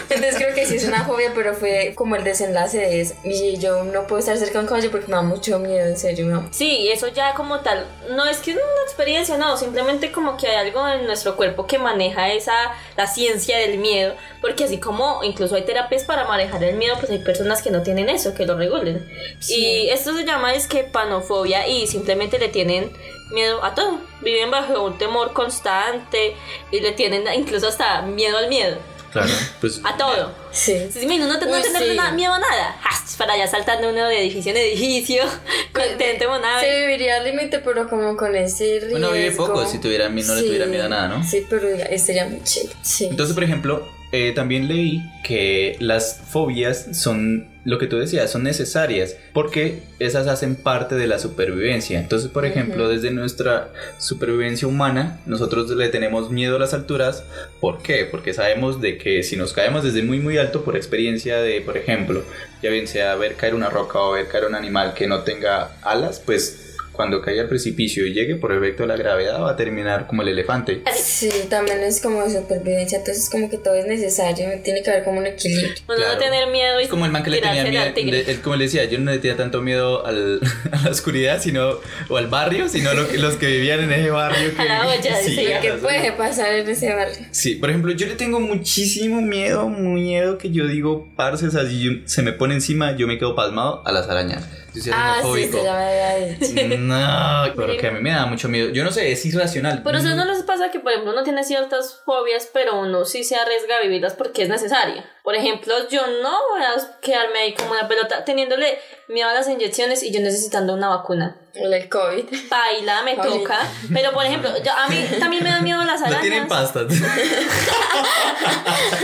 Entonces 0.09 0.35
creo 0.35 0.53
que 0.53 0.65
sí 0.65 0.75
es 0.75 0.85
una 0.85 1.03
fobia, 1.05 1.31
pero 1.35 1.53
fue 1.53 1.93
como 1.95 2.15
el 2.15 2.23
desenlace 2.23 2.77
de 2.77 3.01
eso. 3.01 3.15
Y 3.23 3.57
yo 3.57 3.83
no 3.83 4.07
puedo 4.07 4.19
estar 4.19 4.37
cerca 4.37 4.53
de 4.53 4.59
un 4.59 4.65
caballo 4.67 4.91
porque 4.91 5.07
me 5.07 5.13
da 5.15 5.21
mucho 5.21 5.59
miedo, 5.59 5.87
en 5.87 5.97
serio. 5.97 6.27
da 6.29 6.47
Sí, 6.51 6.89
eso 6.91 7.07
ya 7.09 7.33
como 7.33 7.59
tal, 7.61 7.85
no 8.11 8.25
es 8.25 8.37
que 8.37 8.51
es 8.51 8.57
una 8.57 8.83
experiencia, 8.85 9.37
no, 9.37 9.57
simplemente 9.57 10.11
como 10.11 10.37
que 10.37 10.47
hay 10.47 10.55
algo 10.67 10.87
en 10.87 11.05
nuestro 11.05 11.35
cuerpo 11.35 11.67
que 11.67 11.77
maneja 11.79 12.31
esa, 12.31 12.53
la 12.95 13.07
ciencia 13.07 13.57
del 13.57 13.77
miedo, 13.77 14.15
porque 14.41 14.65
así 14.65 14.79
como 14.79 15.23
incluso 15.23 15.55
hay 15.55 15.63
terapias 15.63 16.03
para 16.03 16.25
manejar 16.25 16.63
el 16.63 16.75
miedo, 16.75 16.95
pues 16.99 17.10
hay 17.11 17.19
personas 17.19 17.61
que 17.61 17.69
no 17.71 17.81
tienen 17.83 18.09
eso, 18.09 18.33
que 18.33 18.45
lo 18.45 18.57
regulen. 18.57 19.07
Y 19.47 19.89
esto 19.89 20.15
se 20.15 20.25
llama 20.25 20.53
es 20.53 20.67
que 20.67 20.83
panofobia 20.83 21.67
y 21.67 21.87
simplemente 21.87 22.39
le 22.39 22.47
tienen 22.49 22.91
miedo 23.31 23.63
a 23.63 23.73
todo, 23.75 23.99
viven 24.21 24.51
bajo 24.51 24.83
un 24.83 24.97
temor 24.97 25.33
constante 25.33 26.35
y 26.71 26.79
le 26.81 26.91
tienen 26.91 27.23
incluso 27.35 27.67
hasta 27.67 28.01
miedo 28.01 28.37
al 28.37 28.49
miedo, 28.49 28.77
Claro. 29.11 29.29
Pues 29.61 29.81
a 29.83 29.97
todo. 29.97 30.31
Sí. 30.51 30.87
Sí, 30.91 31.05
mira, 31.05 31.25
uno 31.25 31.33
no 31.37 31.39
Uy, 31.57 31.61
tenerle 31.61 31.91
sí. 31.91 31.97
nada- 31.97 32.11
miedo 32.11 32.33
a 32.33 32.39
nada. 32.39 32.77
¡Jas! 32.81 33.15
Para 33.17 33.33
allá 33.33 33.45
saltando 33.45 33.89
uno 33.89 34.07
de 34.07 34.19
edificio 34.21 34.51
en 34.51 34.57
edificio, 34.57 35.23
contento, 35.73 36.29
monado. 36.29 36.61
Se 36.61 36.79
viviría 36.79 37.17
al 37.17 37.25
límite, 37.25 37.59
pero 37.59 37.89
como 37.89 38.15
con 38.15 38.35
ese 38.35 38.79
riesgo. 38.79 38.95
Uno 38.97 39.11
vive 39.11 39.31
poco 39.31 39.65
si 39.65 39.79
tuviera, 39.79 40.07
no 40.09 40.35
le 40.35 40.43
tuviera 40.43 40.65
miedo 40.65 40.85
a 40.85 40.89
nada, 40.89 41.07
¿no? 41.09 41.23
Sí, 41.23 41.45
pero 41.49 41.67
estaría 41.67 42.25
muy 42.25 42.41
chido. 42.43 42.73
Sí. 42.81 43.05
Entonces, 43.05 43.33
por 43.35 43.43
ejemplo, 43.43 43.85
eh, 44.11 44.33
también 44.33 44.67
leí 44.67 45.01
que 45.23 45.77
las 45.79 46.21
fobias 46.29 46.97
son 46.97 47.49
lo 47.63 47.77
que 47.77 47.87
tú 47.87 47.97
decías, 47.97 48.31
son 48.31 48.43
necesarias 48.43 49.15
porque 49.33 49.83
esas 49.99 50.27
hacen 50.27 50.55
parte 50.55 50.95
de 50.95 51.07
la 51.07 51.19
supervivencia. 51.19 51.99
Entonces, 51.99 52.29
por 52.29 52.45
ejemplo, 52.45 52.89
desde 52.89 53.11
nuestra 53.11 53.69
supervivencia 53.99 54.67
humana, 54.67 55.19
nosotros 55.25 55.69
le 55.69 55.89
tenemos 55.89 56.31
miedo 56.31 56.55
a 56.55 56.59
las 56.59 56.73
alturas. 56.73 57.23
¿Por 57.59 57.81
qué? 57.81 58.05
Porque 58.09 58.33
sabemos 58.33 58.81
de 58.81 58.97
que 58.97 59.23
si 59.23 59.37
nos 59.37 59.53
caemos 59.53 59.83
desde 59.83 60.03
muy 60.03 60.19
muy 60.19 60.37
alto 60.37 60.63
por 60.63 60.75
experiencia 60.75 61.37
de, 61.37 61.61
por 61.61 61.77
ejemplo, 61.77 62.23
ya 62.61 62.69
bien 62.69 62.87
sea 62.87 63.15
ver 63.15 63.35
caer 63.35 63.55
una 63.55 63.69
roca 63.69 63.99
o 63.99 64.13
ver 64.13 64.27
caer 64.27 64.45
un 64.45 64.55
animal 64.55 64.93
que 64.93 65.07
no 65.07 65.21
tenga 65.21 65.77
alas, 65.83 66.21
pues 66.25 66.70
cuando 67.01 67.19
caiga 67.19 67.41
al 67.41 67.49
precipicio 67.49 68.05
y 68.05 68.13
llegue 68.13 68.35
por 68.35 68.51
efecto 68.53 68.83
de 68.83 68.87
la 68.89 68.95
gravedad 68.95 69.41
va 69.41 69.49
a 69.51 69.55
terminar 69.55 70.05
como 70.05 70.21
el 70.21 70.27
elefante. 70.27 70.83
Sí, 70.95 71.29
también 71.49 71.79
es 71.81 71.99
como 71.99 72.29
supervivencia, 72.29 72.99
entonces 72.99 73.27
como 73.27 73.49
que 73.49 73.57
todo 73.57 73.73
es 73.73 73.87
necesario, 73.87 74.47
tiene 74.63 74.83
que 74.83 74.91
haber 74.91 75.03
como 75.03 75.17
un 75.17 75.25
equilibrio. 75.25 75.69
Claro. 75.87 76.13
no 76.13 76.17
tener 76.19 76.47
miedo 76.51 76.79
y 76.79 76.83
Es 76.83 76.89
como 76.89 77.05
el 77.07 77.11
man 77.11 77.23
que 77.23 77.31
le 77.31 77.41
tenía 77.41 77.63
miedo, 77.63 77.83
al 77.83 77.93
tigre. 77.95 78.23
de- 78.23 78.31
él, 78.33 78.41
como 78.41 78.55
le 78.55 78.65
decía, 78.65 78.85
yo 78.85 78.99
no 78.99 79.09
le 79.09 79.17
tenía 79.17 79.35
tanto 79.35 79.63
miedo 79.63 80.05
al- 80.05 80.39
a 80.71 80.83
la 80.83 80.89
oscuridad 80.91 81.41
sino, 81.41 81.79
o 82.07 82.17
al 82.17 82.27
barrio, 82.27 82.69
sino 82.69 82.93
lo 82.93 83.07
que- 83.09 83.17
los 83.17 83.33
que 83.37 83.47
vivían 83.47 83.79
en 83.79 83.91
ese 83.93 84.11
barrio. 84.11 84.55
Que, 84.55 84.61
A 84.61 84.65
la 84.65 84.87
olla, 84.87 85.15
sí, 85.25 85.51
a 85.53 85.59
¿Qué 85.59 85.71
puede 85.73 86.11
pasar 86.11 86.53
en 86.53 86.69
ese 86.69 86.93
barrio? 86.93 87.17
Sí, 87.31 87.55
por 87.55 87.69
ejemplo, 87.71 87.91
yo 87.93 88.05
le 88.05 88.13
tengo 88.13 88.39
muchísimo 88.39 89.21
miedo, 89.21 89.67
muy 89.69 90.01
miedo 90.01 90.37
que 90.37 90.51
yo 90.51 90.67
digo, 90.67 91.09
parce, 91.15 91.47
o 91.47 91.51
sea, 91.51 91.65
si 91.65 91.81
yo- 91.81 91.91
se 92.05 92.21
me 92.21 92.31
pone 92.31 92.53
encima, 92.53 92.95
yo 92.95 93.07
me 93.07 93.17
quedo 93.17 93.33
pasmado 93.35 93.81
a 93.87 93.91
las 93.91 94.07
arañas. 94.07 94.47
Yo 94.73 94.81
soy 94.81 94.93
Ah, 94.95 95.21
sí, 95.21 95.47
dicho. 95.47 96.77
No, 96.79 97.53
pero 97.55 97.77
que 97.77 97.87
a 97.87 97.91
mí 97.91 97.99
me 98.01 98.11
da 98.11 98.25
mucho 98.25 98.47
miedo. 98.49 98.69
Yo 98.69 98.83
no 98.83 98.91
sé, 98.91 99.11
es 99.11 99.25
irracional. 99.25 99.81
Pero 99.83 99.97
a 99.97 99.99
ustedes 99.99 100.15
no 100.17 100.25
les 100.25 100.43
pasa 100.43 100.71
que, 100.71 100.79
por 100.79 100.91
ejemplo, 100.91 101.11
uno 101.13 101.23
tiene 101.23 101.43
ciertas 101.43 102.01
fobias, 102.05 102.47
pero 102.53 102.79
uno 102.79 103.03
sí 103.05 103.23
se 103.23 103.35
arriesga 103.35 103.77
a 103.77 103.81
vivirlas 103.81 104.13
porque 104.13 104.43
es 104.43 104.49
necesaria. 104.49 105.03
Por 105.23 105.35
ejemplo, 105.35 105.73
yo 105.89 106.01
no 106.23 106.31
voy 106.51 106.61
a 106.63 106.99
quedarme 107.01 107.39
ahí 107.39 107.53
como 107.53 107.71
una 107.71 107.87
pelota 107.87 108.23
teniéndole 108.25 108.79
miedo 109.07 109.29
a 109.29 109.33
las 109.33 109.47
inyecciones 109.47 110.01
y 110.03 110.11
yo 110.11 110.19
necesitando 110.21 110.73
una 110.73 110.87
vacuna. 110.89 111.37
El 111.53 111.89
COVID. 111.89 112.25
Baila, 112.49 113.03
me 113.03 113.15
toca. 113.17 113.59
Pero, 113.93 114.13
por 114.13 114.25
ejemplo, 114.25 114.49
yo- 114.63 114.71
a 114.71 114.87
mí 114.87 115.05
también 115.19 115.43
me 115.43 115.49
da 115.49 115.59
miedo 115.61 115.83
las 115.83 115.99
No 115.99 116.05
arañas. 116.07 116.21
tienen 116.21 116.47
pastas. 116.47 116.85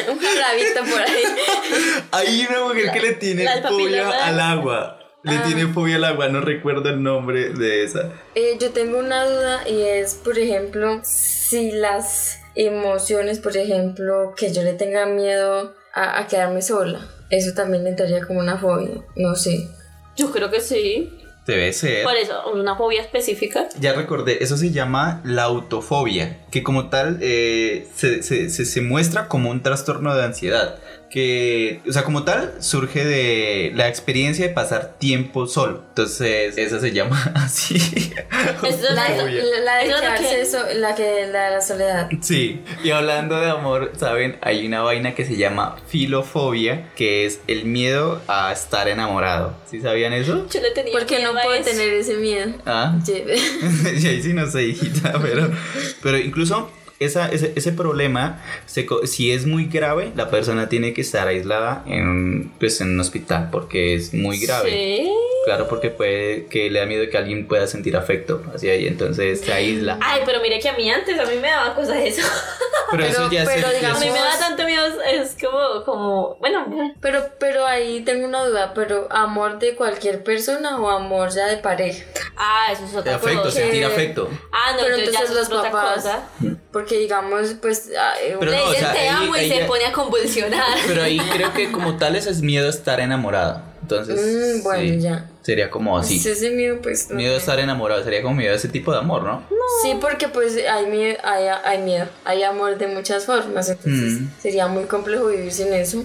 Un 0.09 0.19
rabito 0.19 0.79
por 0.91 1.01
ahí. 1.01 1.23
Hay 2.11 2.47
una 2.49 2.61
mujer 2.63 2.91
que 2.91 2.99
le 3.01 3.13
tiene 3.13 3.45
fobia 3.61 4.09
al 4.25 4.39
agua. 4.39 4.96
Le 5.27 5.37
Ah. 5.37 5.43
tiene 5.45 5.67
fobia 5.67 5.97
al 5.97 6.03
agua, 6.05 6.27
no 6.29 6.41
recuerdo 6.41 6.89
el 6.89 7.01
nombre 7.03 7.49
de 7.49 7.83
esa. 7.83 8.11
Eh, 8.35 8.57
yo 8.59 8.71
tengo 8.71 8.99
una 8.99 9.25
duda 9.25 9.67
y 9.69 9.81
es, 9.81 10.15
por 10.15 10.37
ejemplo, 10.39 11.01
si 11.03 11.71
las 11.71 12.39
emociones, 12.55 13.39
por 13.39 13.55
ejemplo, 13.57 14.33
que 14.35 14.51
yo 14.53 14.63
le 14.63 14.73
tenga 14.73 15.05
miedo 15.05 15.73
a, 15.93 16.19
a 16.19 16.27
quedarme 16.27 16.61
sola, 16.61 16.99
eso 17.29 17.53
también 17.53 17.85
entraría 17.87 18.25
como 18.25 18.39
una 18.39 18.57
fobia, 18.57 19.03
no 19.15 19.35
sé. 19.35 19.67
Yo 20.15 20.31
creo 20.31 20.49
que 20.49 20.61
sí. 20.61 21.13
Debe 21.45 21.71
ser. 21.71 22.03
Por 22.03 22.15
eso, 22.15 22.51
una 22.53 22.75
fobia 22.75 23.01
específica. 23.01 23.69
Ya 23.79 23.93
recordé, 23.93 24.43
eso 24.43 24.57
se 24.57 24.71
llama 24.71 25.21
la 25.23 25.43
autofobia, 25.43 26.39
que 26.51 26.63
como 26.63 26.89
tal 26.89 27.19
eh, 27.21 27.87
se, 27.95 28.23
se- 28.23 28.49
se- 28.49 28.65
se 28.65 28.81
muestra 28.81 29.27
como 29.27 29.49
un 29.49 29.61
trastorno 29.63 30.15
de 30.15 30.23
ansiedad, 30.23 30.75
que, 31.09 31.79
o 31.87 31.91
sea, 31.93 32.03
como 32.03 32.23
tal 32.23 32.53
surge 32.59 33.05
de 33.05 33.71
la 33.75 33.87
experiencia 33.87 34.45
de 34.47 34.53
pasar 34.53 34.97
tiempo 34.99 35.47
solo. 35.47 35.83
Entonces, 35.89 36.57
esa 36.57 36.79
se 36.81 36.91
llama 36.91 37.31
así. 37.35 37.77
Eso 37.77 38.93
La, 38.93 39.09
la- 39.09 39.25
la 39.63 39.77
de 39.77 39.85
quedarse 39.85 40.45
so- 40.45 40.65
la 40.75 40.95
que 40.95 41.27
la 41.31 41.45
de 41.45 41.51
la 41.51 41.61
soledad. 41.61 42.09
Sí, 42.21 42.61
y 42.83 42.91
hablando 42.91 43.39
de 43.39 43.49
amor, 43.49 43.93
¿saben? 43.97 44.37
Hay 44.41 44.65
una 44.67 44.81
vaina 44.81 45.15
que 45.15 45.25
se 45.25 45.37
llama 45.37 45.77
filofobia, 45.87 46.89
que 46.95 47.25
es 47.25 47.39
el 47.47 47.65
miedo 47.65 48.21
a 48.27 48.51
estar 48.51 48.87
enamorado. 48.89 49.55
¿Sí 49.69 49.79
sabían 49.81 50.11
eso? 50.13 50.47
Yo 50.49 50.61
le 50.61 50.71
tenía 50.71 50.91
Porque 50.91 51.17
lleva 51.19 51.41
puedo 51.41 51.61
tener 51.63 51.93
ese 51.93 52.15
miedo. 52.17 52.53
Ah, 52.65 52.97
Lleve. 53.05 53.37
y 53.97 54.07
ahí 54.07 54.21
sí 54.21 54.33
no 54.33 54.49
sé, 54.49 54.63
hijita, 54.65 55.13
pero, 55.21 55.49
pero 56.03 56.17
incluso 56.17 56.36
esa, 56.99 57.27
ese, 57.29 57.53
ese 57.55 57.71
problema, 57.73 58.41
se 58.65 58.85
co- 58.87 59.05
si 59.05 59.31
es 59.31 59.45
muy 59.45 59.65
grave, 59.65 60.11
la 60.15 60.29
persona 60.31 60.67
tiene 60.69 60.93
que 60.93 61.01
estar 61.01 61.27
aislada 61.27 61.83
en, 61.85 62.51
pues, 62.59 62.81
en 62.81 62.89
un 62.91 62.99
hospital 62.99 63.49
porque 63.51 63.93
es 63.95 64.13
muy 64.13 64.39
grave. 64.39 64.71
Sí. 64.71 65.11
Claro, 65.45 65.67
porque 65.69 65.89
puede 65.91 66.47
que 66.47 66.69
le 66.69 66.79
da 66.79 66.85
miedo 66.85 67.09
que 67.09 67.17
alguien 67.17 67.47
pueda 67.47 67.67
sentir 67.67 67.95
afecto 67.95 68.43
hacia 68.53 68.73
ella, 68.73 68.89
entonces 68.89 69.39
se 69.41 69.53
aísla. 69.53 69.97
Ay, 70.01 70.21
pero 70.25 70.41
mire 70.41 70.59
que 70.59 70.67
a 70.67 70.73
mí 70.73 70.89
antes 70.89 71.17
a 71.17 71.23
mí 71.25 71.35
me 71.41 71.47
daba 71.49 71.73
cosas 71.75 71.97
eso. 72.03 72.21
Pero, 72.89 73.03
eso 73.03 73.15
pero- 73.17 73.31
ya 73.31 73.43
es- 73.43 73.49
pero 73.49 73.69
digamos- 73.73 74.01
A 74.01 74.05
mí 74.05 74.11
me 74.11 74.17
da 74.19 74.39
tanto 74.39 74.63
miedo, 74.65 74.85
es 75.11 75.35
como, 75.41 75.83
como, 75.83 76.35
bueno, 76.39 76.93
Pero, 77.01 77.21
pero 77.37 77.65
ahí 77.65 77.99
tengo 78.05 78.25
una 78.25 78.45
duda, 78.45 78.71
pero 78.73 79.07
amor 79.11 79.59
de 79.59 79.75
cualquier 79.75 80.23
persona 80.23 80.79
o 80.79 80.89
amor 80.89 81.29
ya 81.31 81.47
de 81.47 81.57
pareja. 81.57 82.05
Ah, 82.37 82.71
eso 82.71 82.85
es 82.85 82.95
otra 82.95 83.15
afecto, 83.15 83.43
cosa. 83.43 83.51
sentir 83.59 83.83
afecto. 83.85 84.29
Ah, 84.51 84.73
no, 84.73 84.83
pero 84.83 84.95
entonces, 84.97 85.29
los 85.31 85.47
otra 85.51 85.71
papás- 85.71 85.95
cosa. 85.95 86.23
Porque 86.71 86.97
digamos, 86.99 87.55
pues... 87.61 87.89
ah, 87.99 88.13
eh, 88.21 88.35
Pero 88.39 88.51
Le 88.51 88.57
no, 88.57 88.63
o 88.65 88.69
dicen 88.69 88.83
sea, 88.85 88.93
te 88.93 88.99
ahí- 88.99 89.07
amo 89.07 89.35
y 89.35 89.49
se 89.49 89.65
pone 89.65 89.85
a 89.85 89.91
convulsionar. 89.91 90.77
Pero 90.85 91.03
ahí 91.03 91.19
creo 91.33 91.53
que 91.53 91.71
como 91.71 91.97
tal 91.97 92.15
ese 92.15 92.29
es 92.29 92.41
miedo 92.41 92.67
a 92.67 92.69
estar 92.69 92.99
enamorado. 92.99 93.61
Entonces, 93.81 94.19
Mm, 94.59 94.63
bueno, 94.63 94.81
sí, 94.83 94.99
ya. 94.99 95.29
sería 95.41 95.69
como 95.69 95.97
así. 95.97 96.15
pues 96.19 96.25
ese 96.37 96.49
miedo, 96.51 96.79
pues... 96.81 97.09
no 97.09 97.15
Miedo 97.15 97.35
a 97.35 97.37
estar 97.37 97.57
enamorado, 97.59 98.03
sería 98.03 98.21
como 98.21 98.35
miedo 98.35 98.51
a 98.51 98.57
ese 98.57 98.67
tipo 98.67 98.91
de 98.91 98.97
amor, 98.97 99.23
¿no? 99.23 99.43
Sí, 99.81 99.97
porque 100.01 100.27
pues 100.27 100.57
hay 100.67 100.85
miedo, 100.87 101.17
hay, 101.23 101.45
hay 101.63 101.77
miedo, 101.79 102.05
hay 102.25 102.43
amor 102.43 102.77
de 102.77 102.87
muchas 102.87 103.25
formas, 103.25 103.69
entonces 103.69 104.19
Mm. 104.21 104.27
sería 104.41 104.67
muy 104.67 104.83
complejo 104.85 105.27
vivir 105.27 105.53
sin 105.53 105.73
eso. 105.73 106.03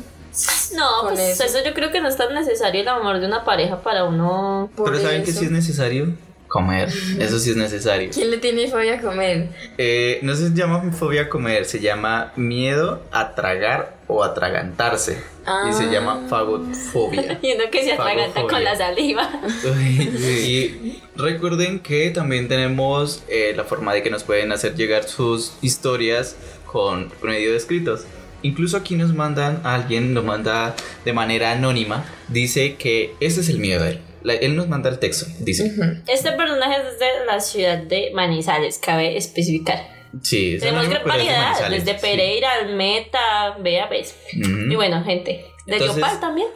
No, 0.76 0.86
pues 1.08 1.18
eso. 1.20 1.44
eso. 1.44 1.58
yo 1.64 1.74
creo 1.74 1.90
que 1.92 2.00
no 2.00 2.08
es 2.08 2.16
tan 2.16 2.32
necesario 2.34 2.80
el 2.80 2.88
amor 2.88 3.20
de 3.20 3.26
una 3.26 3.44
pareja 3.44 3.82
para 3.82 4.04
uno. 4.04 4.70
Por 4.76 4.90
Pero 4.90 5.02
¿saben 5.02 5.22
que 5.24 5.30
eso. 5.30 5.40
sí 5.40 5.46
es 5.46 5.50
necesario? 5.52 6.14
Comer, 6.48 6.90
eso 7.18 7.38
sí 7.38 7.48
es 7.50 7.56
necesario. 7.56 8.10
¿Quién 8.12 8.30
le 8.30 8.36
tiene 8.36 8.68
fobia 8.70 8.96
a 8.96 9.00
comer? 9.00 9.48
Eh, 9.78 10.18
no 10.22 10.34
se 10.34 10.50
llama 10.52 10.92
fobia 10.92 11.22
a 11.22 11.28
comer, 11.30 11.64
se 11.64 11.80
llama 11.80 12.30
miedo 12.36 13.00
a 13.10 13.34
tragar 13.34 13.96
o 14.06 14.22
atragantarse. 14.22 15.12
Y 15.70 15.72
se 15.72 15.84
Ah. 15.84 15.90
llama 15.90 16.26
fagofobia. 16.28 17.38
Y 17.42 17.54
uno 17.54 17.64
que 17.72 17.82
se 17.84 17.92
atraganta 17.94 18.42
con 18.42 18.62
la 18.62 18.76
saliva. 18.76 19.30
y 19.64 21.00
recuerden 21.16 21.80
que 21.80 22.10
también 22.10 22.48
tenemos 22.48 23.22
eh, 23.28 23.54
la 23.56 23.64
forma 23.64 23.94
de 23.94 24.02
que 24.02 24.10
nos 24.10 24.22
pueden 24.24 24.52
hacer 24.52 24.74
llegar 24.74 25.04
sus 25.08 25.54
historias 25.62 26.36
con 26.66 27.10
medio 27.22 27.50
de 27.52 27.56
escritos. 27.56 28.02
Incluso 28.42 28.76
aquí 28.76 28.96
nos 28.96 29.14
mandan, 29.14 29.60
alguien 29.64 30.14
nos 30.14 30.24
manda 30.24 30.74
de 31.04 31.12
manera 31.12 31.52
anónima, 31.52 32.04
dice 32.28 32.74
que 32.76 33.14
ese 33.20 33.40
es 33.40 33.48
el 33.48 33.58
miedo 33.58 33.82
de 33.84 33.90
él. 33.92 34.00
La- 34.22 34.34
él 34.34 34.54
nos 34.56 34.68
manda 34.68 34.88
el 34.90 34.98
texto, 34.98 35.26
dice. 35.40 35.72
Este 36.06 36.32
personaje 36.32 36.76
es 36.92 36.98
de 36.98 37.06
la 37.26 37.40
ciudad 37.40 37.78
de 37.78 38.10
Manizales, 38.14 38.78
cabe 38.78 39.16
especificar. 39.16 39.88
Sí, 40.22 40.54
es 40.56 40.60
Tenemos 40.62 40.88
gran 40.88 41.04
variedad, 41.06 41.68
desde 41.70 41.92
sí. 41.94 41.98
Pereira, 42.00 42.50
Meta, 42.74 43.56
vea, 43.60 43.86
ves. 43.86 44.14
Ujú. 44.38 44.70
Y 44.70 44.74
bueno, 44.76 45.02
gente, 45.04 45.44
de 45.66 45.72
Entonces- 45.72 45.96
Leopard 45.96 46.20
también. 46.20 46.48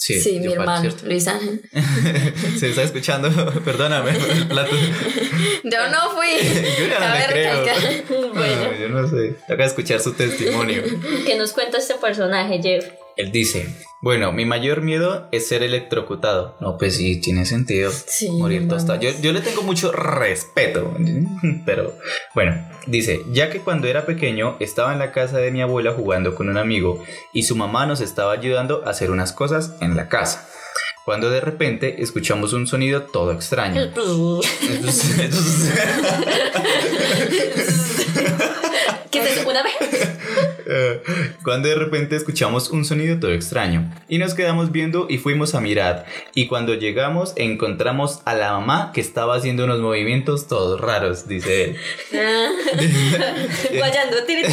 Sí, 0.00 0.18
Sí, 0.18 0.40
mi 0.40 0.50
hermano, 0.50 0.80
¿cierto? 0.80 1.04
Luis 1.04 1.28
Ángel. 1.28 1.60
Se 2.58 2.70
está 2.70 2.84
escuchando, 2.84 3.28
perdóname. 3.66 4.12
Yo 5.64 5.88
no 5.90 6.10
fui. 6.16 6.38
Yo 6.78 6.98
no 6.98 7.28
creo. 7.28 8.32
Bueno. 8.32 8.62
No, 8.64 8.78
yo 8.78 8.88
no 8.88 9.06
sé. 9.06 9.34
Toca 9.46 9.64
escuchar 9.66 10.00
su 10.00 10.14
testimonio. 10.14 10.82
¿Qué 11.26 11.36
nos 11.36 11.52
cuenta 11.52 11.76
este 11.76 11.96
personaje, 11.96 12.60
Jeff? 12.62 12.86
Él 13.20 13.32
dice, 13.32 13.66
bueno, 14.00 14.32
mi 14.32 14.46
mayor 14.46 14.80
miedo 14.80 15.28
es 15.30 15.46
ser 15.46 15.62
electrocutado. 15.62 16.56
No, 16.60 16.78
pues 16.78 16.96
sí, 16.96 17.20
tiene 17.20 17.44
sentido. 17.44 17.90
Sí, 17.90 18.30
Morir 18.30 18.66
tostado. 18.66 18.98
Yo, 18.98 19.10
yo 19.20 19.32
le 19.34 19.42
tengo 19.42 19.60
mucho 19.62 19.92
respeto. 19.92 20.96
Pero, 21.66 21.92
bueno, 22.34 22.66
dice, 22.86 23.20
ya 23.30 23.50
que 23.50 23.60
cuando 23.60 23.88
era 23.88 24.06
pequeño 24.06 24.56
estaba 24.58 24.94
en 24.94 24.98
la 25.00 25.12
casa 25.12 25.36
de 25.36 25.50
mi 25.50 25.60
abuela 25.60 25.92
jugando 25.92 26.34
con 26.34 26.48
un 26.48 26.56
amigo 26.56 27.04
y 27.34 27.42
su 27.42 27.56
mamá 27.56 27.84
nos 27.84 28.00
estaba 28.00 28.32
ayudando 28.32 28.82
a 28.86 28.90
hacer 28.90 29.10
unas 29.10 29.32
cosas 29.32 29.74
en 29.82 29.96
la 29.96 30.08
casa. 30.08 30.48
Cuando 31.04 31.28
de 31.30 31.40
repente 31.42 32.02
escuchamos 32.02 32.52
un 32.54 32.66
sonido 32.66 33.02
todo 33.02 33.32
extraño. 33.32 33.82
Entonces- 33.82 35.18
entonces- 35.18 35.72
¿Qué 39.10 39.18
es 39.18 39.36
eso? 39.38 39.48
¿Una 39.50 39.62
vez? 39.62 39.74
Eh, 40.72 41.02
Cuando 41.42 41.68
de 41.68 41.74
repente 41.74 42.16
escuchamos 42.16 42.70
un 42.70 42.84
sonido 42.84 43.18
todo 43.18 43.32
extraño 43.32 43.90
y 44.08 44.18
nos 44.18 44.34
quedamos 44.34 44.72
viendo 44.72 45.06
y 45.08 45.18
fuimos 45.18 45.54
a 45.54 45.60
mirar 45.60 46.04
y 46.34 46.46
cuando 46.46 46.74
llegamos 46.74 47.32
encontramos 47.36 48.20
a 48.26 48.34
la 48.34 48.52
mamá 48.52 48.90
que 48.92 49.00
estaba 49.00 49.36
haciendo 49.36 49.64
unos 49.64 49.80
movimientos 49.80 50.48
todos 50.48 50.80
raros, 50.80 51.28
dice 51.28 51.64
él. 51.64 51.76
Guayando, 53.78 54.24
tiri. 54.24 54.42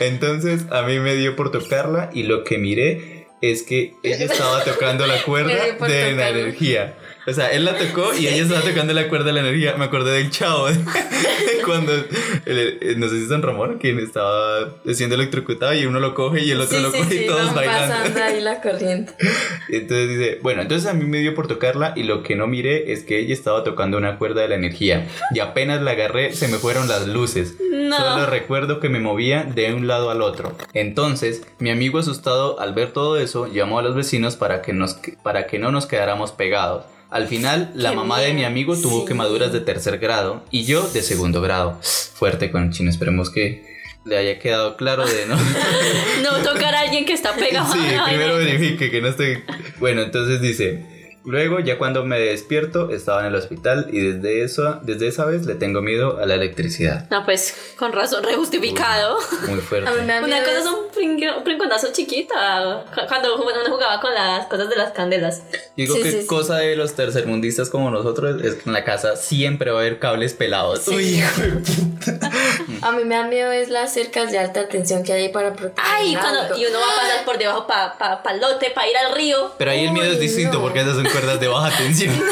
Entonces 0.00 0.64
a 0.70 0.82
mí 0.82 0.98
me 0.98 1.14
dio 1.14 1.36
por 1.36 1.52
tocarla 1.52 2.10
y 2.12 2.24
lo 2.24 2.42
que 2.42 2.58
miré 2.58 3.28
es 3.40 3.62
que 3.62 3.94
ella 4.02 4.24
estaba 4.24 4.64
tocando 4.64 5.06
la 5.06 5.22
cuerda 5.22 5.76
de 5.86 6.12
la 6.12 6.30
energía. 6.30 6.96
O 7.28 7.32
sea, 7.34 7.48
él 7.52 7.64
la 7.66 7.76
tocó 7.76 8.14
y 8.14 8.26
ella 8.26 8.42
estaba 8.44 8.62
tocando 8.62 8.92
la 8.94 9.08
cuerda 9.08 9.26
de 9.26 9.32
la 9.34 9.40
energía. 9.40 9.74
Me 9.76 9.84
acordé 9.84 10.12
del 10.12 10.30
chavo. 10.30 10.66
Cuando, 11.64 11.92
el- 11.92 12.78
el- 12.80 12.98
no 13.00 13.08
sé 13.08 13.16
si 13.16 13.22
es 13.24 13.28
Don 13.28 13.42
Ramón, 13.42 13.78
quien 13.78 13.98
estaba 13.98 14.70
siendo 14.92 15.14
electrocutado 15.14 15.74
y 15.74 15.84
uno 15.84 16.00
lo 16.00 16.14
coge 16.14 16.42
y 16.42 16.50
el 16.50 16.60
otro 16.60 16.78
Sí, 16.78 16.82
lo 16.82 16.90
coge 16.92 17.04
sí, 17.10 17.24
y 17.24 17.26
todos 17.26 17.46
van 17.46 17.54
bailando. 17.56 17.94
pasando 17.94 18.22
ahí 18.22 18.40
la 18.40 18.60
corriente. 18.62 19.12
Entonces 19.68 20.08
dice, 20.08 20.38
bueno, 20.42 20.62
entonces 20.62 20.88
a 20.88 20.94
mí 20.94 21.04
me 21.04 21.18
dio 21.18 21.34
por 21.34 21.46
tocarla 21.46 21.92
y 21.94 22.04
lo 22.04 22.22
que 22.22 22.36
no 22.36 22.46
miré 22.46 22.92
es 22.92 23.04
que 23.04 23.18
ella 23.18 23.34
estaba 23.34 23.64
tocando 23.64 23.98
una 23.98 24.16
cuerda 24.16 24.40
de 24.40 24.48
la 24.48 24.54
energía 24.54 25.06
y 25.34 25.40
apenas 25.40 25.82
la 25.82 25.90
agarré 25.90 26.32
se 26.32 26.48
me 26.48 26.56
fueron 26.56 26.88
las 26.88 27.06
luces. 27.06 27.56
No. 27.70 27.96
Solo 27.96 28.26
recuerdo 28.26 28.80
que 28.80 28.88
me 28.88 29.00
movía 29.00 29.44
de 29.44 29.74
un 29.74 29.86
lado 29.86 30.10
al 30.10 30.22
otro. 30.22 30.56
Entonces, 30.72 31.42
mi 31.58 31.70
amigo 31.70 31.98
asustado 31.98 32.58
al 32.60 32.72
ver 32.72 32.92
todo 32.92 33.18
eso 33.18 33.46
llamó 33.46 33.78
a 33.78 33.82
los 33.82 33.94
vecinos 33.94 34.36
para 34.36 34.62
que, 34.62 34.72
nos, 34.72 34.98
para 35.22 35.46
que 35.46 35.58
no 35.58 35.70
nos 35.70 35.84
quedáramos 35.86 36.32
pegados. 36.32 36.84
Al 37.10 37.26
final, 37.26 37.70
la 37.74 37.90
Qué 37.90 37.96
mamá 37.96 38.20
de 38.20 38.34
mi 38.34 38.44
amigo 38.44 38.76
tuvo 38.76 39.00
Sí. 39.00 39.06
quemaduras 39.06 39.52
de 39.52 39.60
tercer 39.60 39.98
grado 39.98 40.44
y 40.50 40.64
yo 40.64 40.86
de 40.88 41.02
segundo 41.02 41.40
grado. 41.40 41.78
Fuerte 41.82 42.50
con 42.50 42.64
el 42.64 42.70
chino, 42.70 42.90
esperemos 42.90 43.30
que 43.30 43.66
le 44.04 44.16
haya 44.18 44.38
quedado 44.38 44.76
claro 44.76 45.06
de 45.06 45.26
no. 45.26 45.36
No 46.22 46.42
tocar 46.42 46.74
a 46.74 46.80
alguien 46.80 47.04
que 47.06 47.12
está 47.14 47.34
pegado. 47.34 47.72
Sí, 47.72 47.78
primero 48.08 48.36
verifique 48.36 48.90
que 48.90 49.00
no 49.00 49.08
esté. 49.08 49.44
Bueno, 49.78 50.02
entonces 50.02 50.40
dice. 50.40 50.97
Luego, 51.28 51.60
ya 51.60 51.76
cuando 51.78 52.04
me 52.04 52.18
despierto, 52.18 52.90
estaba 52.90 53.20
en 53.20 53.26
el 53.26 53.34
hospital 53.34 53.88
y 53.92 54.00
desde 54.00 54.42
eso, 54.44 54.80
desde 54.82 55.08
esa 55.08 55.24
vez 55.26 55.44
le 55.46 55.54
tengo 55.56 55.82
miedo 55.82 56.18
a 56.18 56.26
la 56.26 56.34
electricidad. 56.34 57.06
No, 57.10 57.24
pues 57.24 57.54
con 57.78 57.92
razón, 57.92 58.24
rejustificado. 58.24 59.18
Muy 59.46 59.60
fuerte. 59.60 59.88
A 59.90 59.92
mí 59.92 60.00
me 60.06 60.14
da 60.14 60.24
Una 60.24 60.38
cosa 60.42 60.58
es- 60.60 60.64
un 60.66 60.88
pring- 60.94 61.36
un 61.36 61.44
pringonazo 61.44 61.88
chiquita. 61.92 62.84
cu- 62.94 63.00
Cuando 63.08 63.36
uno 63.36 63.44
jugaba 63.68 64.00
con 64.00 64.14
las 64.14 64.46
cosas 64.46 64.68
de 64.70 64.76
las 64.76 64.92
candelas. 64.92 65.42
Digo 65.76 65.94
Sí, 65.96 66.02
que 66.02 66.10
sí, 66.12 66.20
sí. 66.22 66.26
cosa 66.26 66.56
de 66.56 66.76
los 66.76 66.94
tercermundistas 66.94 67.68
como 67.70 67.90
nosotros 67.90 68.42
es 68.42 68.54
que 68.54 68.62
en 68.66 68.72
la 68.72 68.84
casa 68.84 69.16
siempre 69.16 69.70
va 69.70 69.78
a 69.78 69.80
haber 69.82 69.98
cables 69.98 70.32
pelados. 70.34 70.88
Uy, 70.88 71.18
hijo 71.18 71.40
de 71.42 71.48
puta. 71.50 72.30
A 72.82 72.92
mí 72.92 73.04
me 73.04 73.16
da 73.16 73.24
miedo 73.24 73.50
es 73.52 73.68
las 73.70 73.92
cercas 73.92 74.30
de 74.32 74.38
alta 74.38 74.68
tensión 74.68 75.02
que 75.02 75.12
hay 75.12 75.28
para 75.30 75.52
proteger. 75.52 75.74
Ay, 75.84 76.14
cuando, 76.16 76.56
y 76.56 76.64
uno 76.66 76.78
va 76.78 76.86
a 76.92 76.96
pasar 77.00 77.24
por 77.24 77.36
debajo 77.38 77.66
para 77.66 77.98
pa, 77.98 78.22
pa 78.22 78.32
el 78.32 78.40
lote, 78.40 78.70
para 78.70 78.88
ir 78.88 78.96
al 78.96 79.14
río. 79.14 79.52
Pero 79.58 79.70
ahí 79.72 79.84
el 79.86 79.92
miedo 79.92 80.06
es 80.06 80.14
Uy, 80.18 80.20
distinto 80.26 80.54
no. 80.54 80.60
porque 80.62 80.80
esas 80.80 80.94
son 80.94 81.06
cuerdas 81.18 81.40
de 81.40 81.48
baja 81.48 81.76
tensión. 81.76 82.14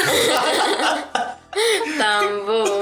Tan 1.97 2.45
bobo. 2.45 2.81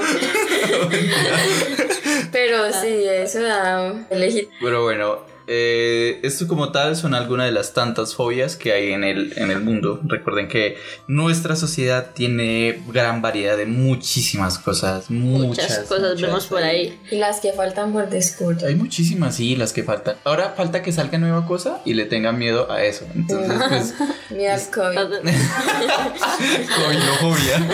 Pero 2.30 2.72
sí, 2.72 3.04
eso 3.08 3.40
da 3.40 3.92
elegir. 4.10 4.48
Pero 4.60 4.84
bueno, 4.84 5.24
eh, 5.48 6.20
esto 6.22 6.46
como 6.48 6.72
tal 6.72 6.96
son 6.96 7.14
algunas 7.14 7.46
de 7.46 7.52
las 7.52 7.72
tantas 7.72 8.14
fobias 8.14 8.56
que 8.56 8.72
hay 8.72 8.92
en 8.92 9.04
el, 9.04 9.32
en 9.36 9.50
el 9.50 9.60
mundo. 9.60 10.00
Recuerden 10.04 10.48
que 10.48 10.76
nuestra 11.06 11.56
sociedad 11.56 12.12
tiene 12.14 12.82
gran 12.88 13.22
variedad 13.22 13.56
de 13.56 13.66
muchísimas 13.66 14.58
cosas. 14.58 15.10
Muchas, 15.10 15.46
Muchas, 15.46 15.78
cosas 15.80 16.10
muchas. 16.10 16.22
vemos 16.22 16.46
por 16.46 16.62
ahí. 16.62 16.98
Y 17.10 17.16
las 17.16 17.40
que 17.40 17.52
faltan 17.52 17.92
por 17.92 18.08
descubrir. 18.08 18.64
Hay 18.66 18.74
muchísimas, 18.74 19.36
sí, 19.36 19.56
las 19.56 19.72
que 19.72 19.82
faltan. 19.82 20.16
Ahora 20.24 20.54
falta 20.56 20.82
que 20.82 20.92
salga 20.92 21.18
nueva 21.18 21.46
cosa 21.46 21.80
y 21.84 21.94
le 21.94 22.04
tengan 22.06 22.38
miedo 22.38 22.70
a 22.70 22.82
eso. 22.82 23.06
Entonces, 23.14 23.60
pues, 23.68 23.94
Mira 24.30 24.54
el 24.56 24.70
COVID. 24.70 24.96
covidofobia. 26.76 27.66